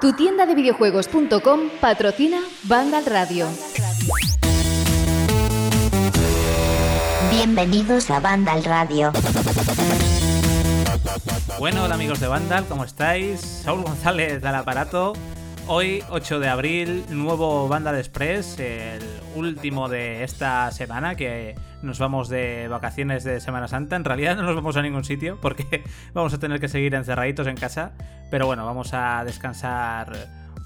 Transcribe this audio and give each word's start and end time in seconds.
Tu 0.00 0.12
tienda 0.14 0.46
de 0.46 0.54
videojuegos.com 0.54 1.60
patrocina 1.80 2.40
Vandal 2.64 3.04
Radio. 3.06 3.46
Bienvenidos 7.30 8.10
a 8.10 8.20
Vandal 8.20 8.64
Radio. 8.64 9.12
Bueno, 11.58 11.84
hola 11.84 11.94
amigos 11.94 12.20
de 12.20 12.28
Vandal, 12.28 12.64
¿cómo 12.66 12.84
estáis? 12.84 13.40
Saúl 13.40 13.82
González 13.82 14.40
del 14.40 14.54
aparato. 14.54 15.12
Hoy, 15.66 16.02
8 16.10 16.40
de 16.40 16.48
abril, 16.48 17.04
nuevo 17.10 17.68
Vandal 17.68 17.96
Express, 17.96 18.58
el 18.58 19.02
último 19.34 19.88
de 19.88 20.24
esta 20.24 20.70
semana 20.70 21.14
que 21.14 21.54
nos 21.82 21.98
vamos 21.98 22.28
de 22.28 22.68
vacaciones 22.68 23.24
de 23.24 23.40
Semana 23.40 23.68
Santa. 23.68 23.96
En 23.96 24.04
realidad 24.04 24.36
no 24.36 24.42
nos 24.42 24.54
vamos 24.54 24.76
a 24.76 24.82
ningún 24.82 25.04
sitio 25.04 25.38
porque 25.40 25.84
vamos 26.14 26.34
a 26.34 26.38
tener 26.38 26.60
que 26.60 26.68
seguir 26.68 26.94
encerraditos 26.94 27.46
en 27.46 27.56
casa. 27.56 27.92
Pero 28.30 28.46
bueno, 28.46 28.64
vamos 28.64 28.94
a 28.94 29.24
descansar 29.24 30.12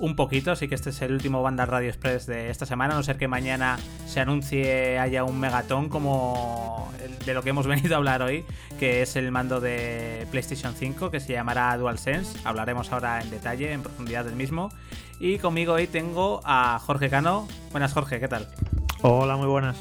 un 0.05 0.17
poquito, 0.17 0.53
así 0.53 0.69
que 0.69 0.75
este 0.75 0.91
es 0.91 1.01
el 1.01 1.13
último 1.13 1.43
Banda 1.43 1.65
Radio 1.65 1.89
Express 1.89 2.27
de 2.27 2.51
esta 2.51 2.67
semana, 2.67 2.93
a 2.93 2.97
no 2.99 3.03
ser 3.03 3.17
que 3.17 3.27
mañana 3.27 3.79
se 4.07 4.21
anuncie 4.21 4.99
haya 4.99 5.25
un 5.25 5.41
megatón 5.41 5.89
como 5.89 6.93
de 7.25 7.33
lo 7.33 7.43
que 7.43 7.51
hemos 7.51 7.67
venido 7.67 7.95
a 7.95 7.97
hablar 7.97 8.21
hoy, 8.21 8.45
que 8.79 9.01
es 9.01 9.17
el 9.17 9.31
mando 9.31 9.61
de 9.61 10.27
PlayStation 10.31 10.75
5 10.75 11.11
que 11.11 11.21
se 11.21 11.33
llamará 11.33 11.75
DualSense. 11.79 12.39
Hablaremos 12.45 12.93
ahora 12.93 13.23
en 13.23 13.31
detalle, 13.31 13.73
en 13.73 13.83
profundidad 13.83 14.27
del 14.27 14.37
mismo. 14.37 14.69
Y 15.21 15.39
conmigo 15.39 15.73
hoy 15.73 15.87
tengo 15.87 16.43
a 16.45 16.79
Jorge 16.81 17.09
Cano. 17.09 17.49
Buenas 17.73 17.95
Jorge, 17.95 18.21
¿qué 18.21 18.29
tal? 18.29 18.47
Hola, 19.01 19.37
muy 19.37 19.47
buenas 19.47 19.77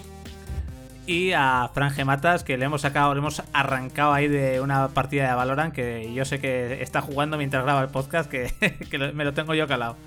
y 1.06 1.34
a 1.34 1.70
Franje 1.74 2.06
Matas, 2.06 2.44
que 2.44 2.58
le 2.58 2.66
hemos 2.66 2.82
sacado, 2.82 3.14
le 3.14 3.20
hemos 3.20 3.44
arrancado 3.52 4.14
ahí 4.14 4.28
de 4.28 4.62
una 4.62 4.88
partida 4.90 5.28
de 5.28 5.36
Valorant 5.36 5.74
que 5.74 6.14
yo 6.14 6.24
sé 6.24 6.40
que 6.40 6.82
está 6.82 7.02
jugando 7.02 7.38
mientras 7.38 7.64
graba 7.64 7.82
el 7.82 7.90
podcast, 7.90 8.30
que, 8.30 8.54
me 9.14 9.26
lo 9.26 9.34
tengo 9.34 9.54
yo 9.54 9.68
calado. 9.68 9.98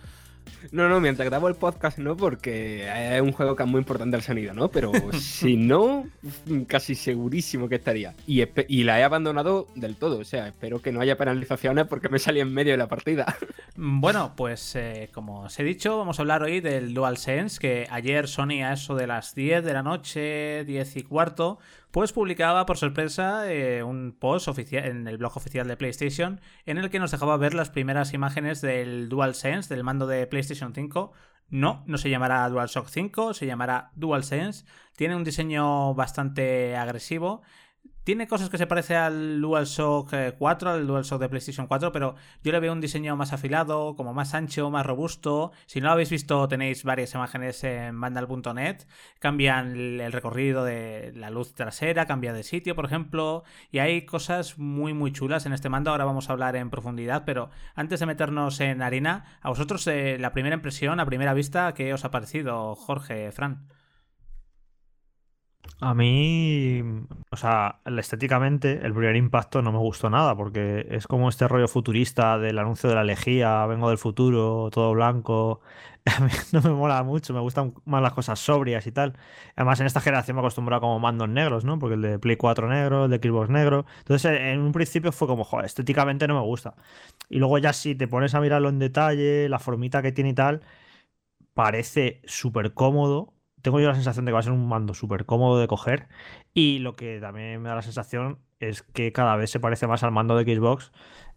No, 0.73 0.89
no, 0.89 1.01
mientras 1.01 1.29
grabo 1.29 1.49
el 1.49 1.55
podcast 1.55 1.99
no, 1.99 2.17
porque 2.17 2.89
es 3.17 3.21
un 3.21 3.33
juego 3.33 3.57
que 3.57 3.63
es 3.63 3.69
muy 3.69 3.79
importante 3.79 4.17
el 4.17 4.23
sonido, 4.23 4.55
¿no? 4.55 4.69
Pero 4.69 4.93
si 5.19 5.57
no, 5.57 6.07
casi 6.67 6.95
segurísimo 6.95 7.69
que 7.69 7.77
estaría. 7.77 8.15
Y, 8.27 8.43
y, 8.69 8.85
la 8.85 9.01
he 9.01 9.05
abandonado 9.05 9.69
del 9.75 9.97
todo, 9.97 10.19
o 10.19 10.25
sea, 10.25 10.49
espero 10.49 10.81
que 10.81 10.93
no 10.93 11.01
haya 11.01 11.17
penalizaciones 11.17 11.87
porque 11.87 12.09
me 12.09 12.19
salí 12.19 12.41
en 12.41 12.53
medio 12.53 12.73
de 12.73 12.79
la 12.79 12.89
partida. 12.89 13.37
Bueno, 13.77 14.33
pues 14.37 14.75
eh, 14.75 15.11
como 15.13 15.43
os 15.43 15.59
he 15.59 15.65
dicho, 15.65 15.99
vamos 15.99 16.19
a 16.19 16.23
hablar 16.23 16.43
hoy 16.43 16.61
del 16.61 16.95
DualSense, 16.95 17.59
que 17.59 17.87
ayer 17.91 18.27
Sony 18.27 18.63
a 18.65 18.73
eso 18.73 18.95
de 18.95 19.07
las 19.07 19.35
10 19.35 19.65
de 19.65 19.73
la 19.73 19.83
noche, 19.83 20.65
10 20.65 20.97
y 20.97 21.03
cuarto, 21.03 21.59
pues 21.97 22.13
publicaba 22.13 22.67
por 22.67 22.77
sorpresa 22.77 23.51
eh, 23.51 23.83
un 23.83 24.15
post 24.21 24.49
oficial 24.49 24.85
en 24.85 25.09
el 25.09 25.17
blog 25.17 25.35
oficial 25.35 25.67
de 25.67 25.79
PlayStation 25.79 26.43
en 26.67 26.77
el 26.77 26.91
que 26.91 26.99
nos 26.99 27.11
dejaba 27.11 27.39
ver 27.39 27.55
las 27.55 27.71
primeras 27.71 28.13
imágenes 28.13 28.61
del 28.61 29.09
DualSense, 29.09 29.75
del 29.75 29.83
mando 29.83 30.07
de 30.07 30.27
PlayStation 30.27 30.75
5. 30.75 31.13
No, 31.49 31.85
no 31.87 31.97
se 31.97 32.11
llamará 32.11 32.47
DualShock 32.51 32.89
5, 32.89 33.33
se 33.33 33.47
llamará 33.47 33.93
DualSense. 33.95 34.67
Tiene 34.95 35.17
un 35.17 35.25
diseño 35.25 35.95
bastante 35.95 36.77
agresivo 36.77 37.41
tiene 38.07 38.29
cosas 38.29 38.51
que 38.51 38.57
se 38.57 38.69
parece 38.69 38.95
al 38.95 39.41
DualShock 39.41 40.15
4, 40.39 40.71
eh, 40.71 40.73
al 40.75 40.87
DualShock 40.87 41.21
de 41.21 41.29
PlayStation 41.29 41.67
4, 41.67 41.91
pero 41.91 42.15
yo 42.45 42.53
le 42.53 42.61
veo 42.61 42.73
un 42.73 42.81
diseño 42.81 43.17
más 43.17 43.33
afilado, 43.33 43.97
como 43.97 44.15
más 44.15 44.33
ancho, 44.33 44.71
más 44.71 44.87
robusto. 44.87 45.51
Si 45.67 45.81
no 45.81 45.89
lo 45.89 45.95
habéis 45.95 46.11
visto, 46.11 46.47
tenéis 46.47 46.85
varias 46.85 47.13
imágenes 47.15 47.65
en 47.65 48.01
vandal.net. 48.01 48.87
Cambian 49.19 50.01
el 50.01 50.13
recorrido 50.13 50.65
de 50.65 51.15
la 51.17 51.31
luz 51.31 51.53
trasera, 51.55 52.07
cambia 52.07 52.33
de 52.33 52.45
sitio, 52.45 52.77
por 52.77 52.85
ejemplo. 52.85 53.43
Y 53.73 53.81
hay 53.81 54.07
cosas 54.07 54.57
muy, 54.57 54.95
muy 54.95 55.11
chulas 55.11 55.45
en 55.45 55.53
este 55.53 55.69
mando. 55.69 55.91
Ahora 55.91 56.05
vamos 56.05 56.31
a 56.31 56.33
hablar 56.33 56.55
en 56.55 56.71
profundidad, 56.71 57.25
pero 57.25 57.51
antes 57.75 57.99
de 57.99 58.07
meternos 58.07 58.61
en 58.61 58.83
harina, 58.83 59.25
a 59.43 59.49
vosotros 59.49 59.85
eh, 59.89 60.17
la 60.21 60.31
primera 60.33 60.55
impresión, 60.55 61.01
a 61.01 61.07
primera 61.07 61.35
vista, 61.35 61.75
¿qué 61.75 61.93
os 61.93 62.05
ha 62.05 62.13
parecido, 62.13 62.77
Jorge, 62.77 63.33
Fran? 63.33 63.67
A 65.79 65.93
mí, 65.93 66.81
o 67.31 67.37
sea, 67.37 67.81
estéticamente, 67.99 68.81
el 68.87 68.95
primer 68.95 69.15
impacto 69.15 69.61
no 69.61 69.73
me 69.73 69.79
gustó 69.79 70.09
nada, 70.09 70.35
porque 70.35 70.87
es 70.91 71.07
como 71.07 71.29
este 71.29 71.47
rollo 71.49 71.69
futurista 71.69 72.39
del 72.39 72.59
anuncio 72.59 72.89
de 72.89 72.95
la 72.95 73.05
lejía, 73.05 73.67
vengo 73.67 73.91
del 73.91 73.99
futuro, 73.99 74.71
todo 74.73 74.93
blanco. 74.93 75.61
No 76.53 76.63
me 76.63 76.71
mola 76.71 77.03
mucho, 77.03 77.35
me 77.35 77.41
gustan 77.41 77.75
más 77.85 78.01
las 78.01 78.13
cosas 78.13 78.39
sobrias 78.39 78.87
y 78.87 78.93
tal. 78.93 79.15
Además, 79.57 79.81
en 79.81 79.87
esta 79.87 80.01
generación 80.01 80.37
me 80.37 80.41
he 80.41 80.45
acostumbrado 80.45 80.81
como 80.83 80.99
mandos 81.01 81.29
negros, 81.29 81.65
¿no? 81.65 81.79
Porque 81.81 81.95
el 81.97 82.03
de 82.03 82.19
Play 82.21 82.37
4 82.37 82.69
negro, 82.69 83.05
el 83.07 83.11
de 83.11 83.19
Xbox 83.19 83.51
negro. 83.51 83.87
Entonces, 83.99 84.41
en 84.41 84.61
un 84.61 84.73
principio 84.73 85.11
fue 85.13 85.27
como, 85.29 85.43
joder, 85.45 85.67
estéticamente 85.67 86.29
no 86.29 86.35
me 86.35 86.47
gusta. 86.47 86.75
Y 87.29 87.39
luego 87.39 87.59
ya 87.59 87.73
si 87.73 87.95
te 87.97 88.09
pones 88.09 88.35
a 88.35 88.41
mirarlo 88.41 88.69
en 88.69 88.79
detalle, 88.79 89.49
la 89.49 89.59
formita 89.59 90.01
que 90.03 90.13
tiene 90.13 90.31
y 90.31 90.35
tal, 90.35 90.63
parece 91.55 92.21
súper 92.27 92.75
cómodo 92.75 93.36
tengo 93.67 93.81
yo 93.81 93.89
la 93.89 93.97
sensación 93.97 94.25
de 94.25 94.31
que 94.31 94.35
va 94.35 94.39
a 94.39 94.43
ser 94.45 94.53
un 94.53 94.69
mando 94.69 94.95
súper 94.95 95.27
cómodo 95.27 95.59
de 95.59 95.67
coger. 95.67 96.07
Y 96.55 96.79
lo 96.79 96.95
que 96.95 97.19
también 97.21 97.61
me 97.61 97.69
da 97.69 97.75
la 97.75 97.83
sensación 97.83 98.39
es 98.61 98.83
que 98.83 99.13
cada 99.13 99.35
vez 99.35 99.51
se 99.51 99.59
parece 99.59 99.89
más 99.89 100.05
al 100.05 100.13
mando 100.13 100.37
de 100.37 100.45
Xbox. 100.45 100.93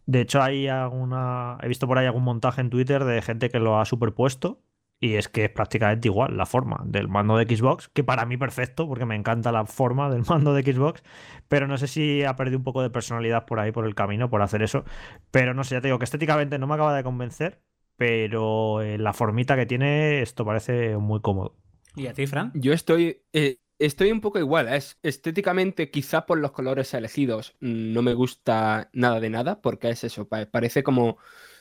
De 0.05 0.21
hecho, 0.21 0.39
hay 0.43 0.67
alguna. 0.67 1.57
He 1.63 1.67
visto 1.67 1.87
por 1.87 1.97
ahí 1.97 2.05
algún 2.05 2.23
montaje 2.23 2.61
en 2.61 2.69
Twitter 2.69 3.03
de 3.03 3.23
gente 3.23 3.49
que 3.49 3.57
lo 3.59 3.79
ha 3.79 3.85
superpuesto. 3.85 4.61
Y 4.99 5.15
es 5.15 5.27
que 5.27 5.45
es 5.45 5.49
prácticamente 5.49 6.07
igual 6.07 6.37
la 6.37 6.45
forma 6.45 6.83
del 6.85 7.07
mando 7.07 7.35
de 7.37 7.45
Xbox, 7.45 7.87
que 7.89 8.03
para 8.03 8.25
mí 8.25 8.37
perfecto, 8.37 8.87
porque 8.87 9.05
me 9.05 9.15
encanta 9.15 9.51
la 9.51 9.65
forma 9.65 10.09
del 10.11 10.23
mando 10.29 10.53
de 10.53 10.61
Xbox, 10.61 11.01
pero 11.47 11.67
no 11.67 11.77
sé 11.77 11.87
si 11.87 12.23
ha 12.23 12.35
perdido 12.35 12.59
un 12.59 12.63
poco 12.63 12.83
de 12.83 12.89
personalidad 12.91 13.45
por 13.45 13.59
ahí, 13.59 13.71
por 13.71 13.85
el 13.85 13.95
camino, 13.95 14.29
por 14.29 14.41
hacer 14.43 14.61
eso. 14.61 14.83
Pero 15.31 15.53
no 15.55 15.63
sé, 15.63 15.75
ya 15.75 15.81
te 15.81 15.87
digo 15.87 15.99
que 15.99 16.05
estéticamente 16.05 16.59
no 16.59 16.67
me 16.67 16.75
acaba 16.75 16.95
de 16.95 17.03
convencer, 17.03 17.61
pero 17.97 18.81
eh, 18.81 18.97
la 18.99 19.13
formita 19.13 19.55
que 19.55 19.65
tiene, 19.65 20.21
esto 20.21 20.45
parece 20.45 20.97
muy 20.97 21.21
cómodo. 21.21 21.58
¿Y 21.95 22.07
a 22.07 22.13
ti, 22.13 22.27
Fran? 22.27 22.51
Yo 22.53 22.73
estoy, 22.73 23.21
eh, 23.33 23.59
estoy 23.77 24.11
un 24.11 24.21
poco 24.21 24.39
igual. 24.39 24.67
Es, 24.67 24.97
estéticamente, 25.03 25.91
quizá 25.91 26.25
por 26.25 26.37
los 26.39 26.51
colores 26.51 26.93
elegidos, 26.93 27.55
no 27.59 28.01
me 28.01 28.13
gusta 28.13 28.89
nada 28.93 29.19
de 29.19 29.29
nada, 29.29 29.61
porque 29.61 29.89
es 29.89 30.03
eso, 30.03 30.27
parece 30.27 30.83
como 30.83 31.17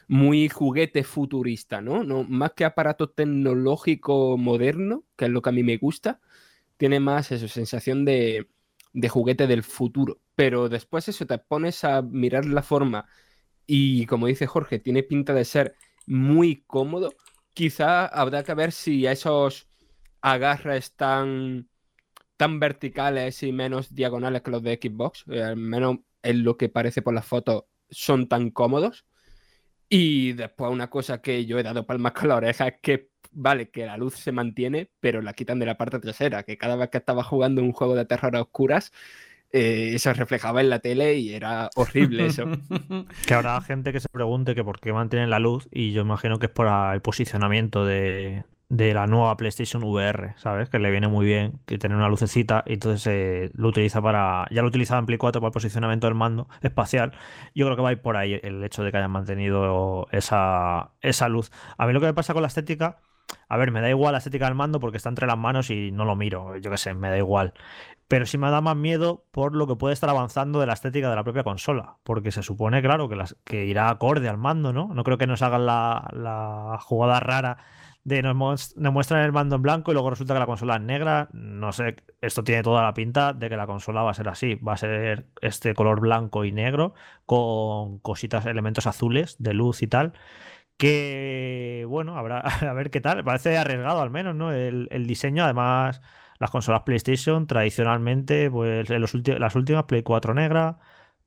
muy 0.08 0.48
juguete 0.48 1.04
futurista, 1.04 1.80
¿no? 1.80 2.04
¿no? 2.04 2.24
Más 2.24 2.52
que 2.54 2.64
aparato 2.64 3.10
tecnológico 3.10 4.36
moderno, 4.38 5.04
que 5.16 5.26
es 5.26 5.30
lo 5.30 5.42
que 5.42 5.50
a 5.50 5.52
mí 5.52 5.62
me 5.62 5.76
gusta, 5.76 6.20
tiene 6.76 7.00
más 7.00 7.32
eso, 7.32 7.48
sensación 7.48 8.04
de, 8.04 8.48
de 8.92 9.08
juguete 9.08 9.46
del 9.46 9.62
futuro. 9.62 10.20
Pero 10.34 10.68
después 10.68 11.08
eso, 11.08 11.26
te 11.26 11.38
pones 11.38 11.84
a 11.84 12.02
mirar 12.02 12.46
la 12.46 12.62
forma 12.62 13.06
y 13.66 14.06
como 14.06 14.26
dice 14.26 14.46
Jorge, 14.46 14.78
tiene 14.78 15.02
pinta 15.02 15.34
de 15.34 15.44
ser 15.44 15.76
muy 16.06 16.64
cómodo. 16.66 17.14
Quizá 17.52 18.06
habrá 18.06 18.42
que 18.42 18.54
ver 18.54 18.72
si 18.72 19.06
a 19.06 19.12
esos 19.12 19.67
agarres 20.20 20.94
tan, 20.94 21.68
tan 22.36 22.60
verticales 22.60 23.42
y 23.42 23.52
menos 23.52 23.94
diagonales 23.94 24.42
que 24.42 24.50
los 24.50 24.62
de 24.62 24.78
Xbox, 24.80 25.24
eh, 25.28 25.42
al 25.42 25.56
menos 25.56 25.98
en 26.22 26.44
lo 26.44 26.56
que 26.56 26.68
parece 26.68 27.02
por 27.02 27.14
las 27.14 27.26
fotos, 27.26 27.64
son 27.90 28.28
tan 28.28 28.50
cómodos. 28.50 29.04
Y 29.88 30.32
después 30.32 30.70
una 30.70 30.90
cosa 30.90 31.22
que 31.22 31.46
yo 31.46 31.58
he 31.58 31.62
dado 31.62 31.86
palmas 31.86 32.12
con 32.14 32.28
la 32.28 32.36
oreja 32.36 32.68
es 32.68 32.74
que, 32.82 33.10
vale, 33.32 33.70
que 33.70 33.86
la 33.86 33.96
luz 33.96 34.14
se 34.14 34.32
mantiene, 34.32 34.90
pero 35.00 35.22
la 35.22 35.32
quitan 35.32 35.58
de 35.58 35.66
la 35.66 35.76
parte 35.78 35.98
trasera, 35.98 36.42
que 36.42 36.58
cada 36.58 36.76
vez 36.76 36.90
que 36.90 36.98
estaba 36.98 37.24
jugando 37.24 37.62
un 37.62 37.72
juego 37.72 37.94
de 37.94 38.04
terror 38.04 38.36
a 38.36 38.42
oscuras, 38.42 38.92
eh, 39.50 39.92
eso 39.94 40.12
reflejaba 40.12 40.60
en 40.60 40.68
la 40.68 40.80
tele 40.80 41.14
y 41.14 41.32
era 41.32 41.70
horrible 41.74 42.26
eso. 42.26 42.44
que 43.26 43.34
habrá 43.34 43.60
gente 43.62 43.92
que 43.92 44.00
se 44.00 44.08
pregunte 44.10 44.54
que 44.54 44.62
por 44.62 44.78
qué 44.78 44.92
mantienen 44.92 45.30
la 45.30 45.38
luz 45.38 45.68
y 45.70 45.92
yo 45.92 46.02
imagino 46.02 46.38
que 46.38 46.46
es 46.46 46.52
por 46.52 46.66
el 46.66 47.00
posicionamiento 47.00 47.86
de, 47.86 48.44
de 48.70 48.92
la 48.92 49.06
nueva 49.06 49.36
PlayStation 49.36 49.82
VR, 49.82 50.34
¿sabes? 50.36 50.68
Que 50.68 50.78
le 50.78 50.90
viene 50.90 51.08
muy 51.08 51.24
bien 51.24 51.60
que 51.64 51.78
tener 51.78 51.96
una 51.96 52.08
lucecita 52.08 52.64
y 52.66 52.74
entonces 52.74 53.06
eh, 53.06 53.50
lo 53.54 53.68
utiliza 53.68 54.02
para. 54.02 54.46
Ya 54.50 54.62
lo 54.62 54.68
utilizaba 54.68 55.00
en 55.00 55.06
Play 55.06 55.18
4 55.18 55.40
para 55.40 55.48
el 55.48 55.52
posicionamiento 55.52 56.06
del 56.06 56.14
mando 56.14 56.48
espacial. 56.60 57.12
Yo 57.54 57.64
creo 57.66 57.76
que 57.76 57.82
va 57.82 57.88
a 57.90 57.92
ir 57.92 58.02
por 58.02 58.16
ahí 58.16 58.38
el 58.42 58.62
hecho 58.62 58.82
de 58.82 58.90
que 58.90 58.98
hayan 58.98 59.10
mantenido 59.10 60.06
esa, 60.12 60.92
esa 61.00 61.28
luz. 61.28 61.50
A 61.78 61.86
mí 61.86 61.92
lo 61.92 62.00
que 62.00 62.06
me 62.06 62.14
pasa 62.14 62.34
con 62.34 62.42
la 62.42 62.48
estética. 62.48 62.98
A 63.48 63.56
ver, 63.58 63.70
me 63.72 63.80
da 63.82 63.90
igual 63.90 64.12
la 64.12 64.18
estética 64.18 64.46
del 64.46 64.54
mando 64.54 64.80
porque 64.80 64.96
está 64.96 65.10
entre 65.10 65.26
las 65.26 65.36
manos 65.38 65.70
y 65.70 65.90
no 65.90 66.04
lo 66.04 66.16
miro. 66.16 66.56
Yo 66.56 66.70
qué 66.70 66.78
sé, 66.78 66.94
me 66.94 67.10
da 67.10 67.18
igual. 67.18 67.54
Pero 68.06 68.24
sí 68.24 68.38
me 68.38 68.50
da 68.50 68.60
más 68.62 68.76
miedo 68.76 69.24
por 69.32 69.54
lo 69.54 69.66
que 69.66 69.76
puede 69.76 69.92
estar 69.92 70.08
avanzando 70.08 70.60
de 70.60 70.66
la 70.66 70.72
estética 70.72 71.10
de 71.10 71.16
la 71.16 71.24
propia 71.24 71.44
consola. 71.44 71.98
Porque 72.04 72.32
se 72.32 72.42
supone, 72.42 72.80
claro, 72.82 73.08
que, 73.08 73.16
las, 73.16 73.36
que 73.44 73.66
irá 73.66 73.90
acorde 73.90 74.28
al 74.28 74.38
mando, 74.38 74.72
¿no? 74.72 74.88
No 74.94 75.04
creo 75.04 75.18
que 75.18 75.26
nos 75.26 75.42
hagan 75.42 75.66
la, 75.66 76.08
la 76.12 76.78
jugada 76.80 77.20
rara 77.20 77.58
de 78.08 78.22
nos, 78.22 78.76
muestran 78.76 79.24
el 79.24 79.32
mando 79.32 79.56
en 79.56 79.62
blanco 79.62 79.90
y 79.90 79.94
luego 79.94 80.10
resulta 80.10 80.34
que 80.34 80.40
la 80.40 80.46
consola 80.46 80.76
es 80.76 80.82
negra. 80.82 81.28
No 81.32 81.72
sé, 81.72 81.96
esto 82.20 82.42
tiene 82.42 82.62
toda 82.62 82.82
la 82.82 82.94
pinta 82.94 83.32
de 83.34 83.48
que 83.48 83.56
la 83.56 83.66
consola 83.66 84.02
va 84.02 84.10
a 84.12 84.14
ser 84.14 84.28
así. 84.28 84.54
Va 84.56 84.72
a 84.72 84.76
ser 84.78 85.26
este 85.42 85.74
color 85.74 86.00
blanco 86.00 86.44
y 86.44 86.52
negro 86.52 86.94
con 87.26 87.98
cositas, 87.98 88.46
elementos 88.46 88.86
azules 88.86 89.36
de 89.38 89.54
luz 89.54 89.82
y 89.82 89.86
tal. 89.88 90.14
Que, 90.76 91.84
bueno, 91.88 92.16
habrá 92.16 92.40
a 92.70 92.72
ver 92.72 92.90
qué 92.90 93.00
tal. 93.00 93.24
Parece 93.24 93.58
arriesgado 93.58 94.00
al 94.00 94.10
menos, 94.10 94.34
¿no? 94.34 94.52
El, 94.52 94.88
diseño, 95.06 95.44
además, 95.44 96.00
las 96.40 96.50
consolas 96.50 96.82
PlayStation 96.82 97.46
tradicionalmente, 97.46 98.50
pues 98.50 98.90
en 98.90 99.00
los 99.02 99.14
las 99.14 99.56
últimas, 99.56 99.84
Play 99.84 100.02
4 100.02 100.34
negra, 100.34 100.78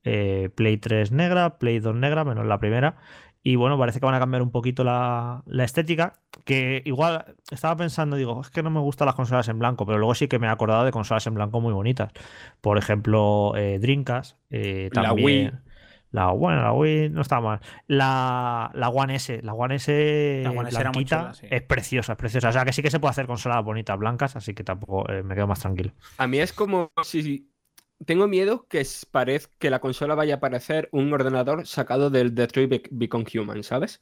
eh, 0.04 0.50
Play 0.54 0.78
3 0.78 1.12
negra, 1.12 1.58
Play 1.58 1.80
2 1.80 1.94
negra, 1.96 2.24
menos 2.24 2.46
la 2.46 2.58
primera 2.58 2.96
Y 3.42 3.56
bueno, 3.56 3.76
parece 3.76 3.98
que 3.98 4.06
van 4.06 4.14
a 4.14 4.20
cambiar 4.20 4.42
un 4.42 4.50
poquito 4.50 4.84
la, 4.84 5.42
la, 5.46 5.64
estética. 5.64 6.20
Que 6.44 6.82
igual 6.84 7.36
estaba 7.50 7.76
pensando, 7.76 8.16
digo, 8.16 8.40
es 8.40 8.50
que 8.50 8.62
no 8.62 8.70
me 8.70 8.80
gustan 8.80 9.06
las 9.06 9.16
consolas 9.16 9.48
en 9.48 9.58
blanco, 9.58 9.84
pero 9.84 9.98
luego 9.98 10.14
sí 10.14 10.28
que 10.28 10.38
me 10.38 10.46
he 10.46 10.50
acordado 10.50 10.84
de 10.84 10.92
consolas 10.92 11.26
en 11.26 11.34
blanco 11.34 11.60
muy 11.60 11.72
bonitas. 11.72 12.12
Por 12.60 12.78
ejemplo, 12.78 13.52
eh, 13.56 13.78
Drinkas, 13.80 14.36
eh, 14.50 14.90
también. 14.92 15.16
La 15.16 15.50
Wii. 15.50 15.72
La, 16.12 16.26
bueno, 16.26 16.62
la 16.62 16.72
Wii 16.72 17.08
no 17.08 17.22
está 17.22 17.40
mal. 17.40 17.60
La, 17.86 18.70
la 18.74 18.90
One 18.90 19.14
S, 19.16 19.40
la 19.42 19.54
One 19.54 19.76
S, 19.76 20.42
La 20.44 20.50
One 20.50 20.68
S 20.68 20.72
era 20.72 20.82
muy 20.82 20.92
blanquita, 20.92 21.18
chula, 21.18 21.34
sí. 21.34 21.46
es 21.50 21.62
preciosa, 21.62 22.12
es 22.12 22.18
preciosa. 22.18 22.50
O 22.50 22.52
sea 22.52 22.64
que 22.66 22.72
sí 22.74 22.82
que 22.82 22.90
se 22.90 23.00
puede 23.00 23.10
hacer 23.10 23.26
consolas 23.26 23.64
bonitas 23.64 23.98
blancas, 23.98 24.36
así 24.36 24.52
que 24.52 24.62
tampoco 24.62 25.10
eh, 25.10 25.22
me 25.22 25.34
quedo 25.34 25.46
más 25.46 25.60
tranquilo. 25.60 25.92
A 26.18 26.26
mí 26.26 26.38
es 26.38 26.52
como 26.52 26.92
si 27.02 27.50
tengo 28.06 28.28
miedo 28.28 28.66
que 28.68 28.80
es- 28.80 29.06
parez 29.06 29.48
que 29.58 29.70
la 29.70 29.80
consola 29.80 30.14
vaya 30.14 30.36
a 30.36 30.40
parecer 30.40 30.88
un 30.92 31.12
ordenador 31.12 31.66
sacado 31.66 32.10
del 32.10 32.34
Detroit 32.34 32.70
Be- 32.70 32.82
Become 32.90 33.24
Human, 33.34 33.62
¿sabes? 33.62 34.00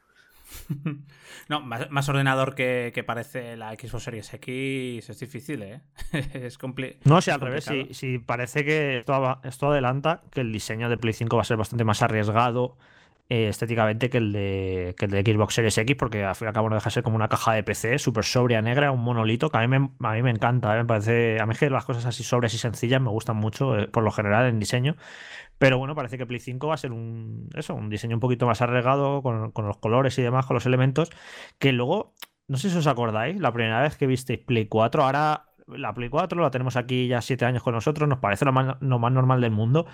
No, 1.49 1.61
más, 1.61 1.91
más 1.91 2.09
ordenador 2.09 2.55
que, 2.55 2.93
que 2.95 3.03
parece 3.05 3.57
la 3.57 3.73
Xbox 3.73 4.05
Series 4.05 4.33
X 4.35 5.09
es 5.11 5.19
difícil, 5.21 5.63
¿eh? 5.63 5.81
es 6.35 6.59
compli- 6.59 6.97
No, 7.05 7.21
si 7.21 7.31
al 7.31 7.41
revés, 7.41 7.65
si, 7.65 7.71
complicado. 7.71 7.95
si 7.95 8.19
parece 8.19 8.65
que 8.65 8.99
esto, 8.99 9.41
esto 9.45 9.71
adelanta 9.71 10.23
que 10.31 10.41
el 10.43 10.53
diseño 10.53 10.89
de 10.89 10.97
Play 10.97 11.13
5 11.15 11.37
va 11.37 11.43
a 11.43 11.45
ser 11.45 11.57
bastante 11.57 11.85
más 11.85 12.03
arriesgado 12.03 12.77
eh, 13.33 13.47
estéticamente 13.47 14.11
que 14.11 14.19
el, 14.19 14.33
de, 14.33 14.97
que 14.99 15.05
el 15.05 15.13
de 15.13 15.23
Xbox 15.23 15.55
Series 15.55 15.79
X, 15.79 15.97
porque 15.97 16.25
al 16.25 16.35
fin 16.35 16.47
y 16.47 16.49
al 16.49 16.53
cabo 16.53 16.69
no 16.69 16.75
deja 16.75 16.87
de 16.87 16.95
ser 16.95 17.05
como 17.05 17.15
una 17.15 17.29
caja 17.29 17.53
de 17.53 17.63
PC 17.63 18.01
súper 18.01 18.25
sobria, 18.25 18.61
negra, 18.61 18.91
un 18.91 19.05
monolito, 19.05 19.51
que 19.51 19.59
a 19.59 19.61
mí 19.61 19.69
me, 19.69 19.91
a 20.01 20.13
mí 20.15 20.23
me 20.23 20.31
encanta, 20.31 20.75
¿eh? 20.75 20.79
me 20.79 20.85
parece, 20.85 21.41
a 21.41 21.47
mí 21.47 21.53
es 21.53 21.61
que 21.61 21.71
las 21.71 21.85
cosas 21.85 22.07
así 22.07 22.25
sobrias 22.25 22.53
y 22.55 22.59
sencillas 22.59 23.01
me 23.01 23.09
gustan 23.11 23.37
mucho, 23.37 23.79
eh, 23.79 23.87
por 23.87 24.03
lo 24.03 24.11
general 24.11 24.49
en 24.49 24.59
diseño, 24.59 24.97
pero 25.59 25.79
bueno, 25.79 25.95
parece 25.95 26.19
que 26.19 26.27
Play 26.27 26.41
5 26.41 26.67
va 26.67 26.75
a 26.75 26.77
ser 26.77 26.91
un, 26.91 27.51
eso, 27.55 27.73
un 27.77 27.89
diseño 27.89 28.17
un 28.17 28.21
poquito 28.21 28.47
más 28.47 28.63
arriesgado 28.63 29.23
con, 29.23 29.53
con 29.53 29.65
los 29.65 29.77
colores 29.79 30.19
y 30.19 30.23
demás, 30.23 30.47
con 30.47 30.55
los 30.55 30.67
elementos, 30.67 31.11
que 31.61 31.71
luego, 31.71 32.15
no 32.49 32.57
sé 32.57 32.69
si 32.69 32.79
os 32.79 32.89
acordáis, 32.89 33.41
la 33.41 33.53
primera 33.53 33.81
vez 33.81 33.97
que 33.97 34.09
visteis 34.09 34.41
Play 34.41 34.67
4, 34.67 35.05
ahora 35.05 35.47
la 35.69 35.95
Play 35.95 36.09
4 36.09 36.43
la 36.43 36.51
tenemos 36.51 36.75
aquí 36.77 37.07
ya 37.07 37.21
7 37.21 37.45
años 37.45 37.63
con 37.63 37.75
nosotros, 37.75 38.09
nos 38.09 38.19
parece 38.19 38.45
lo 38.45 38.53
más, 38.53 38.77
lo 38.81 38.99
más 38.99 39.13
normal 39.13 39.41
del 39.41 39.53
mundo, 39.53 39.87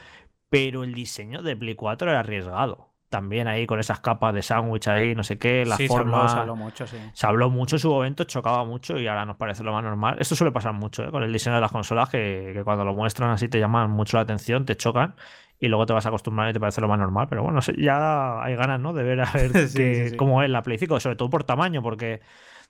pero 0.49 0.85
el 0.85 0.95
diseño 0.95 1.43
de 1.43 1.55
Play 1.55 1.75
4 1.75 2.11
era 2.11 2.21
arriesgado. 2.21 2.96
También 3.09 3.47
ahí 3.47 3.67
con 3.67 3.79
esas 3.79 4.01
capas 4.01 4.35
de 4.35 4.43
sándwich 4.43 4.89
ahí, 4.89 5.15
no 5.15 5.23
sé 5.23 5.39
qué, 5.39 5.65
la 5.65 5.77
sí, 5.77 5.85
se 5.85 5.89
forma. 5.89 6.19
habló, 6.19 6.29
se 6.29 6.39
habló 6.39 6.57
mucho, 6.57 6.87
sí. 6.87 6.97
Se 7.13 7.27
habló 7.27 7.51
mucho 7.51 7.77
en 7.77 7.81
su 7.81 7.91
momento, 7.91 8.25
chocaba 8.25 8.65
mucho 8.65 8.99
y 8.99 9.07
ahora 9.07 9.25
nos 9.25 9.37
parece 9.37 9.63
lo 9.63 9.73
más 9.73 9.85
normal. 9.85 10.17
Esto 10.19 10.35
suele 10.35 10.51
pasar 10.53 10.73
mucho 10.73 11.05
¿eh? 11.05 11.11
con 11.13 11.23
el 11.23 11.33
diseño 11.33 11.55
de 11.55 11.61
las 11.61 11.71
consolas, 11.71 12.09
que, 12.09 12.51
que 12.53 12.65
cuando 12.65 12.85
lo 12.85 12.95
muestran 12.95 13.31
así 13.31 13.49
te 13.49 13.61
llaman 13.61 13.91
mucho 13.91 14.17
la 14.17 14.23
atención, 14.23 14.65
te 14.65 14.77
chocan 14.77 15.15
y 15.59 15.69
luego 15.69 15.87
te 15.87 15.93
vas 15.93 16.05
a 16.05 16.09
acostumbrar 16.09 16.51
y 16.51 16.53
te 16.53 16.61
parece 16.61 16.81
lo 16.81 16.89
más 16.89 16.99
normal. 16.99 17.29
Pero 17.29 17.43
bueno, 17.45 17.61
ya 17.79 18.43
hay 18.43 18.57
ganas 18.57 18.81
¿no? 18.81 18.93
de 18.93 19.03
ver 19.05 19.21
a 19.21 19.31
ver 19.33 19.53
Sí, 19.69 20.11
sí, 20.11 20.17
cómo 20.17 20.43
es 20.43 20.51
la 20.51 20.63
Play 20.63 20.77
5, 20.79 20.99
sobre 21.01 21.17
todo 21.17 21.31
por 21.31 21.45
tamaño, 21.45 21.83
porque 21.83 22.21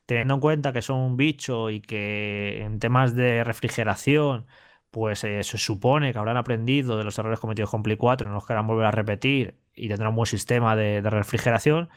teniendo 0.05 0.35
en 0.35 0.41
cuenta 0.41 0.73
que 0.73 0.83
son 0.83 0.99
un 0.99 1.17
bicho 1.17 1.71
y 1.71 1.81
que 1.81 2.63
en 2.63 2.79
temas 2.79 3.15
de 3.15 3.43
refrigeración, 3.43 4.47
pues 4.91 5.25
eh, 5.25 5.43
se 5.43 5.59
supone 5.59 6.13
que 6.13 6.19
habrán 6.19 6.37
aprendido 6.37 6.97
de 6.97 7.05
los 7.05 7.19
errores 7.19 7.41
cometidos 7.41 7.71
con 7.71 7.83
Play 7.83 7.97
4 7.97 8.27
y 8.27 8.29
no 8.29 8.35
los 8.35 8.47
querrán 8.47 8.67
volver 8.67 8.87
a 8.87 8.91
repetir 8.91 9.59
y 9.77 9.89
tendrán 9.89 10.11
un 10.11 10.17
buen 10.17 10.27
sistema 10.27 10.75
de, 10.75 11.01
refrigeración. 11.03 11.89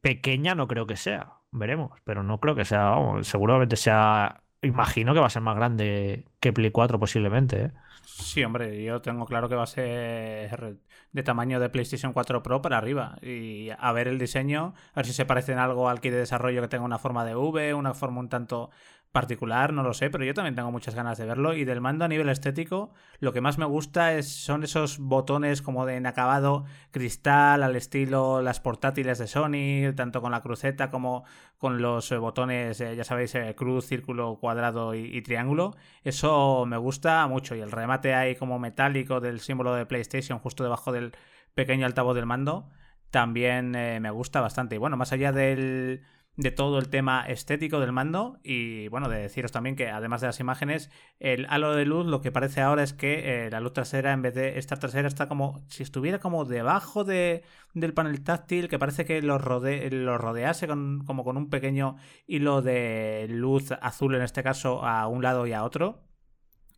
Pequeña 0.00 0.54
no 0.54 0.68
creo 0.68 0.86
que 0.86 0.96
sea, 0.96 1.34
veremos, 1.50 1.98
pero 2.04 2.22
no 2.22 2.38
creo 2.38 2.54
que 2.54 2.64
sea, 2.64 2.90
vamos, 2.90 3.26
seguramente 3.26 3.76
sea, 3.76 4.42
imagino 4.62 5.14
que 5.14 5.20
va 5.20 5.26
a 5.26 5.30
ser 5.30 5.42
más 5.42 5.56
grande 5.56 6.26
que 6.40 6.52
Play 6.52 6.70
4 6.70 6.98
posiblemente, 6.98 7.64
¿eh? 7.64 7.72
Sí, 8.04 8.42
hombre, 8.44 8.82
yo 8.82 9.00
tengo 9.00 9.26
claro 9.26 9.48
que 9.48 9.54
va 9.54 9.62
a 9.62 9.66
ser 9.66 10.76
de 11.12 11.22
tamaño 11.22 11.60
de 11.60 11.68
PlayStation 11.68 12.12
4 12.12 12.42
Pro 12.42 12.62
para 12.62 12.78
arriba. 12.78 13.16
Y 13.22 13.70
a 13.70 13.92
ver 13.92 14.08
el 14.08 14.18
diseño, 14.18 14.74
a 14.92 14.96
ver 14.96 15.06
si 15.06 15.12
se 15.12 15.24
parece 15.24 15.52
en 15.52 15.58
algo 15.58 15.88
al 15.88 16.00
kit 16.00 16.12
de 16.12 16.18
desarrollo 16.18 16.60
que 16.62 16.68
tenga 16.68 16.84
una 16.84 16.98
forma 16.98 17.24
de 17.24 17.34
V, 17.34 17.74
una 17.74 17.94
forma 17.94 18.20
un 18.20 18.28
tanto 18.28 18.70
particular, 19.12 19.74
no 19.74 19.82
lo 19.82 19.92
sé, 19.92 20.10
pero 20.10 20.24
yo 20.24 20.32
también 20.34 20.54
tengo 20.54 20.72
muchas 20.72 20.94
ganas 20.94 21.18
de 21.18 21.26
verlo. 21.26 21.54
Y 21.54 21.64
del 21.64 21.80
mando 21.80 22.04
a 22.04 22.08
nivel 22.08 22.30
estético, 22.30 22.92
lo 23.20 23.32
que 23.32 23.42
más 23.42 23.58
me 23.58 23.66
gusta 23.66 24.14
es, 24.14 24.28
son 24.28 24.64
esos 24.64 24.98
botones 24.98 25.60
como 25.62 25.86
de 25.86 25.96
en 25.96 26.06
acabado 26.06 26.64
cristal, 26.90 27.62
al 27.62 27.76
estilo 27.76 28.40
las 28.42 28.60
portátiles 28.60 29.18
de 29.18 29.26
Sony, 29.26 29.94
tanto 29.94 30.22
con 30.22 30.32
la 30.32 30.40
cruceta 30.40 30.90
como 30.90 31.24
con 31.58 31.82
los 31.82 32.10
eh, 32.10 32.16
botones, 32.16 32.80
eh, 32.80 32.96
ya 32.96 33.04
sabéis, 33.04 33.34
eh, 33.34 33.54
cruz, 33.54 33.86
círculo, 33.86 34.38
cuadrado 34.40 34.94
y, 34.94 35.20
triángulo. 35.22 35.76
Eso 36.02 36.64
me 36.66 36.78
gusta 36.78 37.26
mucho. 37.28 37.54
Y 37.54 37.60
el 37.60 37.70
remate 37.70 38.14
ahí 38.14 38.34
como 38.34 38.58
metálico 38.58 39.20
del 39.20 39.40
símbolo 39.40 39.74
de 39.74 39.86
PlayStation 39.86 40.38
justo 40.38 40.64
debajo 40.64 40.90
del 40.90 41.12
pequeño 41.54 41.86
altavoz 41.86 42.14
del 42.14 42.26
mando 42.26 42.70
también 43.10 43.72
me 43.72 44.10
gusta 44.10 44.40
bastante. 44.40 44.76
Y 44.76 44.78
bueno, 44.78 44.96
más 44.96 45.12
allá 45.12 45.32
del, 45.32 46.02
de 46.36 46.50
todo 46.50 46.78
el 46.78 46.88
tema 46.88 47.24
estético 47.26 47.78
del 47.78 47.92
mando 47.92 48.38
y 48.42 48.88
bueno, 48.88 49.08
de 49.08 49.18
deciros 49.18 49.52
también 49.52 49.76
que 49.76 49.88
además 49.90 50.22
de 50.22 50.28
las 50.28 50.40
imágenes, 50.40 50.90
el 51.20 51.46
halo 51.50 51.74
de 51.74 51.84
luz 51.84 52.06
lo 52.06 52.22
que 52.22 52.32
parece 52.32 52.62
ahora 52.62 52.82
es 52.82 52.94
que 52.94 53.46
eh, 53.46 53.50
la 53.50 53.60
luz 53.60 53.74
trasera 53.74 54.12
en 54.12 54.22
vez 54.22 54.34
de 54.34 54.58
estar 54.58 54.78
trasera 54.78 55.08
está 55.08 55.28
como 55.28 55.62
si 55.68 55.82
estuviera 55.82 56.20
como 56.20 56.44
debajo 56.46 57.04
de, 57.04 57.42
del 57.74 57.92
panel 57.92 58.24
táctil 58.24 58.68
que 58.68 58.78
parece 58.78 59.04
que 59.04 59.20
lo, 59.20 59.38
rode, 59.38 59.90
lo 59.90 60.16
rodease 60.16 60.66
con, 60.66 61.04
como 61.04 61.22
con 61.22 61.36
un 61.36 61.50
pequeño 61.50 61.96
hilo 62.26 62.62
de 62.62 63.26
luz 63.28 63.72
azul 63.82 64.14
en 64.14 64.22
este 64.22 64.42
caso 64.42 64.84
a 64.84 65.06
un 65.08 65.22
lado 65.22 65.46
y 65.46 65.52
a 65.52 65.64
otro. 65.64 66.00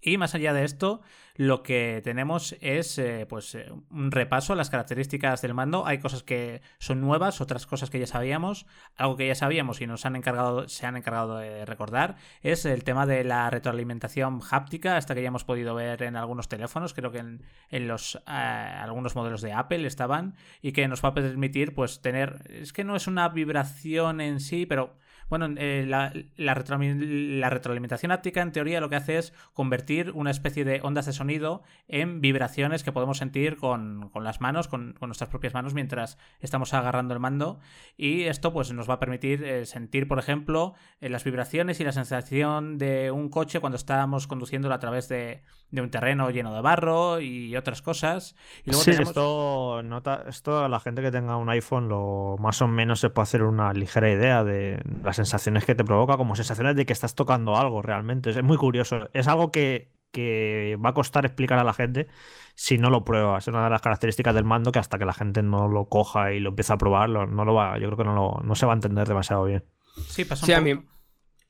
Y 0.07 0.19
más 0.19 0.35
allá 0.35 0.53
de 0.53 0.65
esto, 0.65 1.01
lo 1.35 1.63
que 1.63 2.03
tenemos 2.05 2.55
es 2.61 2.99
eh, 2.99 3.25
pues 3.27 3.55
eh, 3.55 3.73
un 3.91 4.11
repaso 4.11 4.53
a 4.53 4.57
las 4.57 4.69
características 4.69 5.41
del 5.41 5.55
mando. 5.55 5.87
Hay 5.87 5.99
cosas 5.99 6.23
que 6.23 6.61
son 6.79 7.01
nuevas, 7.01 7.41
otras 7.41 7.67
cosas 7.67 7.89
que 7.89 7.99
ya 7.99 8.07
sabíamos. 8.07 8.67
Algo 8.97 9.17
que 9.17 9.27
ya 9.27 9.35
sabíamos 9.35 9.81
y 9.81 9.87
nos 9.87 10.05
han 10.05 10.15
encargado, 10.15 10.69
se 10.69 10.85
han 10.87 10.99
encargado 10.99 11.39
de 11.39 11.65
recordar 11.65 12.17
es 12.43 12.67
el 12.67 12.85
tema 12.85 13.07
de 13.07 13.25
la 13.25 13.49
retroalimentación 13.49 14.41
háptica, 14.51 14.99
hasta 14.99 15.15
que 15.15 15.23
ya 15.23 15.29
hemos 15.29 15.45
podido 15.45 15.75
ver 15.75 16.03
en 16.03 16.17
algunos 16.17 16.49
teléfonos, 16.49 16.93
creo 16.93 17.11
que 17.11 17.19
en, 17.19 17.43
en 17.71 17.89
los 17.89 18.17
eh, 18.17 18.31
algunos 18.31 19.17
modelos 19.17 19.41
de 19.41 19.55
Apple 19.55 19.87
estaban, 19.87 20.35
y 20.61 20.73
que 20.73 20.87
nos 20.87 21.03
va 21.03 21.09
a 21.09 21.15
permitir 21.15 21.75
pues 21.75 22.03
tener. 22.03 22.43
Es 22.51 22.75
que 22.75 22.85
no 22.85 22.95
es 22.95 23.07
una 23.07 23.31
vibración 23.31 24.21
en 24.21 24.41
sí, 24.41 24.67
pero 24.67 24.97
bueno, 25.29 25.49
eh, 25.57 25.85
la, 25.87 26.13
la, 26.37 26.55
retro, 26.55 26.79
la, 26.79 27.51
retroalimentación 27.51 28.13
áptica 28.13 28.43
en 28.43 28.53
teoría 28.53 28.81
lo 28.81 28.89
que 28.89 28.97
hace 28.97 29.19
es 29.19 29.33
convertir 29.53 30.13
una 30.13 30.31
especie 30.31 30.65
de 30.65 30.81
ondas 30.83 31.07
de 31.07 31.13
sonido 31.13 31.63
en 31.89 32.21
vibraciones 32.21 32.85
que 32.85 32.93
podemos 32.93 33.19
sentir 33.19 33.57
con, 33.57 34.11
con 34.11 34.25
las 34.25 34.41
manos, 34.41 34.69
con, 34.69 34.95
con, 34.99 35.09
nuestras 35.09 35.31
propias 35.31 35.55
manos 35.55 35.75
mientras 35.75 36.19
estamos 36.41 36.75
agarrando 36.75 37.15
el 37.15 37.21
mando 37.21 37.59
y 37.97 38.23
esto 38.23 38.53
pues 38.53 38.73
nos 38.73 38.89
va 38.89 38.95
a 38.95 39.01
permitir 39.01 39.45
eh, 39.45 39.67
sentir, 39.67 40.09
por 40.09 40.19
ejemplo, 40.19 40.75
eh, 41.01 41.09
las 41.09 41.25
vibraciones 41.25 41.81
y 41.81 41.85
la 41.85 41.93
sensación 41.93 42.79
de 42.79 43.11
un 43.11 43.29
coche 43.29 43.61
cuando 43.61 43.77
estábamos 43.77 44.27
conduciéndolo 44.27 44.75
a 44.75 44.79
través 44.79 45.09
de, 45.09 45.43
de 45.71 45.81
un 45.81 45.91
terreno 45.91 46.31
lleno 46.31 46.55
de 46.55 46.61
barro 46.61 47.21
y 47.21 47.57
otras 47.57 47.83
cosas. 47.83 48.37
Y 48.65 48.71
luego 48.71 48.85
sí, 48.85 48.91
tenemos... 48.93 49.11
esto, 49.11 49.83
nota, 49.85 50.25
esto 50.29 50.65
a 50.65 50.69
la 50.69 50.81
gente 50.81 51.03
que 51.03 51.11
tenga 51.11 51.37
un 51.37 51.49
iPhone 51.51 51.89
lo 51.89 52.37
más 52.39 52.63
o 52.63 52.69
menos 52.69 53.01
se 53.01 53.11
puede 53.11 53.25
hacer 53.25 53.43
una 53.43 53.73
ligera 53.73 54.11
idea 54.11 54.45
de 54.45 54.81
las 55.15 55.29
sensaciones 55.29 55.65
que 55.65 55.75
te 55.75 55.85
provoca, 55.85 56.17
como 56.17 56.35
sensaciones 56.35 56.75
de 56.77 56.85
que 56.87 56.93
estás 56.93 57.15
tocando 57.15 57.57
algo 57.57 57.83
realmente. 57.83 58.31
Es 58.31 58.43
muy 58.43 58.57
curioso. 58.57 59.09
Es 59.13 59.29
algo 59.29 59.51
que, 59.53 59.93
que 60.11 60.77
va 60.85 60.91
a 60.91 60.95
costar 60.95 61.25
explicar 61.25 61.59
a 61.59 61.65
la 61.65 61.73
gente 61.73 62.09
si 62.55 62.79
no 62.79 62.91
lo 62.91 63.05
pruebas. 63.05 63.45
Es 63.45 63.49
una 63.49 63.65
de 63.65 63.71
las 63.71 63.81
características 63.81 64.35
del 64.35 64.45
mando 64.45 64.73
que 64.73 64.81
hasta 64.81 64.99
que 64.99 65.05
la 65.05 65.13
gente 65.13 65.43
no 65.43 65.69
lo 65.69 65.89
coja 65.89 66.33
y 66.33 66.41
lo 66.41 66.51
empiece 66.51 66.73
a 66.73 66.79
probar, 66.79 67.09
no 67.09 67.45
lo 67.45 67.55
va, 67.55 67.79
yo 67.79 67.87
creo 67.87 67.99
que 67.99 68.05
no, 68.05 68.15
lo, 68.15 68.41
no 68.43 68.55
se 68.55 68.67
va 68.67 68.73
a 68.73 68.77
entender 68.77 69.07
demasiado 69.07 69.45
bien. 69.45 69.65
Sí, 70.09 70.25
pasa 70.25 70.45
sí, 70.45 70.53
a 70.53 70.61
mí... 70.61 70.75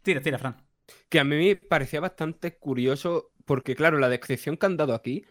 Tira, 0.02 0.20
tira, 0.20 0.38
Fran. 0.38 0.56
Que 1.08 1.20
a 1.20 1.24
mí 1.24 1.36
me 1.36 1.56
parecía 1.56 2.00
bastante 2.00 2.58
curioso 2.58 3.32
porque, 3.46 3.74
claro, 3.74 3.98
la 3.98 4.10
descripción 4.10 4.58
que 4.58 4.66
han 4.66 4.76
dado 4.76 4.94
aquí 4.94 5.24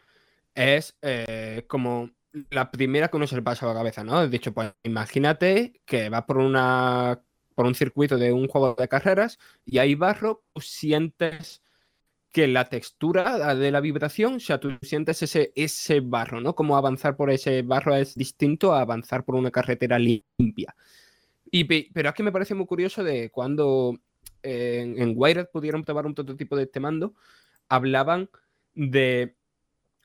es 0.55 0.97
eh, 1.01 1.65
como 1.67 2.09
la 2.49 2.71
primera 2.71 3.09
que 3.09 3.17
uno 3.17 3.27
se 3.27 3.35
le 3.35 3.43
pasa 3.43 3.65
a 3.65 3.69
la 3.69 3.75
cabeza, 3.75 4.03
¿no? 4.03 4.21
De 4.21 4.29
dicho, 4.29 4.53
pues 4.53 4.73
imagínate 4.83 5.81
que 5.85 6.09
vas 6.09 6.23
por 6.23 6.37
una 6.37 7.21
por 7.53 7.65
un 7.65 7.75
circuito 7.75 8.17
de 8.17 8.31
un 8.31 8.48
juego 8.48 8.75
de 8.77 8.88
carreras 8.88 9.39
y 9.65 9.77
hay 9.77 9.95
barro, 9.95 10.43
tú 10.53 10.62
sientes 10.62 11.62
que 12.31 12.48
la 12.48 12.67
textura 12.67 13.53
de 13.55 13.72
la 13.72 13.79
vibración, 13.79 14.36
o 14.36 14.39
sea, 14.39 14.60
tú 14.60 14.72
sientes 14.81 15.22
ese, 15.22 15.53
ese 15.55 16.00
barro, 16.00 16.41
¿no? 16.41 16.55
Como 16.55 16.75
avanzar 16.75 17.15
por 17.15 17.29
ese 17.29 17.62
barro 17.62 17.95
es 17.95 18.15
distinto 18.15 18.74
a 18.74 18.81
avanzar 18.81 19.24
por 19.24 19.36
una 19.36 19.51
carretera 19.51 20.00
limpia. 20.00 20.75
Y, 21.51 21.65
pero 21.65 22.10
es 22.10 22.15
que 22.15 22.24
me 22.24 22.31
parece 22.31 22.55
muy 22.55 22.65
curioso 22.65 23.03
de 23.03 23.29
cuando 23.29 24.00
eh, 24.41 24.79
en, 24.81 25.00
en 25.00 25.13
Wired 25.15 25.50
pudieron 25.53 25.83
probar 25.83 26.07
un 26.07 26.15
prototipo 26.15 26.55
de 26.55 26.63
este 26.63 26.79
mando, 26.79 27.13
hablaban 27.69 28.29
de 28.74 29.36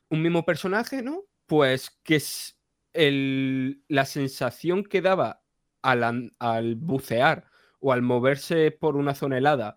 un 0.09 0.21
mismo 0.21 0.45
personaje, 0.45 1.01
¿no? 1.01 1.23
Pues 1.47 1.89
que 2.03 2.17
es 2.17 2.59
el, 2.93 3.81
la 3.87 4.05
sensación 4.05 4.83
que 4.83 5.01
daba 5.01 5.41
al, 5.81 6.31
al, 6.39 6.75
bucear 6.75 7.45
o 7.79 7.93
al 7.93 8.01
moverse 8.01 8.71
por 8.71 8.95
una 8.95 9.15
zona 9.15 9.37
helada 9.37 9.75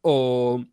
o, 0.00 0.64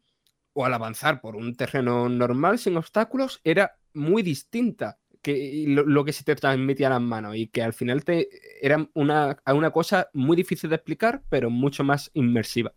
o, 0.53 0.65
al 0.65 0.73
avanzar 0.73 1.21
por 1.21 1.35
un 1.35 1.55
terreno 1.55 2.09
normal 2.09 2.59
sin 2.59 2.77
obstáculos 2.77 3.41
era 3.43 3.77
muy 3.93 4.23
distinta 4.23 4.99
que 5.21 5.65
lo, 5.67 6.05
que 6.05 6.13
se 6.13 6.23
te 6.23 6.35
transmitía 6.35 6.87
a 6.87 6.91
las 6.91 7.01
manos 7.01 7.35
y 7.35 7.47
que 7.47 7.61
al 7.61 7.73
final 7.73 8.03
te 8.05 8.29
era 8.61 8.87
una, 8.93 9.41
una 9.45 9.71
cosa 9.71 10.09
muy 10.13 10.37
difícil 10.37 10.69
de 10.69 10.77
explicar, 10.77 11.23
pero 11.29 11.49
mucho 11.49 11.83
más 11.83 12.09
inmersiva. 12.13 12.73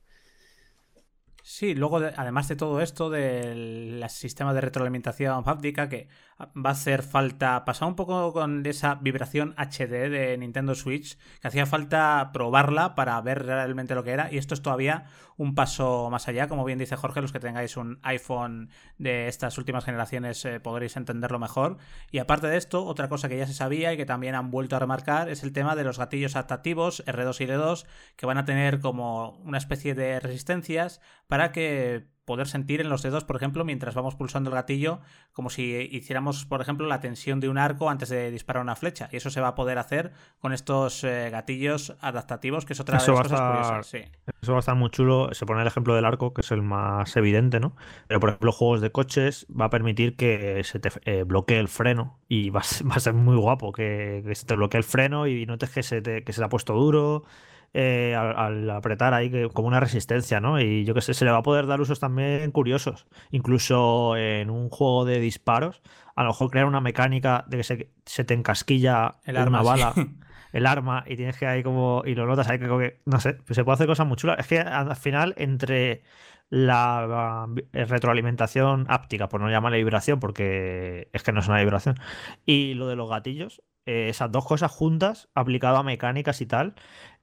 Sí, 1.44 1.74
luego 1.74 1.96
además 1.96 2.46
de 2.46 2.54
todo 2.54 2.80
esto 2.80 3.10
del 3.10 4.04
sistema 4.08 4.54
de 4.54 4.60
retroalimentación 4.60 5.42
háptica 5.44 5.88
que 5.88 6.08
va 6.56 6.70
a 6.70 6.72
hacer 6.72 7.02
falta 7.02 7.64
pasar 7.64 7.88
un 7.88 7.96
poco 7.96 8.32
con 8.32 8.64
esa 8.64 8.94
vibración 8.96 9.54
HD 9.56 10.08
de 10.08 10.36
Nintendo 10.38 10.74
Switch 10.76 11.18
que 11.40 11.48
hacía 11.48 11.66
falta 11.66 12.30
probarla 12.32 12.94
para 12.94 13.20
ver 13.20 13.44
realmente 13.44 13.94
lo 13.96 14.04
que 14.04 14.12
era 14.12 14.32
y 14.32 14.38
esto 14.38 14.54
es 14.54 14.62
todavía 14.62 15.06
un 15.36 15.54
paso 15.54 16.10
más 16.10 16.28
allá. 16.28 16.46
Como 16.46 16.64
bien 16.64 16.78
dice 16.78 16.96
Jorge 16.96 17.20
los 17.20 17.32
que 17.32 17.40
tengáis 17.40 17.76
un 17.76 17.98
iPhone 18.02 18.70
de 18.98 19.28
estas 19.28 19.58
últimas 19.58 19.84
generaciones 19.84 20.44
eh, 20.44 20.60
podréis 20.60 20.96
entenderlo 20.96 21.38
mejor. 21.40 21.78
Y 22.12 22.18
aparte 22.18 22.46
de 22.46 22.56
esto 22.56 22.84
otra 22.84 23.08
cosa 23.08 23.28
que 23.28 23.36
ya 23.38 23.46
se 23.46 23.54
sabía 23.54 23.92
y 23.92 23.96
que 23.96 24.06
también 24.06 24.34
han 24.36 24.50
vuelto 24.50 24.76
a 24.76 24.78
remarcar 24.78 25.28
es 25.28 25.42
el 25.42 25.52
tema 25.52 25.74
de 25.74 25.84
los 25.84 25.98
gatillos 25.98 26.36
adaptativos 26.36 27.04
R2 27.06 27.40
y 27.40 27.46
L2 27.46 27.86
que 28.16 28.26
van 28.26 28.38
a 28.38 28.44
tener 28.44 28.80
como 28.80 29.38
una 29.38 29.58
especie 29.58 29.94
de 29.94 30.20
resistencias 30.20 31.00
para 31.26 31.41
que 31.50 32.12
poder 32.24 32.46
sentir 32.46 32.80
en 32.80 32.88
los 32.88 33.02
dedos, 33.02 33.24
por 33.24 33.36
ejemplo, 33.36 33.64
mientras 33.64 33.94
vamos 33.94 34.14
pulsando 34.14 34.50
el 34.50 34.54
gatillo, 34.54 35.00
como 35.32 35.50
si 35.50 35.88
hiciéramos, 35.90 36.46
por 36.46 36.60
ejemplo, 36.60 36.86
la 36.86 37.00
tensión 37.00 37.40
de 37.40 37.48
un 37.48 37.58
arco 37.58 37.90
antes 37.90 38.08
de 38.10 38.30
disparar 38.30 38.62
una 38.62 38.76
flecha. 38.76 39.08
Y 39.10 39.16
eso 39.16 39.30
se 39.30 39.40
va 39.40 39.48
a 39.48 39.54
poder 39.54 39.78
hacer 39.78 40.12
con 40.38 40.52
estos 40.52 41.02
eh, 41.04 41.30
gatillos 41.30 41.96
adaptativos, 42.00 42.64
que 42.64 42.74
es 42.74 42.80
otra 42.80 42.98
eso 42.98 43.12
de 43.12 43.18
las 43.18 43.28
cosas 43.28 43.40
curiosas. 43.40 43.86
Sí. 43.86 43.98
Eso 44.40 44.52
va 44.52 44.58
a 44.58 44.60
estar 44.60 44.76
muy 44.76 44.90
chulo. 44.90 45.30
Se 45.32 45.46
pone 45.46 45.62
el 45.62 45.66
ejemplo 45.66 45.94
del 45.94 46.04
arco, 46.04 46.32
que 46.32 46.42
es 46.42 46.50
el 46.52 46.62
más 46.62 47.16
evidente, 47.16 47.58
¿no? 47.58 47.74
Pero, 48.06 48.20
por 48.20 48.30
ejemplo, 48.30 48.52
juegos 48.52 48.80
de 48.80 48.92
coches 48.92 49.46
va 49.48 49.66
a 49.66 49.70
permitir 49.70 50.16
que 50.16 50.62
se 50.64 50.78
te 50.78 50.90
eh, 51.04 51.24
bloquee 51.24 51.58
el 51.58 51.68
freno 51.68 52.20
y 52.28 52.50
va 52.50 52.60
a, 52.60 52.64
ser, 52.64 52.88
va 52.90 52.94
a 52.94 53.00
ser 53.00 53.14
muy 53.14 53.36
guapo 53.36 53.72
que, 53.72 54.22
que, 54.24 54.34
se 54.34 54.46
te 54.46 54.54
bloquee 54.54 54.78
el 54.78 54.84
freno 54.84 55.26
y 55.26 55.44
notes 55.46 55.70
que 55.70 55.82
se 55.82 56.00
te, 56.00 56.22
que 56.22 56.32
se 56.32 56.40
te 56.40 56.44
ha 56.44 56.48
puesto 56.48 56.74
duro 56.74 57.24
eh, 57.74 58.14
al, 58.14 58.36
al, 58.36 58.70
apretar 58.70 59.14
ahí 59.14 59.30
que, 59.30 59.48
como 59.48 59.68
una 59.68 59.80
resistencia, 59.80 60.40
¿no? 60.40 60.60
Y 60.60 60.84
yo 60.84 60.94
que 60.94 61.00
sé, 61.00 61.14
se 61.14 61.24
le 61.24 61.30
va 61.30 61.38
a 61.38 61.42
poder 61.42 61.66
dar 61.66 61.80
usos 61.80 62.00
también 62.00 62.50
curiosos. 62.50 63.06
Incluso 63.30 64.16
en 64.16 64.50
un 64.50 64.68
juego 64.68 65.04
de 65.04 65.20
disparos, 65.20 65.82
a 66.14 66.22
lo 66.22 66.30
mejor 66.30 66.50
crear 66.50 66.66
una 66.66 66.80
mecánica 66.80 67.44
de 67.48 67.58
que 67.58 67.64
se, 67.64 67.90
se 68.04 68.24
te 68.24 68.34
encasquilla 68.34 69.16
el 69.24 69.36
arma, 69.36 69.60
una 69.60 69.70
bala. 69.70 69.92
sí. 69.94 70.10
El 70.52 70.66
arma 70.66 71.02
y 71.06 71.16
tienes 71.16 71.38
que 71.38 71.46
ahí 71.46 71.62
como. 71.62 72.02
Y 72.04 72.14
lo 72.14 72.26
notas 72.26 72.46
ahí 72.50 72.58
que, 72.58 73.00
no 73.06 73.20
sé, 73.20 73.32
pues 73.32 73.56
se 73.56 73.64
puede 73.64 73.74
hacer 73.74 73.86
cosas 73.86 74.06
muy 74.06 74.18
chulas. 74.18 74.38
Es 74.38 74.46
que 74.46 74.60
al 74.60 74.94
final, 74.96 75.32
entre 75.38 76.02
la 76.50 77.48
retroalimentación 77.72 78.84
áptica, 78.90 79.30
por 79.30 79.40
no 79.40 79.48
llamarle 79.48 79.78
vibración, 79.78 80.20
porque 80.20 81.08
es 81.14 81.22
que 81.22 81.32
no 81.32 81.40
es 81.40 81.48
una 81.48 81.58
vibración, 81.60 81.96
y 82.44 82.74
lo 82.74 82.88
de 82.88 82.96
los 82.96 83.08
gatillos, 83.08 83.62
eh, 83.86 84.08
esas 84.10 84.30
dos 84.30 84.44
cosas 84.44 84.70
juntas, 84.70 85.30
aplicado 85.34 85.78
a 85.78 85.82
mecánicas 85.82 86.42
y 86.42 86.46
tal, 86.46 86.74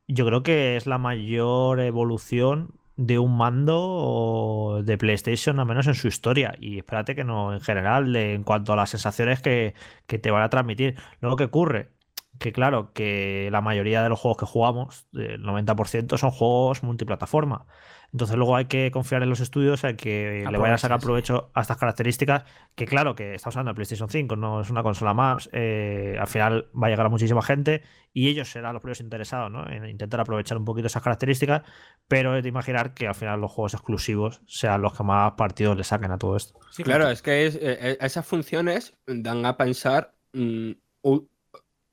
yo 0.10 0.26
creo 0.26 0.44
que 0.44 0.76
es 0.76 0.88
la 0.88 0.98
mayor 0.98 1.80
evolución 1.80 2.74
de 2.98 3.20
un 3.20 3.38
mando 3.38 4.82
de 4.84 4.98
PlayStation, 4.98 5.60
al 5.60 5.68
menos 5.68 5.88
en 5.88 5.94
su 5.96 6.08
historia. 6.08 6.56
Y 6.60 6.80
espérate 6.80 7.16
que 7.16 7.24
no, 7.24 7.54
en 7.54 7.62
general, 7.62 8.12
de, 8.12 8.34
en 8.34 8.44
cuanto 8.44 8.74
a 8.74 8.76
las 8.76 8.90
sensaciones 8.90 9.42
que, 9.42 9.76
que, 10.08 10.20
te 10.20 10.32
van 10.32 10.44
a 10.44 10.50
transmitir. 10.50 10.96
Luego, 11.22 11.38
¿qué 11.38 11.46
ocurre? 11.46 11.92
Que 12.40 12.52
claro, 12.52 12.94
que 12.94 13.50
la 13.52 13.62
mayoría 13.62 14.02
de 14.02 14.10
los 14.10 14.20
juegos 14.20 14.38
que 14.38 14.46
jugamos, 14.46 15.08
el 15.14 15.44
90%, 15.44 16.18
son 16.18 16.32
juegos 16.32 16.84
multiplataforma. 16.84 17.66
Entonces 18.12 18.38
luego 18.38 18.56
hay 18.56 18.66
que 18.66 18.90
confiar 18.92 19.22
en 19.22 19.30
los 19.30 19.40
estudios, 19.40 19.84
hay 19.84 19.96
que 19.96 20.44
le 20.50 20.58
vayan 20.58 20.74
a 20.74 20.78
sacar 20.80 21.00
provecho 21.00 21.52
a 21.54 21.62
estas 21.62 21.78
características, 21.78 22.44
que 22.76 22.86
claro, 22.86 23.14
que 23.14 23.36
está 23.36 23.50
usando 23.50 23.70
el 23.70 23.76
PlayStation 23.76 24.10
5, 24.10 24.36
no 24.36 24.62
es 24.62 24.70
una 24.72 24.82
consola 24.82 25.14
más, 25.14 25.48
eh, 25.54 26.18
al 26.20 26.28
final 26.28 26.70
va 26.76 26.88
a 26.88 26.90
llegar 26.90 27.06
a 27.06 27.10
muchísima 27.10 27.44
gente 27.44 27.84
y 28.12 28.30
ellos 28.30 28.50
serán 28.50 28.74
los 28.74 28.82
primeros 28.82 29.02
interesados 29.02 29.52
¿no? 29.52 29.70
en 29.70 29.88
intentar 29.88 30.20
aprovechar 30.20 30.58
un 30.58 30.66
poquito 30.66 30.88
esas 30.88 31.04
características, 31.04 31.62
pero 32.08 32.36
es 32.36 32.42
de 32.42 32.50
imaginar 32.50 32.96
que 32.96 33.08
al 33.08 33.16
final 33.16 33.40
los 33.42 33.52
juegos 33.52 33.76
exclusivos 33.76 34.42
sean 34.48 34.82
los 34.82 34.98
que 34.98 35.04
más 35.04 35.34
partidos 35.34 35.78
le 35.78 35.84
saquen 35.84 36.12
a 36.12 36.18
todo 36.18 36.36
esto. 36.36 36.60
Sí, 36.72 36.84
claro, 36.84 37.10
es 37.10 37.22
que 37.22 37.46
es, 37.46 37.60
eh, 37.62 37.98
esas 38.02 38.26
funciones 38.26 38.96
dan 39.06 39.46
a 39.46 39.56
pensar 39.56 40.16
mmm, 40.34 40.72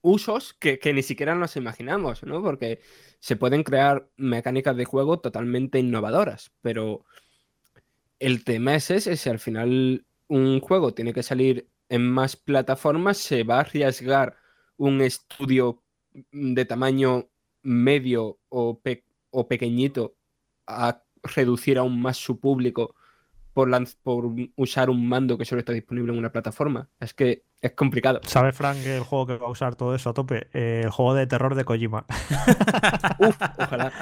usos 0.07 0.55
que, 0.55 0.79
que, 0.79 0.93
ni 0.95 1.03
siquiera 1.03 1.35
nos 1.35 1.57
imaginamos, 1.57 2.23
¿no? 2.23 2.43
Porque 2.43 2.81
se 3.19 3.37
pueden 3.37 3.65
crear 3.65 4.09
mecánicas 4.17 4.77
de 4.77 4.85
juego 4.85 5.19
totalmente 5.19 5.81
innovadoras, 5.81 6.53
pero 6.63 7.05
el 8.21 8.45
tema 8.45 8.77
es 8.77 8.91
ese, 8.91 9.17
si 9.17 9.29
al 9.29 9.41
final 9.41 10.07
un 10.29 10.61
juego 10.61 10.95
tiene 10.95 11.13
que 11.13 11.23
salir 11.25 11.69
en 11.89 12.09
más 12.09 12.37
plataformas, 12.37 13.19
se 13.19 13.43
va 13.43 13.57
a 13.57 13.61
arriesgar 13.61 14.37
un 14.77 15.01
estudio 15.01 15.83
de 16.31 16.65
tamaño 16.65 17.29
medio 17.63 18.39
o, 18.49 18.81
o 19.31 19.49
pequeñito 19.49 20.17
a 20.67 21.03
reducir 21.23 21.79
aún 21.79 22.01
más 22.01 22.17
su 22.17 22.39
público 22.39 22.95
por, 23.53 23.71
por, 24.03 24.33
usar 24.55 24.89
un 24.91 25.09
mando 25.09 25.37
que 25.37 25.45
solo 25.45 25.61
está 25.61 25.73
disponible 25.73 26.13
en 26.13 26.19
una 26.19 26.31
plataforma. 26.31 26.91
Es 27.01 27.15
que 27.15 27.46
es 27.63 27.73
complicado. 27.73 28.21
¿Sabes, 28.25 28.55
Frank, 28.55 28.79
el 28.85 29.01
juego 29.01 29.27
que 29.27 29.37
va 29.37 29.47
a 29.47 29.51
usar 29.51 29.77
todo 29.77 29.95
eso 29.95 30.11
a 30.11 30.15
tope? 30.15 30.49
Eh, 30.53 30.83
el 30.85 30.91
juego 30.91 31.15
de 31.15 31.27
terror 31.27 31.55
de 31.55 31.65
Kojima. 31.65 32.05
Uf, 33.19 33.37
ojalá. 33.59 33.93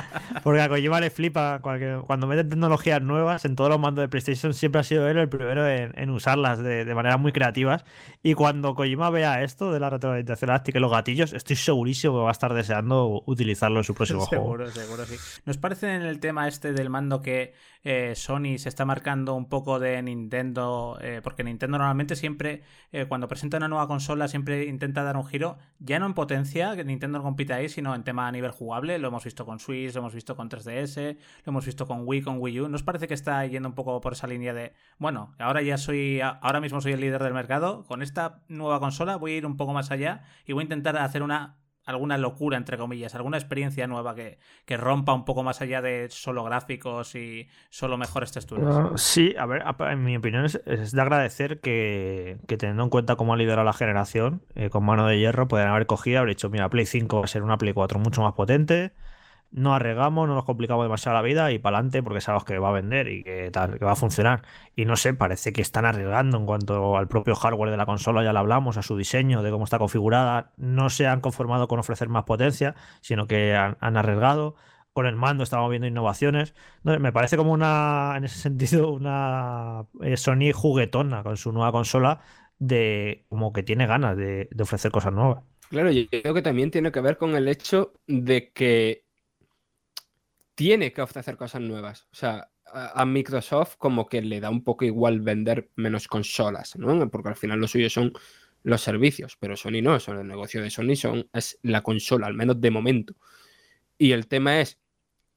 Porque 0.43 0.61
a 0.61 0.69
Kojima 0.69 1.01
le 1.01 1.11
flipa 1.11 1.61
cualquier... 1.61 2.01
cuando 2.01 2.27
mete 2.27 2.45
tecnologías 2.45 3.01
nuevas 3.01 3.45
en 3.45 3.55
todos 3.55 3.71
los 3.71 3.79
mandos 3.79 4.03
de 4.03 4.09
PlayStation, 4.09 4.55
siempre 4.55 4.81
ha 4.81 4.85
sido 4.85 5.09
él 5.09 5.19
el 5.19 5.29
primero 5.29 5.69
en, 5.69 5.93
en 5.97 6.11
usarlas 6.11 6.59
de, 6.59 6.85
de 6.85 6.95
manera 6.95 7.17
muy 7.17 7.33
creativas. 7.33 7.85
Y 8.23 8.35
cuando 8.35 8.75
Kojima 8.75 9.09
vea 9.11 9.43
esto 9.45 9.73
de 9.73 9.79
la 9.79 9.89
retroalimentación 9.89 10.51
áctica 10.51 10.79
y 10.79 10.83
los 10.83 10.91
gatillos, 10.91 11.33
estoy 11.33 11.57
segurísimo 11.57 12.15
que 12.15 12.23
va 12.23 12.31
a 12.31 12.33
estar 12.33 12.53
deseando 12.55 13.23
utilizarlo 13.25 13.79
en 13.79 13.85
su 13.85 13.95
próximo 13.95 14.27
seguro, 14.31 14.65
juego. 14.65 14.71
Seguro, 14.73 15.05
sí. 15.07 15.17
¿Nos 15.45 15.59
parece 15.59 15.95
en 15.95 16.03
el 16.03 16.19
tema 16.19 16.49
este 16.49 16.73
del 16.73 16.91
mando 16.91 17.23
que 17.23 17.55
eh, 17.85 18.15
Sony 18.17 18.59
se 18.59 18.69
está 18.69 18.85
marcando 18.85 19.35
un 19.35 19.49
poco 19.49 19.79
de 19.79 20.03
Nintendo? 20.03 20.99
Eh, 21.01 21.21
porque 21.23 21.45
Nintendo 21.45 21.79
normalmente 21.79 22.17
siempre, 22.17 22.63
eh, 22.91 23.07
cuando 23.07 23.29
presenta 23.29 23.44
una 23.53 23.69
nueva 23.69 23.87
consola 23.87 24.29
siempre 24.29 24.65
intenta 24.65 25.03
dar 25.03 25.17
un 25.17 25.27
giro, 25.27 25.59
ya 25.79 25.99
no 25.99 26.07
en 26.07 26.15
potencia, 26.15 26.77
que 26.77 26.85
Nintendo 26.85 27.19
no 27.19 27.25
compite 27.25 27.53
ahí, 27.53 27.69
sino 27.69 27.95
en 27.95 28.05
tema 28.05 28.29
a 28.29 28.33
nivel 28.33 28.51
jugable. 28.51 28.99
Lo 28.99 29.09
hemos 29.09 29.25
visto 29.25 29.45
con 29.45 29.59
Switch, 29.59 29.95
lo 29.95 30.01
hemos 30.01 30.15
visto 30.15 30.37
con 30.37 30.49
3DS, 30.49 31.17
lo 31.45 31.51
hemos 31.51 31.67
visto 31.67 31.87
con 31.87 32.03
Wii, 32.05 32.23
con 32.23 32.39
Wii 32.39 32.61
U. 32.61 32.69
¿Nos 32.69 32.83
parece 32.83 33.09
que 33.09 33.15
está 33.15 33.45
yendo 33.47 33.69
un 33.69 33.75
poco 33.75 34.01
por 34.01 34.13
esa 34.13 34.27
línea 34.27 34.55
de, 34.55 34.73
bueno, 34.99 35.35
ahora 35.39 35.63
ya 35.63 35.79
soy, 35.79 36.21
ahora 36.21 36.61
mismo 36.61 36.81
soy 36.81 36.93
el 36.93 37.01
líder 37.01 37.23
del 37.23 37.35
mercado, 37.35 37.85
con 37.85 38.03
esta 38.03 38.43
nueva 38.49 38.81
consola 38.81 39.17
voy 39.17 39.33
a 39.33 39.37
ir 39.37 39.47
un 39.47 39.57
poco 39.57 39.73
más 39.73 39.91
allá 39.91 40.23
y 40.47 40.53
voy 40.53 40.63
a 40.63 40.65
intentar 40.65 40.97
hacer 40.97 41.23
una 41.23 41.57
alguna 41.85 42.19
locura, 42.19 42.57
entre 42.57 42.79
comillas, 42.79 43.15
alguna 43.15 43.37
experiencia 43.37 43.87
nueva 43.87 44.15
que, 44.15 44.39
que, 44.65 44.77
rompa 44.77 45.13
un 45.13 45.25
poco 45.25 45.43
más 45.43 45.61
allá 45.61 45.83
de 45.83 46.09
solo 46.11 46.45
gráficos 46.45 47.15
y 47.15 47.49
solo 47.71 47.97
mejores 47.99 48.33
texturas. 48.33 48.93
Uh, 48.93 48.99
sí, 48.99 49.35
a 49.39 49.47
ver, 49.47 49.63
en 49.91 50.05
mi 50.05 50.17
opinión 50.17 50.45
es, 50.45 50.61
es 50.67 50.93
de 50.93 51.01
agradecer 51.03 51.61
que, 51.61 52.39
que, 52.47 52.57
teniendo 52.57 52.83
en 52.83 52.91
cuenta 52.91 53.17
cómo 53.17 53.35
ha 53.35 53.37
liderado 53.37 53.65
la 53.65 53.73
generación, 53.73 54.43
eh, 54.55 54.71
con 54.71 54.85
mano 54.85 55.07
de 55.07 55.19
hierro, 55.19 55.49
pueden 55.49 55.69
haber 55.69 55.87
cogido, 55.87 56.19
haber 56.19 56.31
dicho, 56.31 56.49
mira, 56.51 56.69
Play 56.69 56.87
5 56.87 57.19
va 57.19 57.25
a 57.25 57.29
ser 57.29 57.43
una 57.43 57.59
Play 57.59 57.75
4 57.75 57.99
mucho 57.99 58.23
más 58.23 58.33
potente, 58.33 58.93
no 59.55 59.73
arregamos, 59.73 60.27
no 60.27 60.35
nos 60.35 60.45
complicamos 60.45 60.85
demasiado 60.85 61.17
la 61.17 61.23
vida 61.23 61.53
y 61.53 61.61
para 61.61 61.77
adelante 61.77 62.03
porque 62.03 62.21
sabemos 62.21 62.45
que 62.45 62.59
va 62.59 62.71
a 62.71 62.73
vender 62.73 63.07
y 63.09 63.23
que, 63.23 63.51
tal, 63.53 63.79
que 63.79 63.85
va 63.85 63.93
a 63.93 63.97
funcionar. 63.97 64.43
Y 64.75 64.85
no 64.85 64.97
sé, 64.97 65.15
parece 65.15 65.53
que 65.53 65.63
están 65.63 65.85
arriesgando 65.85 66.37
en 66.39 66.45
cuanto 66.45 66.97
al 66.97 67.07
propio 67.07 67.37
hardware 67.37 67.71
de 67.71 67.77
la 67.77 67.87
consola, 67.87 68.25
ya 68.25 68.33
lo 68.33 68.41
hablamos, 68.41 68.77
a 68.79 68.83
su 68.83 68.97
diseño, 68.97 69.45
de 69.45 69.53
cómo 69.53 69.65
está 69.65 69.79
configurada. 69.79 70.53
No 70.57 70.91
se 70.91 71.07
han 71.07 71.21
conformado 71.21 71.69
con 71.69 71.79
ofrecer 71.79 72.09
más 72.09 72.25
potencia, 72.25 72.75
sino 73.01 73.29
que 73.29 73.55
han, 73.55 73.77
arriesgado. 73.97 74.57
Con 74.93 75.07
el 75.07 75.17
mando 75.17 75.45
estamos 75.45 75.71
viendo 75.71 75.87
innovaciones. 75.87 76.55
No, 76.83 76.99
me 76.99 77.13
parece 77.13 77.37
como 77.37 77.53
una, 77.53 78.15
en 78.17 78.25
ese 78.25 78.39
sentido, 78.41 78.91
una 78.91 79.87
eh, 80.03 80.17
Sony 80.17 80.53
juguetona 80.53 81.23
con 81.23 81.37
su 81.37 81.53
nueva 81.53 81.71
consola 81.71 82.21
de 82.59 83.25
como 83.29 83.53
que 83.53 83.63
tiene 83.63 83.87
ganas 83.87 84.17
de, 84.17 84.49
de 84.51 84.63
ofrecer 84.63 84.91
cosas 84.91 85.13
nuevas. 85.13 85.45
Claro, 85.71 85.91
yo 85.91 86.09
creo 86.09 86.35
que 86.35 86.43
también 86.43 86.71
tiene 86.71 86.93
que 86.93 87.01
ver 87.01 87.17
con 87.17 87.35
el 87.37 87.49
hecho 87.49 87.95
de 88.07 88.53
que 88.53 89.04
tiene 90.55 90.93
que 90.93 91.03
ofrecer 91.03 91.37
cosas 91.37 91.61
nuevas. 91.61 92.09
O 92.13 92.15
sea, 92.15 92.51
a, 92.73 93.05
Microsoft 93.05 93.77
como 93.79 94.07
que 94.07 94.23
le 94.23 94.41
da 94.41 94.51
un 94.51 94.65
poco 94.65 94.85
igual 94.85 95.21
vender 95.21 95.71
menos 95.77 96.09
consolas, 96.09 96.77
¿no? 96.77 97.11
Porque 97.11 97.29
al 97.29 97.37
final 97.37 97.61
lo 97.61 97.69
suyo 97.69 97.91
son 97.91 98.13
los 98.63 98.81
servicios, 98.81 99.37
pero 99.39 99.57
Sony 99.57 99.83
no, 99.83 100.01
son 100.01 100.19
el 100.19 100.27
negocio 100.27 100.63
de 100.63 100.71
Sony 100.71 100.97
son, 100.97 101.29
es 101.33 101.59
la 101.63 101.83
consola, 101.83 102.27
al 102.27 102.35
menos 102.35 102.61
de 102.61 102.71
momento. 102.71 103.15
Y 103.99 104.13
el 104.13 104.27
tema 104.27 104.61
es 104.61 104.81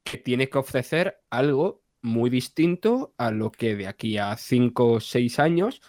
que 0.04 0.18
tiene 0.18 0.50
que 0.50 0.58
ofrecer 0.58 1.20
algo 1.30 1.84
muy 2.02 2.30
distinto 2.30 3.14
a 3.18 3.32
lo 3.32 3.52
que 3.52 3.76
de 3.76 3.88
aquí 3.88 4.18
a 4.18 4.36
5 4.38 4.92
o 4.94 5.00
6 5.00 5.40
años 5.40 5.82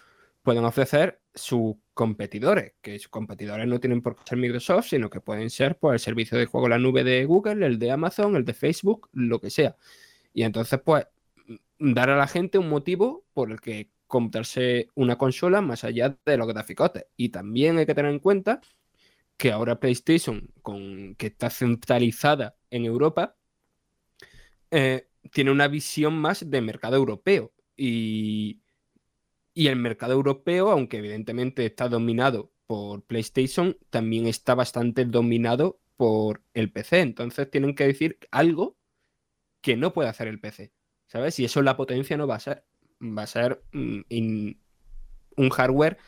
pueden 0.42 0.64
ofrecer 0.64 1.20
sus 1.38 1.76
competidores, 1.94 2.74
que 2.82 2.98
sus 2.98 3.08
competidores 3.08 3.66
no 3.66 3.80
tienen 3.80 4.02
por 4.02 4.16
qué 4.16 4.22
ser 4.26 4.38
Microsoft, 4.38 4.88
sino 4.88 5.08
que 5.08 5.20
pueden 5.20 5.48
ser 5.50 5.78
pues, 5.78 5.94
el 5.94 6.00
servicio 6.00 6.36
de 6.38 6.46
juego 6.46 6.68
la 6.68 6.78
nube 6.78 7.04
de 7.04 7.24
Google, 7.24 7.64
el 7.66 7.78
de 7.78 7.90
Amazon, 7.90 8.36
el 8.36 8.44
de 8.44 8.52
Facebook, 8.52 9.08
lo 9.12 9.40
que 9.40 9.50
sea. 9.50 9.76
Y 10.34 10.42
entonces, 10.42 10.80
pues, 10.84 11.06
dar 11.78 12.10
a 12.10 12.16
la 12.16 12.26
gente 12.26 12.58
un 12.58 12.68
motivo 12.68 13.24
por 13.32 13.50
el 13.50 13.60
que 13.60 13.90
comprarse 14.06 14.88
una 14.94 15.16
consola 15.16 15.60
más 15.60 15.84
allá 15.84 16.16
de 16.24 16.36
los 16.36 16.48
graficotes. 16.48 17.06
Y 17.16 17.30
también 17.30 17.78
hay 17.78 17.86
que 17.86 17.94
tener 17.94 18.12
en 18.12 18.18
cuenta 18.18 18.60
que 19.36 19.52
ahora 19.52 19.78
PlayStation, 19.80 20.48
con, 20.62 21.14
que 21.14 21.28
está 21.28 21.50
centralizada 21.50 22.56
en 22.70 22.84
Europa, 22.84 23.36
eh, 24.70 25.08
tiene 25.32 25.50
una 25.50 25.68
visión 25.68 26.18
más 26.18 26.48
de 26.48 26.60
mercado 26.60 26.96
europeo. 26.96 27.52
Y, 27.76 28.60
y 29.58 29.66
el 29.66 29.74
mercado 29.74 30.12
europeo, 30.12 30.70
aunque 30.70 30.98
evidentemente 30.98 31.66
está 31.66 31.88
dominado 31.88 32.52
por 32.68 33.02
PlayStation, 33.02 33.76
también 33.90 34.28
está 34.28 34.54
bastante 34.54 35.04
dominado 35.04 35.80
por 35.96 36.44
el 36.54 36.70
PC. 36.70 37.00
Entonces 37.00 37.50
tienen 37.50 37.74
que 37.74 37.88
decir 37.88 38.20
algo 38.30 38.76
que 39.60 39.76
no 39.76 39.92
puede 39.92 40.10
hacer 40.10 40.28
el 40.28 40.38
PC. 40.38 40.72
¿Sabes? 41.08 41.40
Y 41.40 41.44
eso 41.44 41.60
la 41.62 41.76
potencia 41.76 42.16
no 42.16 42.28
va 42.28 42.36
a 42.36 42.40
ser. 42.40 42.66
Va 43.02 43.24
a 43.24 43.26
ser 43.26 43.64
mm, 43.72 44.02
un 45.38 45.50
hardware 45.50 45.98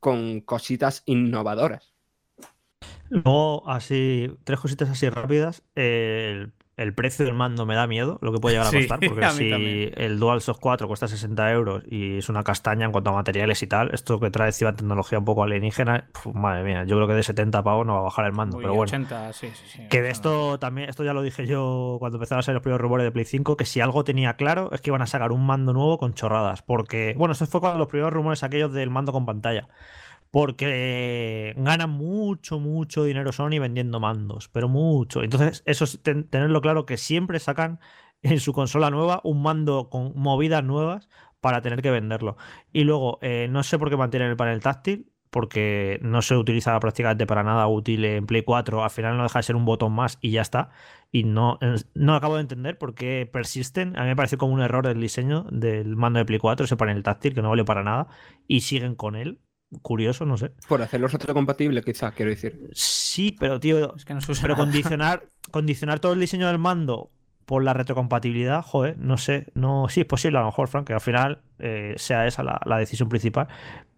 con 0.00 0.40
cositas 0.40 1.02
innovadoras. 1.04 1.92
Luego, 3.10 3.68
así, 3.68 4.34
tres 4.44 4.60
cositas 4.60 4.88
así 4.88 5.10
rápidas. 5.10 5.62
El 5.74 6.54
el 6.78 6.94
precio 6.94 7.24
del 7.24 7.34
mando 7.34 7.66
me 7.66 7.74
da 7.74 7.86
miedo, 7.86 8.18
lo 8.22 8.32
que 8.32 8.38
puede 8.38 8.54
llegar 8.54 8.68
a 8.68 8.70
costar, 8.78 9.00
porque 9.06 9.30
si 9.32 9.90
el 9.94 10.18
DualShock 10.18 10.58
4 10.60 10.86
cuesta 10.86 11.08
60 11.08 11.52
euros 11.52 11.82
y 11.90 12.18
es 12.18 12.28
una 12.28 12.44
castaña 12.44 12.86
en 12.86 12.92
cuanto 12.92 13.10
a 13.10 13.14
materiales 13.14 13.62
y 13.62 13.66
tal, 13.66 13.92
esto 13.92 14.18
que 14.20 14.30
trae 14.30 14.48
encima 14.48 14.74
tecnología 14.74 15.18
un 15.18 15.24
poco 15.24 15.42
alienígena, 15.42 16.08
madre 16.32 16.62
mía, 16.62 16.84
yo 16.84 16.96
creo 16.96 17.08
que 17.08 17.14
de 17.14 17.22
70 17.22 17.62
pavos 17.62 17.84
no 17.84 17.94
va 17.94 18.00
a 18.00 18.02
bajar 18.04 18.26
el 18.26 18.32
mando, 18.32 18.58
pero 18.58 18.74
bueno. 18.74 19.06
que 19.90 20.02
de 20.02 20.10
esto 20.10 20.58
también, 20.58 20.88
esto 20.88 21.04
ya 21.04 21.12
lo 21.12 21.22
dije 21.22 21.46
yo 21.46 21.96
cuando 21.98 22.16
empezaron 22.16 22.40
a 22.40 22.42
ser 22.42 22.54
los 22.54 22.62
primeros 22.62 22.80
rumores 22.80 23.04
de 23.04 23.10
Play 23.10 23.24
5, 23.24 23.56
que 23.56 23.64
si 23.64 23.80
algo 23.80 24.04
tenía 24.04 24.34
claro 24.34 24.70
es 24.72 24.80
que 24.80 24.90
iban 24.90 25.02
a 25.02 25.06
sacar 25.06 25.32
un 25.32 25.44
mando 25.44 25.72
nuevo 25.72 25.98
con 25.98 26.14
chorradas, 26.14 26.62
porque, 26.62 27.14
bueno, 27.18 27.32
eso 27.32 27.44
fue 27.46 27.60
cuando 27.60 27.78
los 27.78 27.88
primeros 27.88 28.12
rumores 28.12 28.44
aquellos 28.44 28.72
del 28.72 28.90
mando 28.90 29.12
con 29.12 29.26
pantalla 29.26 29.66
porque 30.30 31.54
ganan 31.56 31.90
mucho, 31.90 32.60
mucho 32.60 33.04
dinero 33.04 33.32
Sony 33.32 33.58
vendiendo 33.60 34.00
mandos, 34.00 34.48
pero 34.48 34.68
mucho. 34.68 35.22
Entonces, 35.22 35.62
eso 35.66 35.84
es 35.84 36.00
tenerlo 36.02 36.60
claro 36.60 36.86
que 36.86 36.96
siempre 36.96 37.38
sacan 37.38 37.80
en 38.22 38.40
su 38.40 38.52
consola 38.52 38.90
nueva 38.90 39.20
un 39.24 39.42
mando 39.42 39.88
con 39.90 40.12
movidas 40.16 40.64
nuevas 40.64 41.08
para 41.40 41.62
tener 41.62 41.82
que 41.82 41.90
venderlo. 41.90 42.36
Y 42.72 42.84
luego, 42.84 43.18
eh, 43.22 43.48
no 43.50 43.62
sé 43.62 43.78
por 43.78 43.90
qué 43.90 43.96
mantienen 43.96 44.30
el 44.30 44.36
panel 44.36 44.60
táctil, 44.60 45.12
porque 45.30 45.98
no 46.02 46.22
se 46.22 46.36
utiliza 46.36 46.78
prácticamente 46.80 47.26
para 47.26 47.42
nada 47.42 47.66
útil 47.68 48.04
en 48.04 48.26
Play 48.26 48.42
4. 48.42 48.82
Al 48.82 48.90
final 48.90 49.16
no 49.16 49.24
deja 49.24 49.38
de 49.38 49.42
ser 49.42 49.56
un 49.56 49.64
botón 49.64 49.92
más 49.92 50.18
y 50.20 50.30
ya 50.30 50.42
está. 50.42 50.70
Y 51.12 51.24
no, 51.24 51.58
no 51.94 52.14
acabo 52.14 52.36
de 52.36 52.42
entender 52.42 52.78
por 52.78 52.94
qué 52.94 53.28
persisten. 53.30 53.96
A 53.98 54.02
mí 54.02 54.08
me 54.08 54.16
parece 54.16 54.36
como 54.36 54.54
un 54.54 54.60
error 54.60 54.86
del 54.86 55.00
diseño 55.00 55.44
del 55.50 55.96
mando 55.96 56.18
de 56.18 56.24
Play 56.24 56.38
4, 56.38 56.64
ese 56.64 56.76
panel 56.76 57.02
táctil 57.02 57.34
que 57.34 57.42
no 57.42 57.50
vale 57.50 57.64
para 57.64 57.82
nada, 57.82 58.08
y 58.46 58.60
siguen 58.60 58.94
con 58.94 59.16
él 59.16 59.40
curioso, 59.82 60.24
no 60.24 60.36
sé. 60.36 60.52
Por 60.68 60.82
hacerlo 60.82 61.08
retrocompatible, 61.08 61.82
quizás, 61.82 62.14
quiero 62.14 62.30
decir. 62.30 62.70
Sí, 62.72 63.36
pero 63.38 63.60
tío, 63.60 63.94
es 63.96 64.04
que 64.04 64.14
no 64.14 64.20
pero 64.40 64.56
condicionar, 64.56 65.28
condicionar 65.50 66.00
todo 66.00 66.12
el 66.12 66.20
diseño 66.20 66.46
del 66.46 66.58
mando 66.58 67.10
por 67.48 67.64
la 67.64 67.72
retrocompatibilidad, 67.72 68.62
joder, 68.62 68.98
no 68.98 69.16
sé, 69.16 69.46
no, 69.54 69.88
sí 69.88 70.00
es 70.00 70.06
posible 70.06 70.36
a 70.36 70.42
lo 70.42 70.48
mejor, 70.48 70.68
Frank, 70.68 70.86
que 70.86 70.92
al 70.92 71.00
final 71.00 71.40
eh, 71.58 71.94
sea 71.96 72.26
esa 72.26 72.42
la, 72.42 72.78
decisión 72.78 73.08
principal, 73.08 73.48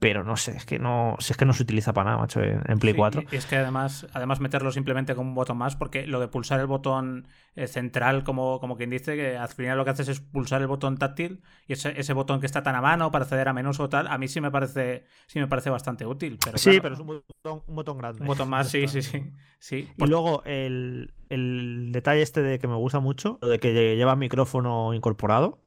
pero 0.00 0.24
no 0.24 0.38
sé, 0.38 0.52
es 0.56 0.64
que 0.64 0.78
no, 0.78 1.16
es 1.20 1.36
que 1.36 1.44
no 1.44 1.52
se 1.52 1.62
utiliza 1.62 1.92
para 1.92 2.12
nada, 2.12 2.22
macho, 2.22 2.40
en, 2.40 2.78
Play 2.78 2.94
4. 2.94 3.24
Y 3.30 3.36
es 3.36 3.44
que 3.44 3.56
además, 3.56 4.06
además 4.14 4.40
meterlo 4.40 4.72
simplemente 4.72 5.14
con 5.14 5.26
un 5.26 5.34
botón 5.34 5.58
más, 5.58 5.76
porque 5.76 6.06
lo 6.06 6.20
de 6.20 6.26
pulsar 6.26 6.58
el 6.58 6.66
botón 6.66 7.28
eh, 7.54 7.66
central, 7.66 8.24
como, 8.24 8.60
como 8.60 8.78
quien 8.78 8.88
dice, 8.88 9.14
que 9.14 9.36
al 9.36 9.50
final 9.50 9.76
lo 9.76 9.84
que 9.84 9.90
haces 9.90 10.08
es 10.08 10.20
pulsar 10.20 10.62
el 10.62 10.68
botón 10.68 10.96
táctil 10.96 11.42
y 11.66 11.74
ese, 11.74 12.00
ese 12.00 12.14
botón 12.14 12.40
que 12.40 12.46
está 12.46 12.62
tan 12.62 12.76
a 12.76 12.80
mano 12.80 13.10
para 13.10 13.24
acceder 13.24 13.46
a 13.46 13.52
menús 13.52 13.78
o 13.78 13.90
tal, 13.90 14.06
a 14.06 14.16
mí 14.16 14.26
sí 14.26 14.40
me 14.40 14.50
parece, 14.50 15.04
sí 15.26 15.38
me 15.38 15.48
parece 15.48 15.68
bastante 15.68 16.06
útil. 16.06 16.38
Pero 16.42 16.56
sí, 16.56 16.80
pero 16.80 16.94
es 16.94 17.00
un 17.00 17.06
botón, 17.06 17.62
un 17.66 17.74
botón 17.76 17.98
grande. 17.98 18.22
Un 18.22 18.26
botón 18.26 18.48
más, 18.48 18.70
sí, 18.70 18.88
sí, 18.88 19.02
sí, 19.02 19.22
sí. 19.58 19.86
Y 19.98 20.06
luego 20.06 20.42
el, 20.46 21.12
el 21.28 21.90
detalle 21.92 22.22
este 22.22 22.40
de 22.40 22.58
que 22.58 22.66
me 22.66 22.76
gusta 22.76 23.00
mucho, 23.00 23.38
de 23.42 23.58
que 23.58 23.96
lleva 23.96 24.16
micrófono 24.16 24.94
incorporado, 24.94 25.59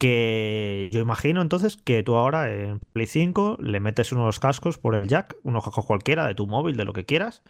que 0.00 0.88
yo 0.92 1.00
imagino 1.00 1.42
entonces 1.42 1.76
que 1.76 2.02
tú 2.02 2.16
ahora 2.16 2.50
en 2.50 2.80
Play 2.94 3.06
5 3.06 3.58
le 3.60 3.80
metes 3.80 4.12
unos 4.12 4.40
cascos 4.40 4.78
por 4.78 4.94
el 4.94 5.06
jack, 5.06 5.36
unos 5.42 5.62
cascos 5.62 5.84
cualquiera 5.84 6.26
de 6.26 6.34
tu 6.34 6.46
móvil, 6.46 6.78
de 6.78 6.86
lo 6.86 6.94
que 6.94 7.04
quieras, 7.04 7.42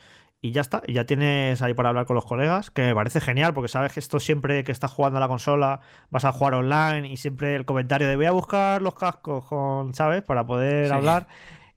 y 0.43 0.51
ya 0.51 0.61
está, 0.61 0.83
y 0.85 0.95
ya 0.95 1.07
tienes 1.07 1.63
ahí 1.63 1.75
para 1.75 1.91
hablar 1.91 2.07
con 2.07 2.17
los 2.17 2.25
colegas, 2.25 2.73
que 2.73 2.83
me 2.83 2.93
parece 2.93 3.21
genial, 3.21 3.55
porque 3.55 3.69
sabes 3.69 3.93
que 3.93 4.01
esto 4.01 4.19
siempre 4.19 4.65
que 4.65 4.73
estás 4.73 4.91
jugando 4.91 5.19
a 5.19 5.21
la 5.21 5.29
consola 5.29 5.81
vas 6.11 6.25
a 6.25 6.33
jugar 6.33 6.55
online 6.55 7.07
y 7.07 7.19
siempre 7.19 7.55
el 7.55 7.65
comentario 7.65 8.09
de 8.09 8.17
voy 8.17 8.27
a 8.27 8.33
buscar 8.33 8.83
los 8.83 8.95
cascos 8.95 9.45
con, 9.45 9.95
¿sabes? 9.95 10.23
Para 10.23 10.45
poder 10.45 10.93
hablar. 10.93 11.29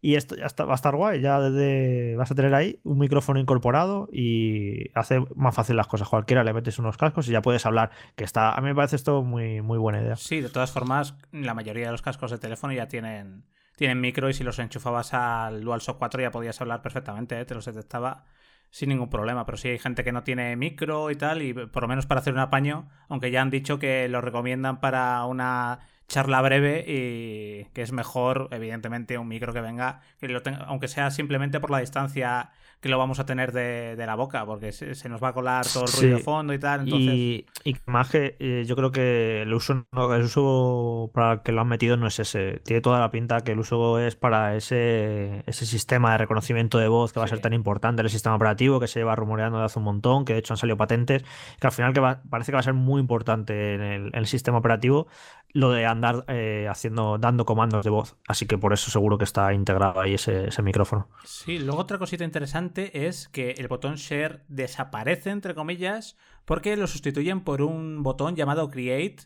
Y 0.05 0.15
esto 0.15 0.35
ya 0.35 0.47
va 0.65 0.73
a 0.73 0.75
estar 0.75 0.97
guay, 0.97 1.21
ya 1.21 1.39
desde, 1.39 2.17
vas 2.17 2.29
a 2.29 2.35
tener 2.35 2.53
ahí 2.53 2.77
un 2.83 2.99
micrófono 2.99 3.39
incorporado 3.39 4.09
y 4.11 4.91
hace 4.95 5.23
más 5.33 5.55
fácil 5.55 5.77
las 5.77 5.87
cosas. 5.87 6.09
Cualquiera 6.09 6.43
le 6.43 6.51
metes 6.51 6.77
unos 6.77 6.97
cascos 6.97 7.29
y 7.29 7.31
ya 7.31 7.41
puedes 7.41 7.65
hablar, 7.65 7.89
que 8.17 8.25
está, 8.25 8.51
a 8.51 8.59
mí 8.59 8.67
me 8.67 8.75
parece 8.75 8.97
esto 8.97 9.23
muy, 9.23 9.61
muy 9.61 9.77
buena 9.77 10.01
idea. 10.01 10.17
Sí, 10.17 10.41
de 10.41 10.49
todas 10.49 10.73
formas, 10.73 11.15
la 11.31 11.53
mayoría 11.53 11.85
de 11.85 11.93
los 11.93 12.01
cascos 12.01 12.31
de 12.31 12.37
teléfono 12.37 12.73
ya 12.73 12.89
tienen, 12.89 13.45
tienen 13.77 14.01
micro 14.01 14.29
y 14.29 14.33
si 14.33 14.43
los 14.43 14.59
enchufabas 14.59 15.13
al 15.13 15.63
DualShock 15.63 15.99
4 15.99 16.21
ya 16.21 16.31
podías 16.31 16.59
hablar 16.59 16.81
perfectamente, 16.81 17.39
¿eh? 17.39 17.45
te 17.45 17.55
los 17.55 17.63
detectaba 17.63 18.25
sin 18.71 18.89
ningún 18.89 19.09
problema. 19.09 19.45
Pero 19.45 19.57
sí 19.57 19.69
hay 19.69 19.79
gente 19.79 20.03
que 20.03 20.11
no 20.11 20.23
tiene 20.23 20.57
micro 20.57 21.11
y 21.11 21.15
tal, 21.15 21.41
y 21.43 21.53
por 21.53 21.83
lo 21.83 21.87
menos 21.87 22.07
para 22.07 22.19
hacer 22.19 22.33
un 22.33 22.39
apaño, 22.39 22.89
aunque 23.07 23.31
ya 23.31 23.41
han 23.41 23.49
dicho 23.49 23.79
que 23.79 24.09
lo 24.09 24.19
recomiendan 24.19 24.81
para 24.81 25.23
una 25.23 25.79
charla 26.13 26.41
breve 26.41 26.85
y 26.87 27.65
que 27.73 27.81
es 27.81 27.91
mejor, 27.91 28.47
evidentemente, 28.51 29.17
un 29.17 29.27
micro 29.27 29.51
que 29.51 29.61
venga, 29.61 30.01
que 30.19 30.27
lo 30.27 30.43
tenga, 30.43 30.59
aunque 30.59 30.87
sea 30.87 31.09
simplemente 31.09 31.59
por 31.59 31.71
la 31.71 31.79
distancia 31.79 32.51
que 32.83 32.89
lo 32.89 32.97
vamos 32.97 33.17
a 33.19 33.25
tener 33.25 33.53
de, 33.53 33.95
la 33.95 34.15
boca, 34.15 34.45
porque 34.45 34.73
se, 34.73 35.07
nos 35.07 35.23
va 35.23 35.29
a 35.29 35.33
colar 35.33 35.65
todo 35.65 35.85
el 35.85 35.91
ruido 35.93 36.17
de 36.17 36.23
fondo 36.23 36.53
y 36.53 36.59
tal. 36.59 36.81
Entonces... 36.81 37.13
Y, 37.13 37.45
más 37.85 38.09
que 38.09 38.35
eh, 38.39 38.65
yo 38.67 38.75
creo 38.75 38.91
que 38.91 39.43
el 39.43 39.53
uso, 39.53 39.85
el 39.93 40.21
uso 40.21 41.09
para 41.13 41.31
el 41.31 41.41
que 41.43 41.53
lo 41.53 41.61
han 41.61 41.69
metido 41.69 41.95
no 41.95 42.07
es 42.07 42.19
ese. 42.19 42.59
Tiene 42.65 42.81
toda 42.81 42.99
la 42.99 43.09
pinta 43.09 43.39
que 43.39 43.53
el 43.53 43.59
uso 43.59 43.99
es 43.99 44.17
para 44.17 44.57
ese, 44.57 45.43
ese 45.45 45.65
sistema 45.65 46.11
de 46.11 46.17
reconocimiento 46.17 46.77
de 46.77 46.89
voz 46.89 47.13
que 47.13 47.19
va 47.19 47.25
a 47.25 47.29
ser 47.29 47.39
tan 47.39 47.53
importante 47.53 48.01
el 48.01 48.09
sistema 48.09 48.35
operativo, 48.35 48.81
que 48.81 48.87
se 48.87 48.99
lleva 48.99 49.15
rumoreando 49.15 49.59
de 49.59 49.63
hace 49.63 49.79
un 49.79 49.85
montón, 49.85 50.25
que 50.25 50.33
de 50.33 50.39
hecho 50.39 50.53
han 50.53 50.57
salido 50.57 50.75
patentes, 50.75 51.23
que 51.61 51.67
al 51.67 51.71
final 51.71 51.93
que 51.93 52.01
parece 52.29 52.51
que 52.51 52.55
va 52.55 52.59
a 52.59 52.63
ser 52.63 52.73
muy 52.73 52.99
importante 52.99 53.75
en 53.75 53.81
el, 53.81 54.07
en 54.07 54.15
el 54.15 54.27
sistema 54.27 54.57
operativo 54.57 55.07
lo 55.53 55.71
de 55.71 55.85
andar 55.85 56.25
eh, 56.27 56.67
haciendo, 56.69 57.17
dando 57.19 57.45
comandos 57.45 57.83
de 57.83 57.91
voz. 57.91 58.15
Así 58.27 58.47
que 58.47 58.57
por 58.57 58.73
eso 58.73 58.89
seguro 58.89 59.17
que 59.17 59.23
está 59.23 59.53
integrado 59.53 60.01
ahí 60.01 60.15
ese, 60.15 60.47
ese, 60.47 60.61
micrófono. 60.63 61.07
Sí, 61.23 61.59
luego 61.59 61.79
otra 61.79 61.99
cosita 61.99 62.23
interesante 62.23 62.72
es 62.77 63.29
que 63.29 63.51
el 63.51 63.67
botón 63.67 63.95
Share 63.95 64.43
desaparece, 64.47 65.29
entre 65.29 65.55
comillas, 65.55 66.17
porque 66.45 66.75
lo 66.77 66.87
sustituyen 66.87 67.41
por 67.41 67.61
un 67.61 68.03
botón 68.03 68.35
llamado 68.35 68.69
Create, 68.69 69.23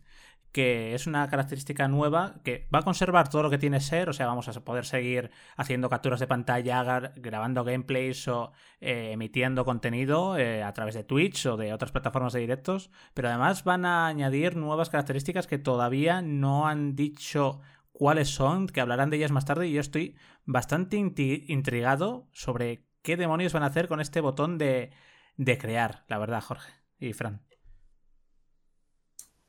que 0.51 0.95
es 0.95 1.07
una 1.07 1.29
característica 1.29 1.87
nueva 1.87 2.41
que 2.43 2.67
va 2.73 2.79
a 2.79 2.83
conservar 2.83 3.29
todo 3.29 3.43
lo 3.43 3.49
que 3.49 3.57
tiene 3.57 3.79
ser, 3.79 4.09
o 4.09 4.13
sea, 4.13 4.25
vamos 4.25 4.47
a 4.47 4.63
poder 4.63 4.85
seguir 4.85 5.29
haciendo 5.55 5.89
capturas 5.89 6.19
de 6.19 6.27
pantalla, 6.27 7.13
grabando 7.15 7.63
gameplays 7.63 8.27
o 8.27 8.51
eh, 8.79 9.11
emitiendo 9.11 9.65
contenido 9.65 10.37
eh, 10.37 10.63
a 10.63 10.73
través 10.73 10.95
de 10.95 11.03
Twitch 11.03 11.45
o 11.45 11.57
de 11.57 11.73
otras 11.73 11.91
plataformas 11.91 12.33
de 12.33 12.39
directos, 12.39 12.89
pero 13.13 13.29
además 13.29 13.63
van 13.63 13.85
a 13.85 14.07
añadir 14.07 14.55
nuevas 14.55 14.89
características 14.89 15.47
que 15.47 15.59
todavía 15.59 16.21
no 16.21 16.67
han 16.67 16.95
dicho 16.95 17.59
cuáles 17.91 18.29
son, 18.29 18.67
que 18.67 18.81
hablarán 18.81 19.09
de 19.09 19.17
ellas 19.17 19.31
más 19.31 19.45
tarde 19.45 19.67
y 19.67 19.73
yo 19.73 19.81
estoy 19.81 20.15
bastante 20.45 20.97
intrigado 20.97 22.29
sobre 22.31 22.86
qué 23.07 23.15
demonios 23.15 23.53
van 23.53 23.63
a 23.63 23.67
hacer 23.67 23.87
con 23.87 24.01
este 24.01 24.19
botón 24.19 24.57
de, 24.57 24.91
de 25.37 25.57
crear, 25.57 26.03
la 26.09 26.17
verdad, 26.17 26.43
Jorge 26.43 26.73
y 26.99 27.13
Fran. 27.13 27.41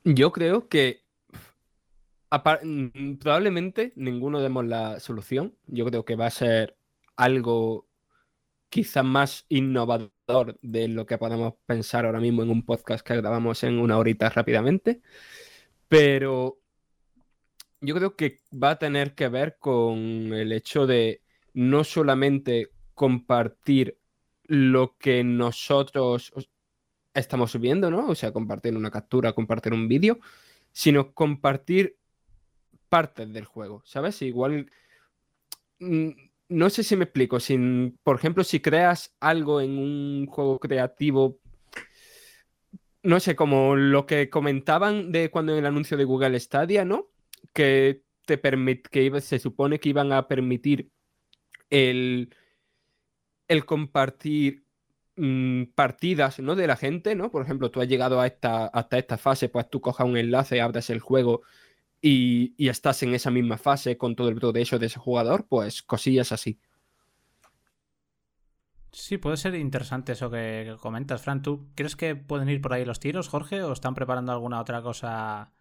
Yo 0.05 0.31
creo 0.31 0.69
que 0.69 1.03
mm, 2.31 3.15
probablemente 3.15 3.91
ninguno 3.97 4.39
demos 4.39 4.65
la 4.65 5.01
solución. 5.01 5.57
Yo 5.67 5.83
creo 5.83 6.05
que 6.05 6.15
va 6.15 6.27
a 6.27 6.31
ser 6.31 6.77
algo 7.17 7.89
quizás 8.69 9.03
más 9.03 9.45
innovador 9.49 10.57
de 10.61 10.87
lo 10.87 11.05
que 11.05 11.17
podemos 11.17 11.55
pensar 11.65 12.05
ahora 12.05 12.21
mismo 12.21 12.43
en 12.43 12.51
un 12.51 12.65
podcast 12.65 13.05
que 13.05 13.17
grabamos 13.17 13.61
en 13.65 13.77
una 13.77 13.97
horita 13.97 14.29
rápidamente. 14.29 15.01
Pero 15.89 16.61
yo 17.81 17.93
creo 17.93 18.15
que 18.15 18.37
va 18.53 18.69
a 18.69 18.79
tener 18.79 19.15
que 19.15 19.27
ver 19.27 19.57
con 19.59 19.97
el 20.31 20.53
hecho 20.53 20.87
de 20.87 21.23
no 21.53 21.83
solamente 21.83 22.69
compartir 22.99 23.97
lo 24.43 24.97
que 24.97 25.23
nosotros 25.23 26.33
estamos 27.13 27.49
subiendo, 27.49 27.89
¿no? 27.89 28.09
O 28.09 28.13
sea, 28.13 28.33
compartir 28.33 28.75
una 28.75 28.91
captura, 28.91 29.31
compartir 29.31 29.71
un 29.71 29.87
vídeo, 29.87 30.19
sino 30.73 31.13
compartir 31.13 31.95
partes 32.89 33.31
del 33.31 33.45
juego, 33.45 33.81
¿sabes? 33.85 34.21
Igual, 34.21 34.69
mm, 35.79 36.09
no 36.49 36.69
sé 36.69 36.83
si 36.83 36.97
me 36.97 37.05
explico, 37.05 37.37
por 38.03 38.17
ejemplo, 38.17 38.43
si 38.43 38.59
creas 38.59 39.15
algo 39.21 39.61
en 39.61 39.77
un 39.77 40.25
juego 40.25 40.59
creativo, 40.59 41.39
no 43.01 43.21
sé, 43.21 43.33
como 43.33 43.77
lo 43.77 44.05
que 44.07 44.29
comentaban 44.29 45.13
de 45.13 45.31
cuando 45.31 45.53
en 45.53 45.59
el 45.59 45.67
anuncio 45.67 45.95
de 45.95 46.03
Google 46.03 46.37
Stadia, 46.37 46.83
¿no? 46.83 47.07
Que 47.53 48.03
te 48.25 48.37
permit 48.37 48.89
que 48.89 49.21
se 49.21 49.39
supone 49.39 49.79
que 49.79 49.87
iban 49.87 50.11
a 50.11 50.27
permitir 50.27 50.91
el, 51.69 52.35
el 53.49 53.65
compartir 53.65 54.63
mm, 55.17 55.63
partidas 55.75 56.39
¿no? 56.39 56.55
de 56.55 56.67
la 56.67 56.77
gente, 56.77 57.15
¿no? 57.15 57.29
Por 57.31 57.43
ejemplo, 57.43 57.69
tú 57.71 57.81
has 57.81 57.89
llegado 57.89 58.21
a 58.21 58.27
esta, 58.27 58.67
hasta 58.67 58.97
esta 58.97 59.17
fase, 59.17 59.49
pues 59.49 59.69
tú 59.69 59.81
cojas 59.81 60.07
un 60.07 60.15
enlace, 60.15 60.61
abres 60.61 60.89
el 60.89 61.01
juego 61.01 61.41
y, 62.01 62.53
y 62.57 62.69
estás 62.69 63.03
en 63.03 63.13
esa 63.13 63.31
misma 63.31 63.57
fase 63.57 63.97
con 63.97 64.15
todo 64.15 64.29
el 64.29 64.35
progreso 64.35 64.79
de 64.79 64.85
ese 64.85 64.99
jugador, 64.99 65.45
pues 65.49 65.83
cosillas 65.83 66.31
así. 66.31 66.59
Sí, 68.91 69.17
puede 69.17 69.37
ser 69.37 69.55
interesante 69.55 70.13
eso 70.13 70.31
que, 70.31 70.63
que 70.65 70.77
comentas, 70.81 71.21
Fran. 71.21 71.41
¿Tú 71.41 71.69
crees 71.75 71.95
que 71.95 72.15
pueden 72.15 72.49
ir 72.49 72.61
por 72.61 72.73
ahí 72.73 72.85
los 72.85 72.99
tiros, 72.99 73.27
Jorge, 73.29 73.61
o 73.61 73.73
están 73.73 73.93
preparando 73.93 74.31
alguna 74.31 74.59
otra 74.61 74.81
cosa 74.81 75.51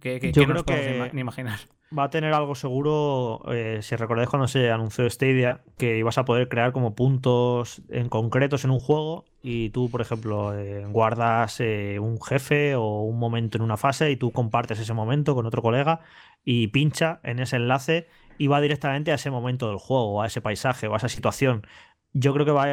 que, 0.00 0.20
que, 0.20 0.32
Yo 0.32 0.42
que 0.42 0.46
no 0.48 0.54
nos 0.54 0.64
creo 0.64 0.76
podemos 0.78 1.08
ima- 1.08 1.12
ni 1.12 1.20
imaginar? 1.22 1.58
Va 1.96 2.04
a 2.04 2.10
tener 2.10 2.32
algo 2.32 2.54
seguro, 2.54 3.42
eh, 3.52 3.80
si 3.82 3.96
recordáis 3.96 4.28
cuando 4.28 4.46
se 4.46 4.70
anunció 4.70 5.10
Stadia, 5.10 5.60
que 5.76 5.98
ibas 5.98 6.18
a 6.18 6.24
poder 6.24 6.48
crear 6.48 6.70
como 6.70 6.94
puntos 6.94 7.82
en 7.88 8.08
concretos 8.08 8.64
en 8.64 8.70
un 8.70 8.78
juego 8.78 9.24
y 9.42 9.70
tú, 9.70 9.90
por 9.90 10.00
ejemplo, 10.00 10.56
eh, 10.56 10.84
guardas 10.86 11.58
eh, 11.58 11.98
un 11.98 12.22
jefe 12.22 12.76
o 12.76 13.00
un 13.02 13.18
momento 13.18 13.58
en 13.58 13.62
una 13.62 13.76
fase 13.76 14.08
y 14.12 14.16
tú 14.16 14.30
compartes 14.30 14.78
ese 14.78 14.94
momento 14.94 15.34
con 15.34 15.46
otro 15.46 15.62
colega 15.62 15.98
y 16.44 16.68
pincha 16.68 17.18
en 17.24 17.40
ese 17.40 17.56
enlace 17.56 18.06
y 18.38 18.46
va 18.46 18.60
directamente 18.60 19.10
a 19.10 19.16
ese 19.16 19.30
momento 19.32 19.68
del 19.68 19.78
juego, 19.78 20.22
a 20.22 20.26
ese 20.26 20.40
paisaje 20.40 20.86
o 20.86 20.94
a 20.94 20.98
esa 20.98 21.08
situación. 21.08 21.66
Yo 22.12 22.32
creo 22.34 22.44
que 22.44 22.50
va 22.52 22.64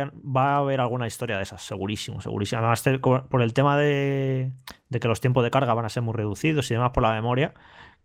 a, 0.56 0.58
haber 0.58 0.82
alguna 0.82 1.06
historia 1.08 1.38
de 1.38 1.44
esas, 1.44 1.62
segurísimo, 1.62 2.22
segurísimo. 2.22 2.60
Además, 2.60 2.82
te- 2.84 2.98
por 3.00 3.42
el 3.42 3.54
tema 3.54 3.78
de, 3.78 4.52
de 4.90 5.00
que 5.00 5.08
los 5.08 5.22
tiempos 5.22 5.44
de 5.44 5.52
carga 5.52 5.74
van 5.76 5.86
a 5.86 5.90
ser 5.90 6.02
muy 6.04 6.14
reducidos 6.16 6.72
y 6.72 6.74
demás 6.74 6.92
por 6.92 7.04
la 7.04 7.12
memoria, 7.14 7.54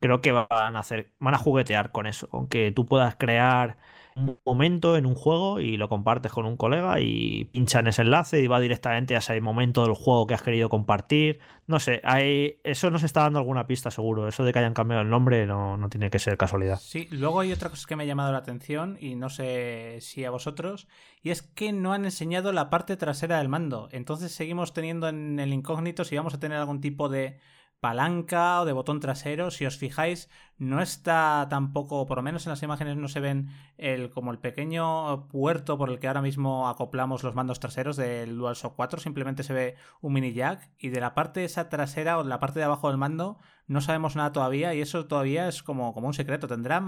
creo 0.01 0.21
que 0.21 0.33
van 0.33 0.47
a 0.51 0.79
hacer, 0.79 1.13
van 1.21 1.35
a 1.35 1.39
juguetear 1.39 1.91
con 1.93 2.07
eso, 2.07 2.29
con 2.29 2.49
que 2.49 2.71
tú 2.73 2.87
puedas 2.87 3.17
crear 3.17 3.79
un 4.17 4.39
momento 4.45 4.97
en 4.97 5.07
un 5.07 5.15
juego 5.15 5.61
y 5.61 5.77
lo 5.77 5.89
compartes 5.89 6.33
con 6.33 6.47
un 6.47 6.57
colega 6.57 7.01
y 7.01 7.47
pincha 7.47 7.81
en 7.81 7.89
ese 7.89 8.03
enlace 8.03 8.41
y 8.41 8.47
va 8.47 8.61
directamente 8.61 9.15
a 9.15 9.19
ese 9.19 9.41
momento 9.41 9.85
del 9.85 9.95
juego 9.95 10.27
que 10.27 10.35
has 10.35 10.43
querido 10.43 10.69
compartir. 10.69 11.41
No 11.67 11.81
sé, 11.81 12.01
hay, 12.05 12.61
eso 12.65 12.91
nos 12.91 13.03
está 13.03 13.23
dando 13.23 13.39
alguna 13.39 13.67
pista 13.67 13.91
seguro. 13.91 14.29
Eso 14.29 14.45
de 14.45 14.53
que 14.53 14.59
hayan 14.59 14.75
cambiado 14.75 15.03
el 15.03 15.11
nombre 15.11 15.47
no, 15.47 15.77
no 15.77 15.89
tiene 15.89 16.11
que 16.11 16.19
ser 16.19 16.37
casualidad. 16.37 16.79
Sí, 16.81 17.09
luego 17.11 17.41
hay 17.41 17.53
otra 17.53 17.71
cosa 17.71 17.87
que 17.89 17.97
me 17.97 18.05
ha 18.05 18.07
llamado 18.07 18.33
la 18.33 18.39
atención 18.39 18.99
y 19.01 19.15
no 19.15 19.29
sé 19.31 19.99
si 20.01 20.25
a 20.25 20.31
vosotros, 20.31 20.89
y 21.23 21.31
es 21.31 21.43
que 21.43 21.73
no 21.73 21.93
han 21.93 22.05
enseñado 22.05 22.53
la 22.53 22.71
parte 22.71 22.97
trasera 22.97 23.39
del 23.39 23.49
mando. 23.49 23.89
Entonces 23.93 24.33
seguimos 24.33 24.73
teniendo 24.73 25.09
en 25.09 25.39
el 25.39 25.53
incógnito 25.53 26.05
si 26.05 26.17
vamos 26.17 26.35
a 26.35 26.41
tener 26.41 26.59
algún 26.59 26.81
tipo 26.81 27.09
de 27.09 27.39
palanca 27.83 28.61
o 28.61 28.65
de 28.65 28.73
botón 28.73 29.01
trasero. 29.01 29.51
Si 29.51 29.67
os 29.67 29.77
fijáis, 29.77 30.31
no 30.57 30.81
está 30.81 31.49
tampoco, 31.51 32.07
por 32.07 32.19
lo 32.19 32.23
menos 32.23 32.47
en 32.47 32.51
las 32.51 32.63
imágenes 32.63 32.97
no 32.97 33.09
se 33.09 33.19
ven 33.19 33.49
el 33.77 34.11
como 34.11 34.31
el 34.31 34.39
pequeño 34.39 35.27
puerto 35.27 35.77
por 35.77 35.91
el 35.91 35.99
que 35.99 36.07
ahora 36.07 36.23
mismo 36.23 36.69
acoplamos 36.69 37.25
los 37.25 37.35
mandos 37.35 37.59
traseros 37.59 37.97
del 37.97 38.39
DualShock 38.39 38.77
4, 38.77 39.01
simplemente 39.01 39.43
se 39.43 39.53
ve 39.53 39.75
un 40.01 40.13
mini 40.13 40.33
jack 40.33 40.71
y 40.79 40.91
de 40.91 41.01
la 41.01 41.13
parte 41.15 41.45
esa 41.45 41.69
trasera 41.69 42.19
o 42.19 42.23
de 42.23 42.29
la 42.29 42.39
parte 42.39 42.61
de 42.61 42.67
abajo 42.67 42.89
del 42.89 42.99
mando 42.99 43.41
no 43.67 43.81
sabemos 43.81 44.15
nada 44.15 44.31
todavía 44.31 44.75
y 44.75 44.81
eso 44.81 45.07
todavía 45.07 45.49
es 45.49 45.65
como, 45.65 45.93
como 45.93 46.07
un 46.07 46.15
secreto. 46.15 46.47
¿Tendrá, 46.47 46.81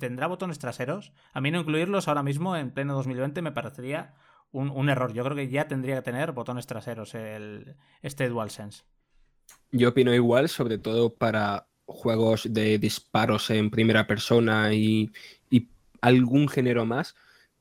¿Tendrá 0.00 0.26
botones 0.26 0.58
traseros? 0.58 1.12
A 1.32 1.40
mí 1.40 1.52
no 1.52 1.60
incluirlos 1.60 2.08
ahora 2.08 2.24
mismo 2.24 2.56
en 2.56 2.72
pleno 2.72 2.94
2020 2.94 3.40
me 3.40 3.52
parecería 3.52 4.14
un, 4.50 4.70
un 4.70 4.88
error. 4.88 5.12
Yo 5.12 5.22
creo 5.22 5.36
que 5.36 5.48
ya 5.48 5.68
tendría 5.68 5.94
que 5.94 6.02
tener 6.02 6.32
botones 6.32 6.66
traseros 6.66 7.14
el, 7.14 7.76
este 8.02 8.28
DualSense. 8.28 8.82
Yo 9.72 9.90
opino 9.90 10.14
igual, 10.14 10.48
sobre 10.48 10.78
todo 10.78 11.14
para 11.14 11.68
juegos 11.86 12.46
de 12.52 12.78
disparos 12.78 13.50
en 13.50 13.70
primera 13.70 14.06
persona 14.06 14.72
y, 14.74 15.10
y 15.50 15.68
algún 16.00 16.48
género 16.48 16.86
más. 16.86 17.14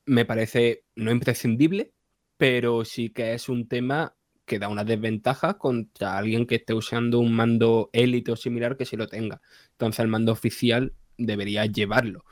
Me 0.05 0.25
parece 0.25 0.83
no 0.95 1.11
imprescindible, 1.11 1.93
pero 2.37 2.85
sí 2.85 3.09
que 3.09 3.33
es 3.33 3.49
un 3.49 3.67
tema 3.67 4.15
que 4.45 4.57
da 4.59 4.69
una 4.69 4.83
desventaja 4.83 5.57
contra 5.59 6.17
alguien 6.17 6.47
que 6.47 6.55
esté 6.55 6.73
usando 6.73 7.19
un 7.19 7.33
mando 7.35 7.89
élite 7.93 8.31
o 8.31 8.35
similar 8.35 8.77
que 8.77 8.85
sí 8.85 8.97
lo 8.97 9.07
tenga. 9.07 9.41
Entonces 9.71 9.99
el 9.99 10.07
mando 10.07 10.31
oficial 10.31 10.93
debería 11.17 11.65
llevarlo. 11.67 12.25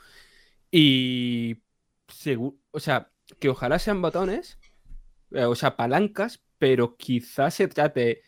Y 0.70 1.62
segu- 2.08 2.58
o 2.70 2.80
sea, 2.80 3.10
que 3.40 3.48
ojalá 3.50 3.78
sean 3.78 4.02
botones, 4.02 4.58
eh, 5.32 5.44
o 5.44 5.54
sea, 5.54 5.76
palancas, 5.76 6.42
pero 6.58 6.96
quizás 6.96 7.54
se 7.54 7.68
trate 7.68 8.22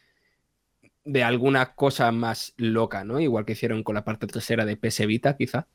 de 1.04 1.24
alguna 1.24 1.74
cosa 1.74 2.12
más 2.12 2.54
loca, 2.56 3.04
¿no? 3.04 3.20
Igual 3.20 3.44
que 3.44 3.52
hicieron 3.52 3.82
con 3.82 3.94
la 3.96 4.04
parte 4.04 4.26
trasera 4.26 4.64
de 4.64 4.76
PS 4.76 5.06
Vita, 5.06 5.36
quizá. 5.36 5.66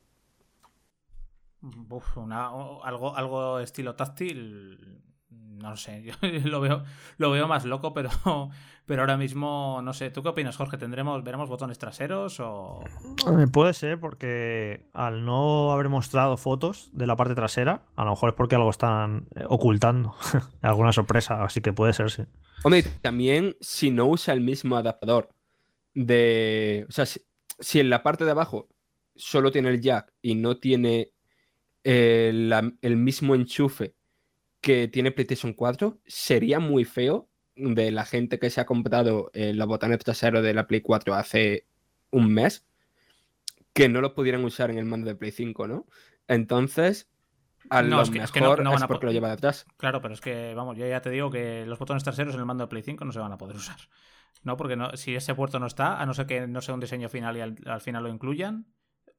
Uf, 1.90 2.16
una- 2.18 2.52
o- 2.54 2.82
algo, 2.84 3.16
algo 3.16 3.60
estilo 3.60 3.94
táctil. 3.96 5.02
No 5.30 5.70
lo 5.70 5.76
sé, 5.76 6.02
yo 6.04 6.14
lo 6.50 6.60
veo, 6.60 6.84
lo 7.18 7.30
veo 7.30 7.48
más 7.48 7.64
loco, 7.64 7.92
pero, 7.94 8.10
pero 8.86 9.02
ahora 9.02 9.16
mismo 9.16 9.80
no 9.82 9.92
sé. 9.92 10.10
¿Tú 10.10 10.22
qué 10.22 10.28
opinas, 10.30 10.56
Jorge? 10.56 10.78
¿Tendremos, 10.78 11.22
veremos 11.24 11.48
botones 11.48 11.78
traseros 11.78 12.40
o...? 12.40 12.84
Eh, 13.40 13.46
Puede 13.52 13.72
ser 13.74 13.98
porque 13.98 14.86
al 14.92 15.24
no 15.24 15.72
haber 15.72 15.88
mostrado 15.88 16.36
fotos 16.36 16.90
de 16.92 17.06
la 17.06 17.16
parte 17.16 17.34
trasera, 17.34 17.82
a 17.96 18.04
lo 18.04 18.10
mejor 18.10 18.30
es 18.30 18.34
porque 18.36 18.54
algo 18.56 18.70
están 18.70 19.26
eh, 19.34 19.44
ocultando, 19.48 20.14
alguna 20.62 20.92
sorpresa, 20.92 21.42
así 21.42 21.60
que 21.60 21.72
puede 21.72 21.92
ser, 21.92 22.10
sí. 22.10 22.24
Hombre, 22.62 22.82
también 23.00 23.56
si 23.60 23.90
no 23.90 24.06
usa 24.06 24.34
el 24.34 24.40
mismo 24.40 24.76
adaptador 24.76 25.28
de... 25.94 26.86
O 26.88 26.92
sea, 26.92 27.06
si, 27.06 27.80
en 27.80 27.90
la 27.90 28.02
parte 28.02 28.24
de 28.24 28.32
abajo 28.32 28.68
solo 29.14 29.50
tiene 29.50 29.70
el 29.70 29.80
jack 29.80 30.12
y 30.20 30.34
no 30.34 30.58
tiene 30.58 31.12
eh, 31.84 32.50
el 32.82 32.96
mismo 32.96 33.34
enchufe 33.34 33.94
que 34.60 34.88
tiene 34.88 35.12
PlayStation 35.12 35.52
4, 35.52 36.00
sería 36.06 36.58
muy 36.58 36.84
feo 36.84 37.28
de 37.56 37.90
la 37.90 38.04
gente 38.04 38.38
que 38.38 38.50
se 38.50 38.60
ha 38.60 38.66
comprado 38.66 39.30
eh, 39.32 39.54
los 39.54 39.66
botones 39.66 39.98
traseros 40.00 40.42
de 40.42 40.54
la 40.54 40.66
Play 40.66 40.82
4 40.82 41.14
hace 41.14 41.66
un 42.10 42.32
mes 42.32 42.66
que 43.72 43.88
no 43.88 44.00
lo 44.00 44.14
pudieran 44.14 44.44
usar 44.44 44.70
en 44.70 44.78
el 44.78 44.84
mando 44.84 45.08
de 45.08 45.16
Play 45.16 45.32
5, 45.32 45.68
¿no? 45.68 45.86
Entonces, 46.28 47.08
a 47.70 47.82
No, 47.82 47.96
lo 47.96 48.02
es 48.02 48.10
que- 48.10 48.18
es 48.18 48.34
mejor 48.34 48.56
que 48.58 48.62
no- 48.62 48.64
no 48.64 48.70
van 48.70 48.76
es 48.78 48.82
a 48.82 48.86
po- 48.88 48.94
porque 48.94 49.06
lo 49.06 49.12
lleva 49.12 49.30
detrás. 49.30 49.66
Claro, 49.76 50.00
pero 50.00 50.14
es 50.14 50.20
que, 50.20 50.54
vamos, 50.54 50.76
yo 50.76 50.86
ya 50.86 51.00
te 51.00 51.10
digo 51.10 51.30
que 51.30 51.64
los 51.66 51.78
botones 51.78 52.04
traseros 52.04 52.34
en 52.34 52.40
el 52.40 52.46
mando 52.46 52.64
de 52.64 52.68
Play 52.68 52.82
5 52.82 53.04
no 53.04 53.12
se 53.12 53.18
van 53.18 53.32
a 53.32 53.38
poder 53.38 53.56
usar. 53.56 53.76
No, 54.42 54.56
porque 54.56 54.76
no, 54.76 54.90
si 54.96 55.14
ese 55.16 55.34
puerto 55.34 55.58
no 55.58 55.66
está, 55.66 56.00
a 56.00 56.06
no 56.06 56.14
ser 56.14 56.26
que 56.26 56.46
no 56.46 56.60
sea 56.60 56.74
un 56.74 56.80
diseño 56.80 57.08
final 57.08 57.36
y 57.36 57.40
al, 57.40 57.56
al 57.66 57.80
final 57.80 58.02
lo 58.04 58.08
incluyan, 58.08 58.66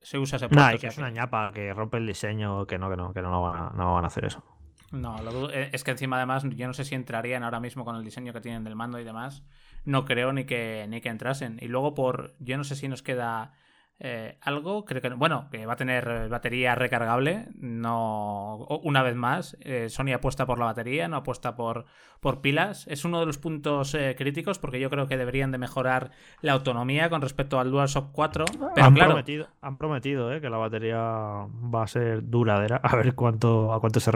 se 0.01 0.17
usa 0.19 0.38
ese 0.38 0.47
puerto. 0.47 0.75
Y 0.75 0.79
que 0.79 0.88
es 0.88 0.97
una 0.97 1.10
ñapa, 1.10 1.51
que 1.53 1.73
rompe 1.73 1.97
el 1.97 2.05
diseño, 2.07 2.65
que 2.67 2.77
no, 2.77 2.89
que 2.89 2.95
no, 2.97 3.13
que 3.13 3.21
no, 3.21 3.41
van, 3.41 3.55
a, 3.62 3.69
no 3.71 3.93
van 3.95 4.03
a 4.03 4.07
hacer 4.07 4.25
eso. 4.25 4.43
No, 4.91 5.21
lo 5.21 5.31
dudo. 5.33 5.49
Eh, 5.51 5.69
es 5.73 5.83
que 5.83 5.91
encima 5.91 6.15
además 6.15 6.43
yo 6.49 6.65
no 6.65 6.73
sé 6.73 6.86
si 6.86 6.95
entrarían 6.95 7.43
ahora 7.43 7.60
mismo 7.60 7.83
con 7.83 7.97
el 7.97 8.05
diseño 8.05 8.31
que 8.31 8.39
tienen 8.39 8.63
del 8.63 8.75
mando 8.75 8.99
y 8.99 9.03
demás. 9.03 9.43
No 9.83 10.05
creo 10.05 10.31
ni 10.31 10.45
que 10.45 10.86
ni 10.88 11.01
que 11.01 11.10
entrasen. 11.10 11.57
Y 11.62 11.67
luego 11.67 11.93
por 11.93 12.36
yo 12.39 12.55
no 12.55 12.63
sé 12.63 12.75
si 12.77 12.88
nos 12.88 13.01
queda 13.03 13.51
eh, 13.99 14.38
algo, 14.41 14.86
creo 14.86 15.01
que 15.01 15.10
bueno, 15.10 15.47
que 15.51 15.65
va 15.65 15.73
a 15.73 15.77
tener 15.77 16.29
batería 16.29 16.75
recargable, 16.75 17.47
no 17.55 18.57
una 18.83 19.01
vez 19.03 19.15
más, 19.15 19.57
eh, 19.62 19.89
Sony 19.89 20.13
apuesta 20.13 20.45
por 20.45 20.60
la 20.60 20.65
batería, 20.65 21.07
no 21.07 21.17
apuesta 21.17 21.55
por 21.55 21.86
por 22.19 22.41
pilas. 22.41 22.86
Es 22.88 23.05
uno 23.05 23.19
de 23.19 23.25
los 23.25 23.38
puntos 23.38 23.93
eh, 23.93 24.15
críticos 24.17 24.60
porque 24.60 24.79
yo 24.79 24.89
creo 24.89 25.07
que 25.07 25.17
deberían 25.17 25.51
de 25.51 25.57
mejorar 25.57 26.12
la 26.41 26.53
autonomía 26.53 27.10
con 27.10 27.21
respecto 27.21 27.60
al 27.60 27.71
DualShock 27.71 28.12
4, 28.12 28.45
pero 28.73 28.86
han, 28.86 28.93
claro, 28.93 29.12
prometido, 29.12 29.47
han 29.62 29.77
prometido 29.77 30.33
eh, 30.33 30.41
que 30.41 30.49
la 30.49 30.57
batería 30.57 30.97
va 30.97 31.83
a 31.83 31.88
ser 31.88 32.27
duradera. 32.27 32.77
A 32.83 32.95
ver 32.95 33.13
cuánto 33.15 33.73
a 33.73 33.79
cuánto 33.79 33.99
se 33.99 34.12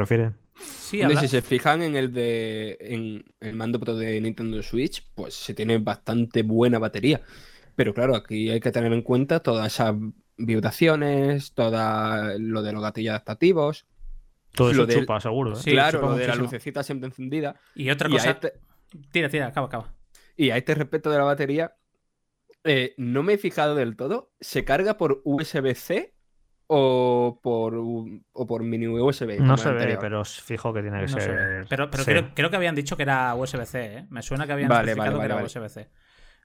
sí, 0.55 1.01
habla- 1.01 1.21
Si 1.21 1.27
se 1.27 1.41
fijan 1.41 1.81
en 1.81 1.95
el 1.95 2.13
de 2.13 2.77
en 2.79 3.23
el 3.39 3.55
mando 3.55 3.79
pro 3.79 3.95
de 3.95 4.19
Nintendo 4.21 4.61
Switch, 4.61 5.05
pues 5.15 5.33
se 5.33 5.53
tiene 5.53 5.77
bastante 5.77 6.43
buena 6.43 6.79
batería. 6.79 7.21
Pero 7.81 7.93
claro, 7.93 8.15
aquí 8.15 8.49
hay 8.49 8.59
que 8.59 8.71
tener 8.71 8.91
en 8.93 9.01
cuenta 9.01 9.39
todas 9.41 9.73
esas 9.73 9.95
vibraciones, 10.37 11.53
todo 11.53 12.37
lo 12.39 12.61
de 12.61 12.73
los 12.73 12.81
gatillos 12.81 13.11
adaptativos, 13.11 13.85
Todo 14.53 14.67
Lo 14.73 14.83
eso 14.83 14.85
del- 14.85 14.99
chupa, 14.99 15.19
seguro. 15.21 15.53
¿eh? 15.53 15.55
Sí, 15.55 15.71
claro, 15.71 15.99
chupa 15.99 16.11
lo 16.11 16.17
de 16.17 16.27
la 16.27 16.35
lucecita 16.35 16.83
siempre 16.83 17.07
encendida. 17.07 17.55
y 17.73 17.89
otra 17.89 18.09
Y 18.09 18.11
cosa, 18.11 18.31
este, 18.31 18.53
tira, 19.11 19.29
tira, 19.29 19.47
acaba, 19.47 19.67
acaba. 19.67 19.93
y 20.35 20.49
a 20.49 20.57
este 20.57 20.75
respecto 20.75 21.09
de 21.09 21.17
la 21.17 21.23
batería, 21.23 21.73
eh, 22.65 22.93
no 22.97 23.23
me 23.23 23.33
he 23.33 23.37
fijado 23.37 23.75
del 23.75 23.95
todo. 23.95 24.31
¿Se 24.41 24.65
carga 24.65 24.97
por 24.97 25.21
USB-C 25.23 26.13
o 26.67 27.39
por, 27.41 27.75
o 27.75 28.45
por 28.47 28.63
mini 28.63 28.87
USB? 28.87 29.39
No 29.39 29.55
se 29.57 29.71
ve, 29.71 29.97
pero 30.01 30.21
os 30.21 30.41
fijo 30.41 30.73
que 30.73 30.81
tiene 30.81 30.97
que 31.05 31.11
No 31.11 31.19
ser. 31.19 31.65
Pero, 31.69 31.89
pero 31.89 32.03
sí. 32.03 32.11
creo, 32.11 32.31
creo 32.35 32.49
que 32.49 32.55
habían 32.57 32.75
dicho 32.75 32.97
que 32.97 33.03
era 33.03 33.33
USB-C, 33.35 33.83
¿eh? 33.99 34.05
Me 34.09 34.21
suena 34.21 34.45
que 34.45 34.51
habían 34.53 34.67
Vale, 34.69 34.91
especificado 34.91 35.17
vale, 35.17 35.21
que 35.21 35.25
era 35.33 35.35
vale, 35.35 35.47
USB-C. 35.47 35.89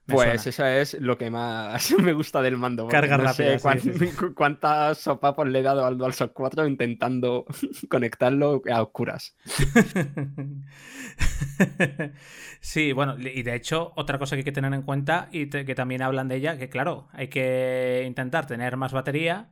Me 0.07 0.15
Pues 0.15 0.21
suena. 0.21 0.41
esa 0.45 0.77
es 0.77 0.93
lo 1.01 1.17
que 1.17 1.29
más 1.29 1.91
me 2.01 2.13
gusta 2.13 2.41
del 2.41 2.57
mando. 2.57 2.87
Carga 2.87 3.17
no 3.17 3.25
rápida, 3.25 3.57
sé 3.57 3.59
cuán- 3.59 3.79
sí, 3.81 3.93
sí. 3.93 4.07
cu- 4.15 4.33
cuántas 4.33 4.99
sopapos 4.99 5.47
le 5.47 5.59
he 5.59 5.63
dado 5.63 5.85
al 5.85 5.97
DualShock 5.97 6.31
4 6.33 6.65
intentando 6.67 7.45
conectarlo 7.89 8.61
a 8.71 8.81
oscuras. 8.81 9.35
sí, 12.61 12.91
bueno, 12.93 13.15
y 13.19 13.43
de 13.43 13.55
hecho, 13.55 13.93
otra 13.95 14.17
cosa 14.19 14.35
que 14.35 14.39
hay 14.39 14.43
que 14.45 14.51
tener 14.51 14.73
en 14.73 14.81
cuenta 14.83 15.29
y 15.31 15.47
te- 15.47 15.65
que 15.65 15.75
también 15.75 16.01
hablan 16.01 16.27
de 16.27 16.35
ella, 16.37 16.57
que 16.57 16.69
claro, 16.69 17.07
hay 17.11 17.27
que 17.29 18.03
intentar 18.07 18.47
tener 18.47 18.77
más 18.77 18.93
batería, 18.93 19.51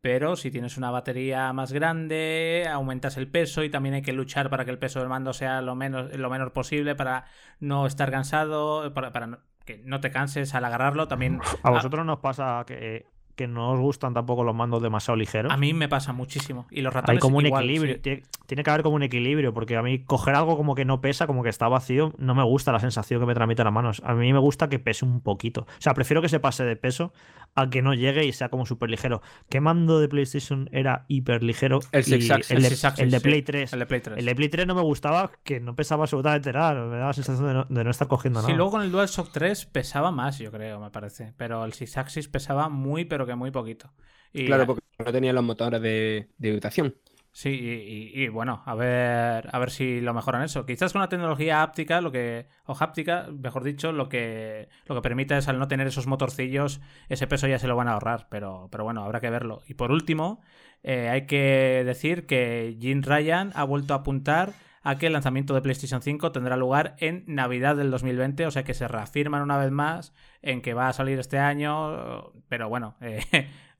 pero 0.00 0.36
si 0.36 0.50
tienes 0.50 0.76
una 0.76 0.90
batería 0.90 1.52
más 1.52 1.72
grande, 1.72 2.66
aumentas 2.70 3.16
el 3.16 3.28
peso 3.30 3.62
y 3.64 3.70
también 3.70 3.94
hay 3.96 4.02
que 4.02 4.12
luchar 4.12 4.50
para 4.50 4.64
que 4.64 4.70
el 4.72 4.78
peso 4.78 5.00
del 5.00 5.08
mando 5.08 5.32
sea 5.32 5.62
lo 5.62 5.74
menos 5.76 6.12
lo 6.16 6.30
menor 6.30 6.52
posible 6.52 6.94
para 6.96 7.26
no 7.60 7.86
estar 7.86 8.10
cansado, 8.10 8.92
para, 8.94 9.12
para 9.12 9.26
no- 9.28 9.38
que 9.64 9.82
no 9.84 10.00
te 10.00 10.10
canses 10.10 10.54
al 10.54 10.64
agarrarlo. 10.64 11.08
También 11.08 11.40
A 11.62 11.70
vosotros 11.70 12.04
nos 12.04 12.20
pasa 12.20 12.64
que, 12.66 13.06
que 13.36 13.48
no 13.48 13.72
os 13.72 13.80
gustan 13.80 14.14
tampoco 14.14 14.44
los 14.44 14.54
mandos 14.54 14.82
demasiado 14.82 15.16
ligeros. 15.16 15.52
a 15.52 15.56
mí 15.56 15.72
me 15.74 15.88
pasa 15.88 16.12
muchísimo 16.12 16.66
y 16.70 16.80
los 16.82 16.94
Hay 16.94 17.00
ratones 17.00 17.20
como 17.20 17.38
un 17.38 17.46
igual, 17.46 17.64
equilibrio. 17.64 17.94
sí. 17.94 18.00
Tiene, 18.00 18.22
tiene 18.46 18.62
que 18.62 18.70
haber 18.70 18.82
como 18.82 18.96
un 18.96 19.02
equilibrio, 19.02 19.54
porque 19.54 19.76
a 19.76 19.82
mí 19.82 20.00
coger 20.04 20.34
algo 20.34 20.56
como 20.56 20.74
que 20.74 20.84
no 20.84 21.00
pesa, 21.00 21.26
como 21.26 21.42
que 21.42 21.48
está 21.48 21.68
vacío, 21.68 22.12
no 22.18 22.34
me 22.34 22.42
gusta 22.44 22.72
la 22.72 22.80
sensación 22.80 23.20
que 23.20 23.26
me 23.26 23.34
transmite 23.34 23.64
las 23.64 23.72
manos. 23.72 24.02
A 24.04 24.14
mí 24.14 24.32
me 24.32 24.38
gusta 24.38 24.68
que 24.68 24.78
pese 24.78 25.04
un 25.04 25.20
poquito. 25.20 25.62
O 25.62 25.66
sea, 25.80 25.94
prefiero 25.94 26.20
que 26.20 26.28
se 26.28 26.40
pase 26.40 26.64
de 26.64 26.76
peso 26.76 27.12
a 27.54 27.68
que 27.70 27.82
no 27.82 27.94
llegue 27.94 28.24
y 28.24 28.32
sea 28.32 28.48
como 28.48 28.66
súper 28.66 28.90
ligero. 28.90 29.22
¿Qué 29.48 29.60
mando 29.60 30.00
de 30.00 30.08
PlayStation 30.08 30.68
era 30.72 31.04
hiper 31.08 31.42
ligero? 31.42 31.80
El 31.92 32.04
Six 32.04 32.30
Axis. 32.30 32.50
el, 32.50 32.56
El 32.58 32.62
de, 32.64 32.68
Six 32.70 32.84
Axis, 32.84 33.04
el 33.04 33.10
de 33.10 33.18
sí. 33.18 33.22
Play 33.24 33.42
3. 33.42 33.72
El 33.72 33.78
de 33.78 33.86
Play 33.86 34.00
3. 34.00 34.18
El 34.18 34.24
de 34.26 34.34
Play 34.34 34.48
3 34.48 34.66
no 34.66 34.74
me 34.74 34.82
gustaba, 34.82 35.30
que 35.42 35.60
no 35.60 35.74
pesaba 35.74 36.04
absolutamente 36.04 36.52
nada. 36.52 36.74
Me 36.86 36.96
daba 36.96 37.08
la 37.08 37.12
sensación 37.12 37.46
de 37.48 37.54
no, 37.54 37.64
de 37.68 37.84
no 37.84 37.90
estar 37.90 38.08
cogiendo 38.08 38.40
Sí, 38.40 38.46
nada. 38.48 38.56
luego 38.56 38.70
con 38.72 38.82
el 38.82 38.90
DualShock 38.92 39.30
3 39.32 39.66
pesaba 39.66 40.10
más, 40.10 40.38
yo 40.38 40.50
creo, 40.50 40.80
me 40.80 40.90
parece. 40.90 41.32
Pero 41.36 41.64
el 41.64 41.72
Six 41.72 41.96
Axis 41.98 42.28
pesaba 42.28 42.68
muy, 42.68 43.04
pero 43.04 43.21
que 43.26 43.34
muy 43.34 43.50
poquito. 43.50 43.92
Y, 44.32 44.42
Claro, 44.44 44.66
porque 44.66 44.82
no 44.98 45.12
tenía 45.12 45.32
los 45.32 45.44
motores 45.44 45.80
de, 45.82 46.30
de. 46.38 46.60
Sí, 47.34 47.48
y, 47.50 48.20
y- 48.20 48.24
y, 48.24 48.28
bueno, 48.28 48.62
a 48.66 48.74
ver, 48.74 49.48
a 49.54 49.58
ver 49.58 49.70
si 49.70 50.02
lo 50.02 50.12
mejoran 50.12 50.42
eso. 50.42 50.66
Quizás 50.66 50.92
con 50.92 51.00
la 51.00 51.08
tecnología 51.08 51.62
áptica, 51.62 52.02
lo 52.02 52.12
que, 52.12 52.46
o 52.66 52.76
háptica, 52.78 53.28
mejor 53.32 53.64
dicho, 53.64 53.90
lo 53.92 54.10
que, 54.10 54.68
lo 54.86 54.94
que 54.94 55.00
permite 55.00 55.38
es 55.38 55.48
al 55.48 55.58
no 55.58 55.66
tener 55.66 55.86
esos 55.86 56.06
motorcillos, 56.06 56.82
ese 57.08 57.26
peso 57.26 57.46
ya 57.48 57.58
se 57.58 57.68
lo 57.68 57.76
van 57.76 57.88
a 57.88 57.92
ahorrar, 57.94 58.26
pero, 58.30 58.68
pero 58.70 58.84
bueno, 58.84 59.02
habrá 59.02 59.20
que 59.20 59.30
verlo. 59.30 59.62
Y 59.66 59.74
por 59.74 59.92
último, 59.92 60.42
eh, 60.82 61.08
hay 61.08 61.26
que 61.26 61.82
decir 61.86 62.26
que 62.26 62.76
Jim 62.78 63.00
Ryan 63.02 63.50
ha 63.54 63.64
vuelto 63.64 63.94
a 63.94 63.98
apuntar 63.98 64.52
a 64.82 64.98
que 64.98 65.06
el 65.06 65.12
lanzamiento 65.12 65.54
de 65.54 65.62
PlayStation 65.62 66.02
5 66.02 66.32
tendrá 66.32 66.56
lugar 66.56 66.96
en 66.98 67.24
Navidad 67.26 67.76
del 67.76 67.90
2020, 67.90 68.46
o 68.46 68.50
sea 68.50 68.64
que 68.64 68.74
se 68.74 68.88
reafirman 68.88 69.42
una 69.42 69.58
vez 69.58 69.70
más 69.70 70.12
en 70.42 70.60
que 70.62 70.74
va 70.74 70.88
a 70.88 70.92
salir 70.92 71.18
este 71.18 71.38
año, 71.38 72.32
pero 72.48 72.68
bueno, 72.68 72.96
eh, 73.00 73.20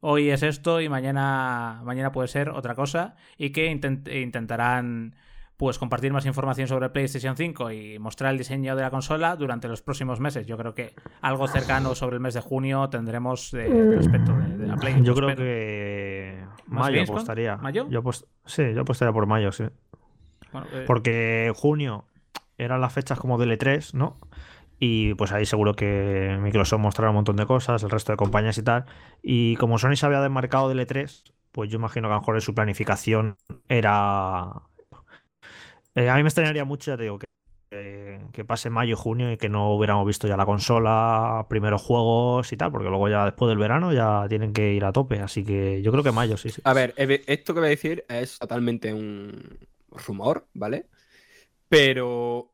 hoy 0.00 0.30
es 0.30 0.42
esto 0.42 0.80
y 0.80 0.88
mañana, 0.88 1.80
mañana 1.84 2.12
puede 2.12 2.28
ser 2.28 2.50
otra 2.50 2.74
cosa 2.74 3.16
y 3.36 3.50
que 3.50 3.70
intent- 3.72 4.08
intentarán 4.14 5.14
pues 5.56 5.78
compartir 5.78 6.12
más 6.12 6.26
información 6.26 6.66
sobre 6.66 6.88
PlayStation 6.90 7.36
5 7.36 7.70
y 7.70 7.98
mostrar 8.00 8.32
el 8.32 8.38
diseño 8.38 8.74
de 8.74 8.82
la 8.82 8.90
consola 8.90 9.36
durante 9.36 9.68
los 9.68 9.80
próximos 9.80 10.18
meses. 10.18 10.44
Yo 10.44 10.56
creo 10.56 10.74
que 10.74 10.92
algo 11.20 11.46
cercano 11.46 11.94
sobre 11.94 12.16
el 12.16 12.20
mes 12.20 12.34
de 12.34 12.40
junio 12.40 12.88
tendremos 12.88 13.52
de, 13.52 13.68
respecto 13.94 14.32
de, 14.36 14.56
de 14.58 14.66
la 14.66 14.74
Play. 14.76 15.02
Yo 15.04 15.14
creo 15.14 15.28
espero. 15.28 15.46
que 15.46 16.44
¿Más 16.66 16.80
mayo 16.90 17.02
apostaría. 17.02 17.56
¿Mayo? 17.58 17.86
Yo 17.90 18.02
apost- 18.02 18.26
Sí, 18.44 18.64
yo 18.74 18.80
apostaría 18.80 19.12
por 19.12 19.26
mayo, 19.26 19.52
sí. 19.52 19.64
Bueno, 20.52 20.66
eh, 20.74 20.84
Porque 20.86 21.52
junio 21.56 22.04
eran 22.58 22.80
las 22.80 22.92
fechas 22.92 23.18
como 23.18 23.38
del 23.38 23.52
E3, 23.52 23.94
¿no? 23.94 24.18
Y 24.78 25.14
pues 25.14 25.32
ahí 25.32 25.46
seguro 25.46 25.74
que 25.74 26.36
Microsoft 26.40 26.80
mostrará 26.80 27.10
un 27.10 27.16
montón 27.16 27.36
de 27.36 27.46
cosas, 27.46 27.82
el 27.84 27.90
resto 27.90 28.12
de 28.12 28.16
compañías 28.16 28.58
y 28.58 28.62
tal. 28.62 28.84
Y 29.22 29.56
como 29.56 29.78
Sony 29.78 29.96
se 29.96 30.06
había 30.06 30.20
desmarcado 30.20 30.68
del 30.68 30.80
E3, 30.80 31.24
pues 31.52 31.70
yo 31.70 31.78
imagino 31.78 32.08
que 32.08 32.12
a 32.12 32.16
lo 32.16 32.20
mejor 32.20 32.34
en 32.36 32.40
su 32.40 32.54
planificación 32.54 33.36
era. 33.68 34.50
Eh, 35.94 36.08
a 36.08 36.16
mí 36.16 36.22
me 36.22 36.28
extrañaría 36.28 36.64
mucho, 36.64 36.90
ya 36.90 36.96
te 36.96 37.02
digo, 37.04 37.18
que, 37.18 37.26
que- 37.70 38.20
que 38.32 38.44
pase 38.44 38.70
mayo, 38.70 38.96
junio 38.96 39.30
y 39.32 39.36
que 39.36 39.48
no 39.48 39.72
hubiéramos 39.74 40.06
visto 40.06 40.26
ya 40.28 40.36
la 40.36 40.46
consola, 40.46 41.46
primeros 41.48 41.82
juegos 41.82 42.52
y 42.52 42.56
tal, 42.56 42.70
porque 42.70 42.88
luego 42.88 43.08
ya 43.08 43.24
después 43.26 43.48
del 43.48 43.58
verano 43.58 43.92
ya 43.92 44.26
tienen 44.28 44.52
que 44.52 44.72
ir 44.72 44.84
a 44.84 44.92
tope. 44.92 45.20
Así 45.20 45.44
que 45.44 45.82
yo 45.82 45.90
creo 45.92 46.04
que 46.04 46.12
mayo, 46.12 46.36
sí, 46.36 46.50
sí. 46.50 46.62
A 46.64 46.72
ver, 46.74 46.94
esto 46.96 47.54
que 47.54 47.60
voy 47.60 47.66
a 47.68 47.70
decir 47.70 48.04
es 48.08 48.38
totalmente 48.38 48.92
un 48.94 49.58
rumor, 49.92 50.48
¿vale? 50.54 50.86
Pero 51.68 52.52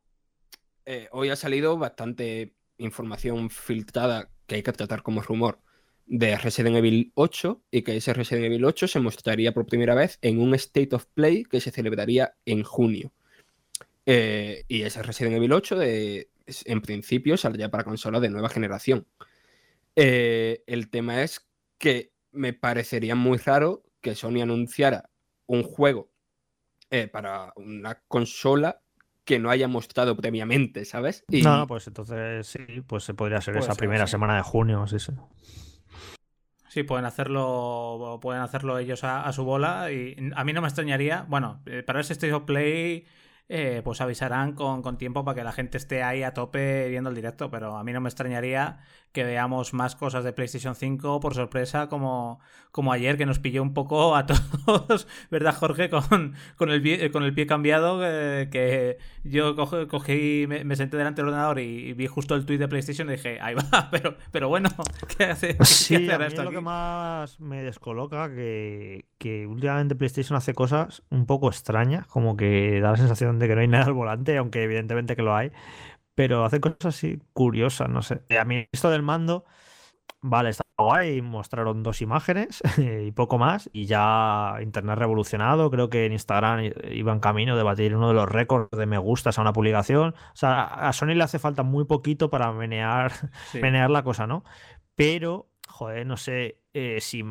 eh, 0.86 1.08
hoy 1.12 1.30
ha 1.30 1.36
salido 1.36 1.76
bastante 1.78 2.54
información 2.78 3.50
filtrada 3.50 4.30
que 4.46 4.56
hay 4.56 4.62
que 4.62 4.72
tratar 4.72 5.02
como 5.02 5.20
rumor 5.22 5.60
de 6.06 6.36
Resident 6.38 6.76
Evil 6.76 7.12
8 7.14 7.62
y 7.70 7.82
que 7.82 7.96
ese 7.96 8.14
Resident 8.14 8.46
Evil 8.46 8.64
8 8.64 8.88
se 8.88 9.00
mostraría 9.00 9.52
por 9.52 9.66
primera 9.66 9.94
vez 9.94 10.18
en 10.22 10.40
un 10.40 10.54
State 10.54 10.94
of 10.94 11.04
Play 11.14 11.44
que 11.44 11.60
se 11.60 11.70
celebraría 11.70 12.34
en 12.46 12.62
junio. 12.62 13.12
Eh, 14.06 14.64
y 14.68 14.82
ese 14.82 15.02
Resident 15.02 15.36
Evil 15.36 15.52
8 15.52 15.76
de, 15.76 16.30
es- 16.46 16.64
en 16.66 16.80
principio 16.80 17.36
saldría 17.36 17.70
para 17.70 17.84
consolas 17.84 18.22
de 18.22 18.30
nueva 18.30 18.48
generación. 18.48 19.06
Eh, 19.96 20.62
el 20.66 20.88
tema 20.90 21.22
es 21.22 21.46
que 21.76 22.12
me 22.32 22.52
parecería 22.52 23.14
muy 23.14 23.36
raro 23.38 23.82
que 24.00 24.14
Sony 24.14 24.40
anunciara 24.42 25.10
un 25.46 25.62
juego 25.62 26.10
eh, 26.90 27.08
para 27.08 27.52
una 27.56 28.00
consola 28.08 28.80
que 29.24 29.38
no 29.38 29.50
haya 29.50 29.68
mostrado 29.68 30.16
previamente, 30.16 30.84
¿sabes? 30.84 31.24
Y 31.30 31.42
No, 31.42 31.66
pues 31.66 31.86
entonces 31.86 32.46
sí, 32.46 32.58
pues 32.86 33.04
se 33.04 33.14
podría 33.14 33.40
ser 33.40 33.56
esa 33.56 33.74
primera 33.74 34.06
sí. 34.06 34.12
semana 34.12 34.36
de 34.36 34.42
junio, 34.42 34.86
sí, 34.86 34.98
sí. 34.98 35.12
Sí, 36.68 36.82
pueden 36.82 37.06
hacerlo, 37.06 38.18
pueden 38.20 38.42
hacerlo 38.42 38.78
ellos 38.78 39.02
a, 39.02 39.24
a 39.26 39.32
su 39.32 39.44
bola 39.44 39.90
y 39.90 40.16
a 40.34 40.44
mí 40.44 40.52
no 40.52 40.60
me 40.60 40.68
extrañaría, 40.68 41.24
bueno, 41.28 41.62
eh, 41.66 41.82
para 41.82 42.00
ese 42.00 42.12
State 42.12 42.34
of 42.34 42.44
Play 42.44 43.06
eh, 43.48 43.80
pues 43.82 44.00
avisarán 44.00 44.52
con, 44.52 44.82
con 44.82 44.98
tiempo 44.98 45.24
para 45.24 45.34
que 45.36 45.44
la 45.44 45.52
gente 45.52 45.78
esté 45.78 46.02
ahí 46.02 46.22
a 46.22 46.34
tope 46.34 46.88
viendo 46.88 47.08
el 47.08 47.16
directo, 47.16 47.50
pero 47.50 47.76
a 47.76 47.84
mí 47.84 47.92
no 47.92 48.00
me 48.00 48.08
extrañaría 48.08 48.80
que 49.12 49.24
veamos 49.24 49.72
más 49.72 49.96
cosas 49.96 50.22
de 50.22 50.32
PlayStation 50.32 50.74
5 50.74 51.20
por 51.20 51.34
sorpresa 51.34 51.88
como, 51.88 52.40
como 52.70 52.92
ayer 52.92 53.16
que 53.16 53.26
nos 53.26 53.38
pilló 53.38 53.62
un 53.62 53.72
poco 53.72 54.14
a 54.14 54.26
todos, 54.66 55.08
¿verdad 55.30 55.54
Jorge? 55.54 55.88
Con, 55.88 56.34
con, 56.56 56.70
el, 56.70 56.82
pie, 56.82 57.10
con 57.10 57.22
el 57.22 57.32
pie 57.32 57.46
cambiado 57.46 58.00
eh, 58.04 58.48
que 58.50 58.98
yo 59.24 59.56
cogí, 59.56 59.86
cogí 59.86 60.44
me, 60.46 60.64
me, 60.64 60.76
senté 60.76 60.96
delante 60.96 61.22
del 61.22 61.28
ordenador 61.28 61.58
y, 61.58 61.88
y, 61.88 61.92
vi 61.94 62.06
justo 62.06 62.34
el 62.34 62.44
tweet 62.44 62.58
de 62.58 62.68
PlayStation 62.68 63.08
y 63.08 63.12
dije, 63.12 63.38
ahí 63.40 63.54
va, 63.54 63.88
pero, 63.90 64.16
pero 64.30 64.48
bueno, 64.48 64.68
¿qué 65.16 65.24
hace? 65.24 65.56
¿qué 65.56 65.64
Sí, 65.64 65.94
hace 65.96 66.12
a 66.12 66.18
mí 66.18 66.24
esto 66.26 66.42
es 66.42 66.44
lo 66.44 66.50
aquí? 66.50 66.56
que 66.56 66.60
más 66.60 67.40
me 67.40 67.62
descoloca 67.62 68.28
que, 68.28 69.06
que 69.18 69.46
últimamente 69.46 69.96
PlayStation 69.96 70.36
hace 70.36 70.54
cosas 70.54 71.02
un 71.10 71.26
poco 71.26 71.48
extrañas, 71.48 72.06
como 72.06 72.36
que 72.36 72.80
da 72.80 72.90
la 72.90 72.96
sensación 72.96 73.37
de 73.38 73.48
que 73.48 73.54
no 73.54 73.60
hay 73.60 73.68
nada 73.68 73.86
al 73.86 73.92
volante, 73.94 74.36
aunque 74.36 74.62
evidentemente 74.64 75.16
que 75.16 75.22
lo 75.22 75.34
hay, 75.34 75.52
pero 76.14 76.44
hace 76.44 76.60
cosas 76.60 76.86
así 76.96 77.18
curiosas, 77.32 77.88
no 77.88 78.02
sé. 78.02 78.22
A 78.38 78.44
mí 78.44 78.66
esto 78.72 78.90
del 78.90 79.02
mando, 79.02 79.44
vale, 80.20 80.50
está 80.50 80.64
guay, 80.76 81.22
mostraron 81.22 81.82
dos 81.82 82.02
imágenes 82.02 82.60
y 82.78 83.12
poco 83.12 83.38
más, 83.38 83.68
y 83.72 83.86
ya 83.86 84.56
Internet 84.62 84.98
revolucionado, 84.98 85.70
creo 85.70 85.90
que 85.90 86.06
en 86.06 86.12
Instagram 86.12 86.72
iba 86.90 87.12
en 87.12 87.20
camino 87.20 87.56
de 87.56 87.62
batir 87.62 87.96
uno 87.96 88.08
de 88.08 88.14
los 88.14 88.28
récords 88.28 88.70
de 88.76 88.86
me 88.86 88.98
gustas 88.98 89.38
a 89.38 89.42
una 89.42 89.52
publicación. 89.52 90.14
O 90.34 90.36
sea, 90.36 90.64
a 90.64 90.92
Sony 90.92 91.14
le 91.14 91.24
hace 91.24 91.38
falta 91.38 91.62
muy 91.62 91.84
poquito 91.84 92.30
para 92.30 92.52
menear, 92.52 93.12
Sí. 93.52 93.58
menear 93.60 93.90
la 93.90 94.02
cosa, 94.04 94.26
¿no? 94.26 94.44
Pero, 94.94 95.50
joder, 95.68 96.06
no 96.06 96.16
sé, 96.16 96.60
eh, 96.74 97.00
si 97.00 97.24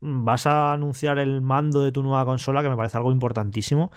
vas 0.00 0.46
a 0.46 0.72
anunciar 0.72 1.18
el 1.18 1.40
mando 1.42 1.82
de 1.82 1.92
tu 1.92 2.02
nueva 2.02 2.24
consola, 2.24 2.62
que 2.62 2.68
me 2.68 2.76
parece 2.76 2.96
algo 2.96 3.12
importantísimo, 3.12 3.90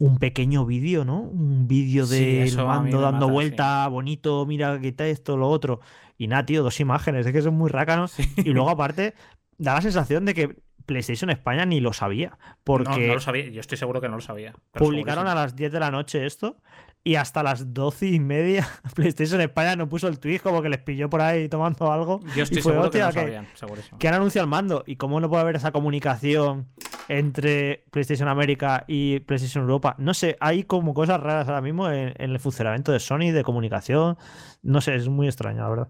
un 0.00 0.16
pequeño 0.18 0.64
vídeo, 0.64 1.04
¿no? 1.04 1.20
Un 1.20 1.68
vídeo 1.68 2.06
Sí, 2.06 2.40
a 2.40 2.44
mí 2.46 2.66
mando 2.66 3.02
dando 3.02 3.26
mata, 3.26 3.32
vuelta, 3.32 3.88
bonito, 3.88 4.46
mira, 4.46 4.80
quita 4.80 5.06
esto, 5.06 5.36
lo 5.36 5.48
otro. 5.48 5.80
Y 6.16 6.26
nada, 6.26 6.46
tío, 6.46 6.62
dos 6.62 6.80
imágenes, 6.80 7.26
es 7.26 7.32
que 7.32 7.42
son 7.42 7.54
muy 7.54 7.68
rácanos. 7.68 8.12
Sí. 8.12 8.24
Y 8.38 8.50
luego, 8.50 8.70
aparte, 8.70 9.14
da 9.58 9.74
la 9.74 9.82
sensación 9.82 10.24
de 10.24 10.32
que 10.32 10.56
PlayStation 10.86 11.28
España 11.28 11.66
ni 11.66 11.80
lo 11.80 11.92
sabía. 11.92 12.38
Porque 12.64 12.88
No, 12.88 13.06
no 13.08 13.14
lo 13.14 13.20
sabía, 13.20 13.50
yo 13.50 13.60
estoy 13.60 13.76
seguro 13.76 14.00
que 14.00 14.08
no 14.08 14.14
lo 14.16 14.22
sabía. 14.22 14.54
publicaron 14.72 15.26
a 15.26 15.34
las 15.34 15.54
10 15.54 15.70
de 15.70 15.80
la 15.80 15.90
noche 15.90 16.24
esto 16.24 16.56
y 17.02 17.14
hasta 17.14 17.42
las 17.42 17.72
12 17.72 18.06
y 18.08 18.20
media 18.20 18.68
PlayStation 18.94 19.40
España 19.40 19.74
no 19.76 19.88
puso 19.88 20.06
el 20.08 20.18
tweet 20.18 20.40
como 20.40 20.60
que 20.62 20.68
les 20.68 20.80
pilló 20.80 21.08
por 21.08 21.20
ahí 21.22 21.48
tomando 21.48 21.90
algo. 21.92 22.20
Yo 22.36 22.42
estoy 22.42 22.58
y 22.58 22.62
fue, 22.62 22.72
seguro 22.72 22.90
que 22.90 22.98
no 22.98 23.04
lo 23.04 23.08
"Hostia, 23.08 23.22
que- 23.24 23.26
sabían, 23.32 23.48
segurísimo. 23.54 23.98
que 23.98 24.08
han 24.08 24.14
anunciado 24.14 24.44
el 24.44 24.50
mando 24.50 24.84
y 24.86 24.96
cómo 24.96 25.18
no 25.20 25.28
puede 25.28 25.42
haber 25.42 25.56
esa 25.56 25.72
comunicación 25.72 26.68
entre 27.08 27.84
PlayStation 27.90 28.28
América 28.28 28.84
y 28.86 29.20
PlayStation 29.20 29.62
Europa. 29.64 29.96
No 29.98 30.14
sé, 30.14 30.36
hay 30.40 30.62
como 30.64 30.94
cosas 30.94 31.20
raras 31.20 31.48
ahora 31.48 31.60
mismo 31.60 31.90
en, 31.90 32.14
en 32.16 32.30
el 32.30 32.38
funcionamiento 32.38 32.92
de 32.92 33.00
Sony, 33.00 33.32
de 33.32 33.42
comunicación. 33.42 34.16
No 34.62 34.80
sé, 34.80 34.94
es 34.94 35.08
muy 35.08 35.26
extraño, 35.26 35.62
la 35.62 35.68
verdad. 35.68 35.88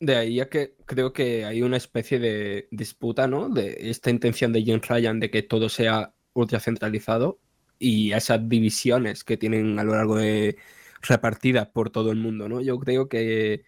De 0.00 0.16
ahí 0.16 0.40
a 0.40 0.48
que 0.48 0.76
creo 0.86 1.12
que 1.12 1.44
hay 1.44 1.60
una 1.62 1.76
especie 1.76 2.18
de 2.20 2.68
disputa, 2.70 3.26
¿no? 3.26 3.48
De 3.48 3.90
esta 3.90 4.10
intención 4.10 4.52
de 4.52 4.62
Jim 4.62 4.80
Ryan 4.88 5.18
de 5.20 5.30
que 5.30 5.42
todo 5.42 5.68
sea 5.68 6.14
ultra 6.32 6.60
centralizado 6.60 7.40
y 7.78 8.12
esas 8.12 8.48
divisiones 8.48 9.24
que 9.24 9.36
tienen 9.36 9.78
a 9.78 9.84
lo 9.84 9.94
largo 9.94 10.16
de 10.16 10.56
repartidas 11.02 11.68
por 11.68 11.90
todo 11.90 12.10
el 12.10 12.18
mundo, 12.18 12.48
¿no? 12.48 12.60
Yo 12.60 12.78
creo 12.78 13.08
que 13.08 13.64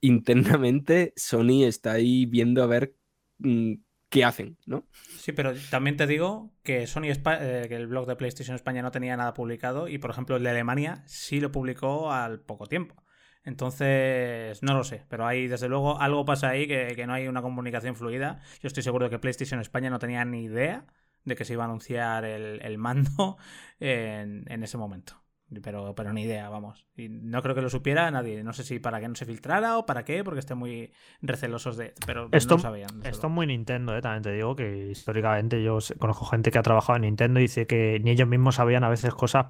internamente 0.00 1.12
Sony 1.16 1.64
está 1.64 1.92
ahí 1.92 2.26
viendo 2.26 2.62
a 2.62 2.66
ver 2.66 2.94
mm, 3.38 3.74
qué 4.08 4.24
hacen, 4.24 4.56
¿no? 4.66 4.86
Sí, 5.18 5.32
pero 5.32 5.52
también 5.70 5.96
te 5.96 6.06
digo 6.06 6.52
que 6.62 6.86
Sony 6.86 7.06
eh, 7.06 7.66
que 7.68 7.76
el 7.76 7.86
blog 7.86 8.06
de 8.06 8.16
PlayStation 8.16 8.54
España 8.54 8.82
no 8.82 8.90
tenía 8.90 9.16
nada 9.16 9.34
publicado 9.34 9.88
y 9.88 9.98
por 9.98 10.10
ejemplo 10.10 10.36
el 10.36 10.42
de 10.42 10.50
Alemania 10.50 11.02
sí 11.06 11.40
lo 11.40 11.52
publicó 11.52 12.12
al 12.12 12.40
poco 12.40 12.66
tiempo. 12.66 13.02
Entonces, 13.44 14.62
no 14.62 14.74
lo 14.74 14.84
sé, 14.84 15.06
pero 15.08 15.26
hay, 15.26 15.46
desde 15.48 15.68
luego, 15.68 15.98
algo 16.00 16.26
pasa 16.26 16.50
ahí 16.50 16.66
que, 16.66 17.06
no 17.06 17.14
hay 17.14 17.28
una 17.28 17.40
comunicación 17.40 17.96
fluida. 17.96 18.42
Yo 18.60 18.66
estoy 18.66 18.82
seguro 18.82 19.06
de 19.06 19.10
que 19.10 19.18
PlayStation 19.18 19.58
España 19.60 19.88
no 19.88 19.98
tenía 19.98 20.22
ni 20.26 20.44
idea 20.44 20.84
de 21.28 21.36
que 21.36 21.44
se 21.44 21.52
iba 21.52 21.64
a 21.64 21.66
anunciar 21.66 22.24
el, 22.24 22.78
mando 22.78 23.36
en, 23.80 24.62
ese 24.62 24.78
momento. 24.78 25.14
Pero, 25.62 25.94
pero 25.94 26.12
ni 26.12 26.24
idea, 26.24 26.50
vamos. 26.50 26.86
Y 26.94 27.08
no 27.08 27.40
creo 27.42 27.54
que 27.54 27.62
lo 27.62 27.70
supiera 27.70 28.10
nadie. 28.10 28.44
No 28.44 28.52
sé 28.52 28.64
si 28.64 28.80
para 28.80 29.00
que 29.00 29.08
no 29.08 29.14
se 29.14 29.24
filtrara 29.24 29.78
o 29.78 29.86
para 29.86 30.04
qué, 30.04 30.22
porque 30.22 30.40
estén 30.40 30.58
muy 30.58 30.92
recelosos 31.22 31.78
de. 31.78 31.94
Pero 32.04 32.28
esto, 32.32 32.56
no 32.56 32.60
sabían. 32.60 32.90
Esto 33.02 33.28
es 33.28 33.32
muy 33.32 33.46
Nintendo, 33.46 33.96
¿eh? 33.96 34.02
también 34.02 34.22
te 34.22 34.32
digo 34.32 34.54
que 34.54 34.88
históricamente 34.90 35.62
yo 35.62 35.78
conozco 35.98 36.26
gente 36.26 36.50
que 36.50 36.58
ha 36.58 36.62
trabajado 36.62 36.96
en 36.96 37.02
Nintendo 37.02 37.40
y 37.40 37.44
dice 37.44 37.66
que 37.66 37.98
ni 38.02 38.10
ellos 38.10 38.28
mismos 38.28 38.56
sabían 38.56 38.84
a 38.84 38.90
veces 38.90 39.14
cosas 39.14 39.46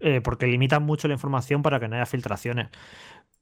eh, 0.00 0.20
porque 0.22 0.46
limitan 0.46 0.82
mucho 0.82 1.08
la 1.08 1.14
información 1.14 1.62
para 1.62 1.80
que 1.80 1.88
no 1.88 1.96
haya 1.96 2.06
filtraciones. 2.06 2.68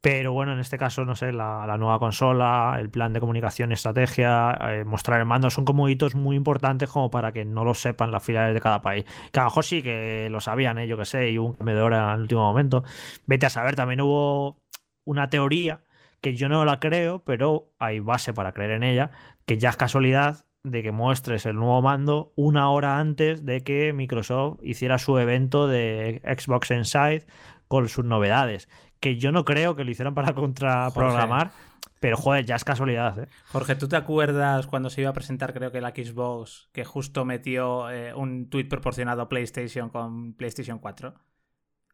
Pero 0.02 0.32
bueno, 0.32 0.52
en 0.52 0.58
este 0.58 0.78
caso, 0.78 1.04
no 1.04 1.14
sé, 1.14 1.32
la, 1.32 1.76
nueva 1.78 2.00
consola, 2.00 2.76
el 2.80 2.90
plan 2.90 3.12
de 3.12 3.20
comunicación, 3.20 3.70
estrategia, 3.70 4.58
eh, 4.60 4.84
mostrar 4.84 5.20
el 5.20 5.26
mando, 5.26 5.48
son 5.48 5.64
como 5.64 5.88
hitos 5.88 6.16
muy 6.16 6.34
importantes 6.34 6.90
como 6.90 7.08
para 7.08 7.30
que 7.30 7.44
no 7.44 7.64
lo 7.64 7.72
sepan 7.72 8.10
las 8.10 8.24
filiales 8.24 8.52
de 8.52 8.60
cada 8.60 8.82
país. 8.82 9.04
Que 9.30 9.38
a 9.38 9.44
lo 9.44 9.50
mejor 9.50 9.64
sí 9.64 9.80
que 9.80 10.28
lo 10.28 10.40
sabían, 10.40 10.78
¿eh? 10.78 10.88
yo 10.88 10.96
que 10.98 11.04
sé, 11.04 11.30
y 11.30 11.38
un 11.38 11.52
cambio 11.52 11.76
de 11.76 11.82
hora 11.82 12.08
en 12.08 12.14
el 12.16 12.20
último 12.22 12.42
momento. 12.42 12.82
Vete 13.26 13.46
a 13.46 13.50
saber, 13.50 13.76
también 13.76 14.00
hubo 14.00 14.56
una 15.04 15.30
teoría 15.30 15.84
que 16.20 16.34
yo 16.34 16.48
no 16.48 16.64
la 16.64 16.80
creo, 16.80 17.20
pero 17.24 17.72
hay 17.78 18.00
base 18.00 18.34
para 18.34 18.52
creer 18.52 18.72
en 18.72 18.82
ella, 18.82 19.12
que 19.46 19.58
ya 19.58 19.70
es 19.70 19.76
casualidad 19.76 20.46
de 20.64 20.82
que 20.82 20.90
muestres 20.90 21.46
el 21.46 21.54
nuevo 21.54 21.80
mando 21.80 22.32
una 22.34 22.70
hora 22.70 22.98
antes 22.98 23.44
de 23.44 23.62
que 23.62 23.92
Microsoft 23.92 24.58
hiciera 24.62 24.98
su 24.98 25.16
evento 25.18 25.68
de 25.68 26.22
Xbox 26.24 26.72
Inside 26.72 27.24
con 27.68 27.88
sus 27.88 28.04
novedades 28.04 28.68
que 29.02 29.16
yo 29.16 29.32
no 29.32 29.44
creo 29.44 29.74
que 29.74 29.84
lo 29.84 29.90
hicieran 29.90 30.14
para 30.14 30.32
contraprogramar. 30.32 31.50
Pero 31.98 32.16
joder, 32.16 32.44
ya 32.44 32.56
es 32.56 32.64
casualidad, 32.64 33.18
¿eh? 33.18 33.28
Jorge, 33.52 33.74
¿tú 33.76 33.88
te 33.88 33.96
acuerdas 33.96 34.66
cuando 34.66 34.90
se 34.90 35.02
iba 35.02 35.10
a 35.10 35.12
presentar, 35.12 35.52
creo 35.52 35.70
que 35.70 35.80
la 35.80 35.90
Xbox, 35.90 36.68
que 36.72 36.84
justo 36.84 37.24
metió 37.24 37.90
eh, 37.90 38.12
un 38.14 38.48
tweet 38.48 38.64
proporcionado 38.64 39.22
a 39.22 39.28
PlayStation 39.28 39.88
con 39.88 40.34
PlayStation 40.34 40.78
4? 40.78 41.14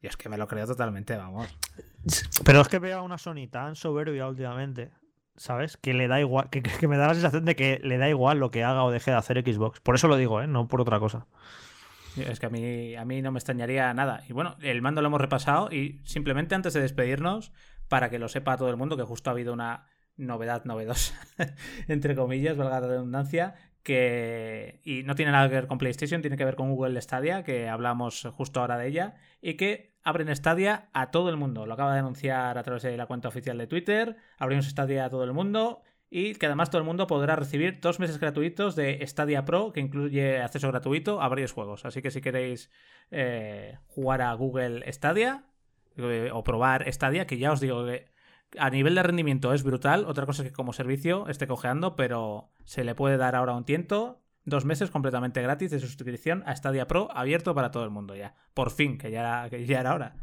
Yo 0.00 0.08
es 0.08 0.16
que 0.16 0.28
me 0.28 0.38
lo 0.38 0.46
creo 0.46 0.66
totalmente, 0.66 1.16
vamos. 1.16 1.48
Pero 2.44 2.60
es 2.60 2.68
que 2.68 2.78
veo 2.78 2.98
a 2.98 3.02
una 3.02 3.18
Sony 3.18 3.48
tan 3.50 3.74
soberbia 3.74 4.28
últimamente, 4.28 4.92
¿sabes? 5.36 5.76
Que 5.76 5.92
le 5.92 6.08
da 6.08 6.20
igual, 6.20 6.48
que, 6.50 6.62
que, 6.62 6.88
me 6.88 6.96
da 6.96 7.08
la 7.08 7.14
sensación 7.14 7.44
de 7.44 7.56
que 7.56 7.80
le 7.82 7.98
da 7.98 8.08
igual 8.08 8.38
lo 8.38 8.50
que 8.50 8.64
haga 8.64 8.84
o 8.84 8.90
deje 8.90 9.10
de 9.10 9.16
hacer 9.16 9.42
Xbox. 9.42 9.80
Por 9.80 9.94
eso 9.94 10.08
lo 10.08 10.16
digo, 10.16 10.40
¿eh? 10.40 10.46
No 10.46 10.68
por 10.68 10.80
otra 10.80 11.00
cosa. 11.00 11.26
Es 12.16 12.40
que 12.40 12.46
a 12.46 12.50
mí, 12.50 12.94
a 12.96 13.04
mí 13.04 13.22
no 13.22 13.32
me 13.32 13.38
extrañaría 13.38 13.92
nada. 13.94 14.22
Y 14.28 14.32
bueno, 14.32 14.56
el 14.60 14.82
mando 14.82 15.02
lo 15.02 15.08
hemos 15.08 15.20
repasado 15.20 15.70
y 15.70 16.00
simplemente 16.04 16.54
antes 16.54 16.72
de 16.72 16.80
despedirnos, 16.80 17.52
para 17.88 18.10
que 18.10 18.18
lo 18.18 18.28
sepa 18.28 18.56
todo 18.56 18.70
el 18.70 18.76
mundo, 18.76 18.96
que 18.96 19.02
justo 19.02 19.30
ha 19.30 19.32
habido 19.32 19.52
una 19.52 19.86
novedad 20.16 20.64
novedosa, 20.64 21.14
entre 21.88 22.14
comillas, 22.14 22.56
valga 22.56 22.80
la 22.80 22.88
redundancia, 22.88 23.54
que 23.82 24.80
y 24.84 25.04
no 25.04 25.14
tiene 25.14 25.32
nada 25.32 25.48
que 25.48 25.54
ver 25.54 25.66
con 25.66 25.78
PlayStation, 25.78 26.20
tiene 26.20 26.36
que 26.36 26.44
ver 26.44 26.56
con 26.56 26.74
Google 26.74 27.00
Stadia, 27.00 27.44
que 27.44 27.68
hablamos 27.68 28.28
justo 28.32 28.60
ahora 28.60 28.76
de 28.76 28.88
ella, 28.88 29.14
y 29.40 29.54
que 29.54 29.96
abren 30.02 30.34
Stadia 30.34 30.88
a 30.92 31.10
todo 31.10 31.30
el 31.30 31.36
mundo. 31.36 31.66
Lo 31.66 31.74
acaba 31.74 31.92
de 31.92 32.00
anunciar 32.00 32.58
a 32.58 32.62
través 32.62 32.82
de 32.82 32.96
la 32.96 33.06
cuenta 33.06 33.28
oficial 33.28 33.56
de 33.56 33.66
Twitter, 33.66 34.16
abrimos 34.38 34.66
Stadia 34.66 35.04
a 35.04 35.10
todo 35.10 35.24
el 35.24 35.32
mundo 35.32 35.82
y 36.10 36.34
que 36.34 36.46
además 36.46 36.70
todo 36.70 36.80
el 36.80 36.86
mundo 36.86 37.06
podrá 37.06 37.36
recibir 37.36 37.80
dos 37.80 38.00
meses 38.00 38.18
gratuitos 38.18 38.76
de 38.76 39.04
Stadia 39.06 39.44
Pro, 39.44 39.72
que 39.72 39.80
incluye 39.80 40.40
acceso 40.40 40.68
gratuito 40.68 41.20
a 41.20 41.28
varios 41.28 41.52
juegos. 41.52 41.84
Así 41.84 42.00
que 42.00 42.10
si 42.10 42.20
queréis 42.20 42.70
eh, 43.10 43.78
jugar 43.88 44.22
a 44.22 44.32
Google 44.34 44.90
Stadia 44.92 45.44
eh, 45.96 46.30
o 46.32 46.42
probar 46.44 46.90
Stadia, 46.92 47.26
que 47.26 47.38
ya 47.38 47.52
os 47.52 47.60
digo 47.60 47.84
que 47.84 48.06
a 48.56 48.70
nivel 48.70 48.94
de 48.94 49.02
rendimiento 49.02 49.52
es 49.52 49.62
brutal. 49.62 50.06
Otra 50.06 50.24
cosa 50.24 50.42
es 50.42 50.48
que 50.48 50.54
como 50.54 50.72
servicio 50.72 51.28
esté 51.28 51.46
cojeando, 51.46 51.96
pero 51.96 52.50
se 52.64 52.84
le 52.84 52.94
puede 52.94 53.18
dar 53.18 53.34
ahora 53.34 53.54
un 53.54 53.64
tiento. 53.64 54.22
Dos 54.44 54.64
meses 54.64 54.90
completamente 54.90 55.42
gratis 55.42 55.70
de 55.70 55.78
suscripción 55.78 56.42
a 56.46 56.56
Stadia 56.56 56.86
Pro 56.86 57.10
abierto 57.12 57.54
para 57.54 57.70
todo 57.70 57.84
el 57.84 57.90
mundo 57.90 58.16
ya. 58.16 58.34
Por 58.54 58.70
fin, 58.70 58.96
que 58.96 59.10
ya, 59.10 59.46
que 59.50 59.66
ya 59.66 59.80
era 59.80 59.94
hora. 59.94 60.16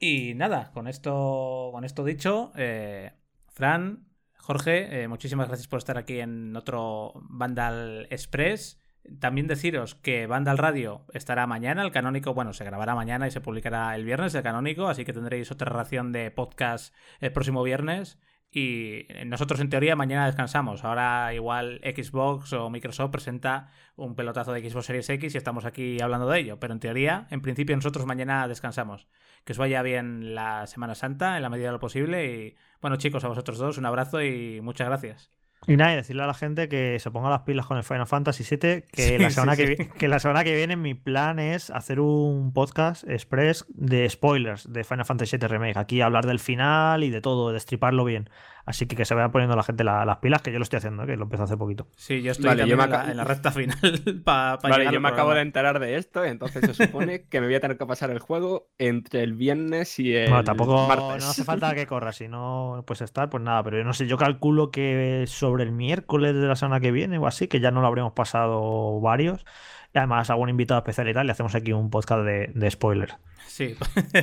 Y 0.00 0.34
nada, 0.34 0.72
con 0.72 0.88
esto, 0.88 1.68
con 1.72 1.84
esto 1.84 2.02
dicho, 2.04 2.52
eh, 2.56 3.12
Fran, 3.50 4.06
Jorge, 4.36 5.02
eh, 5.02 5.08
muchísimas 5.08 5.48
gracias 5.48 5.68
por 5.68 5.78
estar 5.78 5.98
aquí 5.98 6.20
en 6.20 6.56
otro 6.56 7.12
Vandal 7.28 8.06
Express. 8.10 8.80
También 9.18 9.46
deciros 9.46 9.94
que 9.94 10.26
Vandal 10.26 10.58
Radio 10.58 11.06
estará 11.12 11.46
mañana, 11.46 11.82
el 11.82 11.90
canónico, 11.90 12.34
bueno, 12.34 12.52
se 12.52 12.64
grabará 12.64 12.94
mañana 12.94 13.26
y 13.26 13.30
se 13.30 13.40
publicará 13.40 13.94
el 13.94 14.04
viernes, 14.04 14.34
el 14.34 14.42
canónico, 14.42 14.88
así 14.88 15.04
que 15.04 15.12
tendréis 15.12 15.50
otra 15.50 15.70
ración 15.70 16.12
de 16.12 16.30
podcast 16.30 16.94
el 17.20 17.32
próximo 17.32 17.62
viernes. 17.62 18.18
Y 18.52 19.06
nosotros 19.26 19.60
en 19.60 19.68
teoría 19.70 19.94
mañana 19.94 20.26
descansamos. 20.26 20.84
Ahora 20.84 21.32
igual 21.34 21.80
Xbox 21.84 22.52
o 22.52 22.68
Microsoft 22.68 23.10
presenta 23.12 23.68
un 23.96 24.16
pelotazo 24.16 24.52
de 24.52 24.68
Xbox 24.68 24.86
Series 24.86 25.08
X 25.08 25.34
y 25.34 25.38
estamos 25.38 25.64
aquí 25.64 26.00
hablando 26.00 26.28
de 26.28 26.40
ello. 26.40 26.58
Pero 26.58 26.74
en 26.74 26.80
teoría, 26.80 27.26
en 27.30 27.42
principio 27.42 27.76
nosotros 27.76 28.06
mañana 28.06 28.48
descansamos. 28.48 29.06
Que 29.44 29.52
os 29.52 29.58
vaya 29.58 29.82
bien 29.82 30.34
la 30.34 30.66
Semana 30.66 30.94
Santa 30.94 31.36
en 31.36 31.42
la 31.42 31.48
medida 31.48 31.66
de 31.66 31.72
lo 31.72 31.80
posible. 31.80 32.26
Y 32.26 32.56
bueno 32.80 32.96
chicos, 32.96 33.24
a 33.24 33.28
vosotros 33.28 33.58
dos 33.58 33.78
un 33.78 33.86
abrazo 33.86 34.22
y 34.22 34.60
muchas 34.60 34.88
gracias. 34.88 35.39
Y 35.66 35.76
nada, 35.76 35.92
y 35.92 35.96
decirle 35.96 36.22
a 36.22 36.26
la 36.26 36.34
gente 36.34 36.68
que 36.68 36.98
se 36.98 37.10
ponga 37.10 37.28
las 37.28 37.42
pilas 37.42 37.66
con 37.66 37.76
el 37.76 37.84
Final 37.84 38.06
Fantasy 38.06 38.44
VII, 38.44 38.84
que, 38.90 39.18
la 39.18 39.30
semana 39.30 39.56
que, 39.56 39.90
que, 39.98 40.08
la 40.08 40.18
semana 40.18 40.42
que 40.42 40.54
viene 40.56 40.74
mi 40.74 40.94
plan 40.94 41.38
es 41.38 41.68
hacer 41.70 42.00
un 42.00 42.52
podcast 42.54 43.06
express 43.06 43.66
de 43.68 44.08
spoilers 44.08 44.72
de 44.72 44.84
Final 44.84 45.04
Fantasy 45.04 45.36
VII 45.36 45.48
Remake. 45.48 45.76
Aquí 45.76 46.00
hablar 46.00 46.26
del 46.26 46.38
final 46.38 47.04
y 47.04 47.10
de 47.10 47.20
todo, 47.20 47.48
de 47.48 47.54
destriparlo 47.54 48.04
bien. 48.04 48.30
Así 48.66 48.86
que 48.86 48.96
que 48.96 49.04
se 49.04 49.14
vaya 49.14 49.30
poniendo 49.30 49.56
la 49.56 49.62
gente 49.62 49.84
las 49.84 50.18
pilas, 50.18 50.42
que 50.42 50.52
yo 50.52 50.58
lo 50.58 50.62
estoy 50.62 50.78
haciendo, 50.78 51.06
que 51.06 51.16
lo 51.16 51.24
empecé 51.24 51.42
hace 51.44 51.56
poquito. 51.56 51.88
Sí, 51.96 52.22
yo 52.22 52.32
estoy 52.32 52.50
en, 52.50 52.76
la, 52.76 53.24
recta 53.24 53.50
final 53.50 53.78
para 54.24 54.56
Vale, 54.56 54.92
yo 54.92 55.00
me 55.00 55.08
acabo 55.08 55.32
de 55.32 55.42
enterar 55.42 55.78
de 55.78 55.96
esto, 55.96 56.24
entonces 56.24 56.64
se 56.76 56.86
supone 56.86 57.22
que 57.22 57.40
me 57.40 57.46
voy 57.46 57.54
a 57.54 57.60
tener 57.60 57.78
que 57.78 57.86
pasar 57.86 58.10
el 58.10 58.18
juego 58.18 58.68
entre 58.78 59.22
el 59.22 59.34
viernes 59.34 59.98
y 59.98 60.14
el 60.14 60.28
bueno, 60.28 60.44
tampoco 60.44 60.86
martes. 60.86 61.24
no 61.24 61.30
hace 61.30 61.44
falta 61.44 61.74
que 61.74 61.86
corra, 61.86 62.12
si 62.12 62.28
no 62.28 62.84
puedes 62.86 63.02
estar, 63.02 63.30
pues 63.30 63.42
nada, 63.42 63.62
pero 63.62 63.78
yo 63.78 63.84
no 63.84 63.92
sé, 63.92 64.06
yo 64.06 64.16
calculo 64.18 64.70
que 64.70 65.24
sobre 65.26 65.64
el 65.64 65.72
miércoles 65.72 66.34
de 66.34 66.46
la 66.46 66.56
semana 66.56 66.80
que 66.80 66.92
viene 66.92 67.18
o 67.18 67.26
así, 67.26 67.48
que 67.48 67.60
ya 67.60 67.70
no 67.70 67.80
lo 67.80 67.86
habremos 67.86 68.12
pasado 68.12 69.00
varios. 69.00 69.44
Y 69.92 69.98
además, 69.98 70.30
algún 70.30 70.48
invitado 70.48 70.78
especial 70.78 71.08
y 71.08 71.14
tal, 71.14 71.26
le 71.26 71.32
hacemos 71.32 71.54
aquí 71.54 71.72
un 71.72 71.90
podcast 71.90 72.22
de, 72.22 72.52
de 72.54 72.70
spoilers. 72.70 73.16
Sí, 73.46 73.76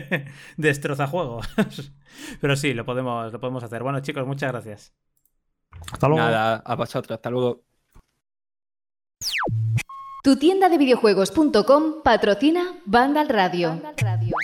destroza 0.57 1.07
juegos. 1.07 1.47
Pero 2.41 2.55
sí, 2.55 2.73
lo 2.73 2.85
podemos, 2.85 3.31
lo 3.33 3.39
podemos 3.39 3.63
hacer. 3.63 3.83
Bueno, 3.83 3.99
chicos, 3.99 4.25
muchas 4.25 4.51
gracias. 4.51 4.93
Hasta 5.91 6.07
luego. 6.07 6.23
Nada, 6.23 6.63
a 6.65 6.75
vosotros, 6.75 7.15
hasta 7.17 7.29
luego. 7.29 7.63
Tu 10.23 10.35
tienda 10.37 10.69
de 10.69 10.77
videojuegos.com 10.77 12.03
patrocina 12.03 12.79
Vandal 12.85 13.29
Radio. 13.29 13.69
Vandal 13.69 13.95
Radio. 13.97 14.35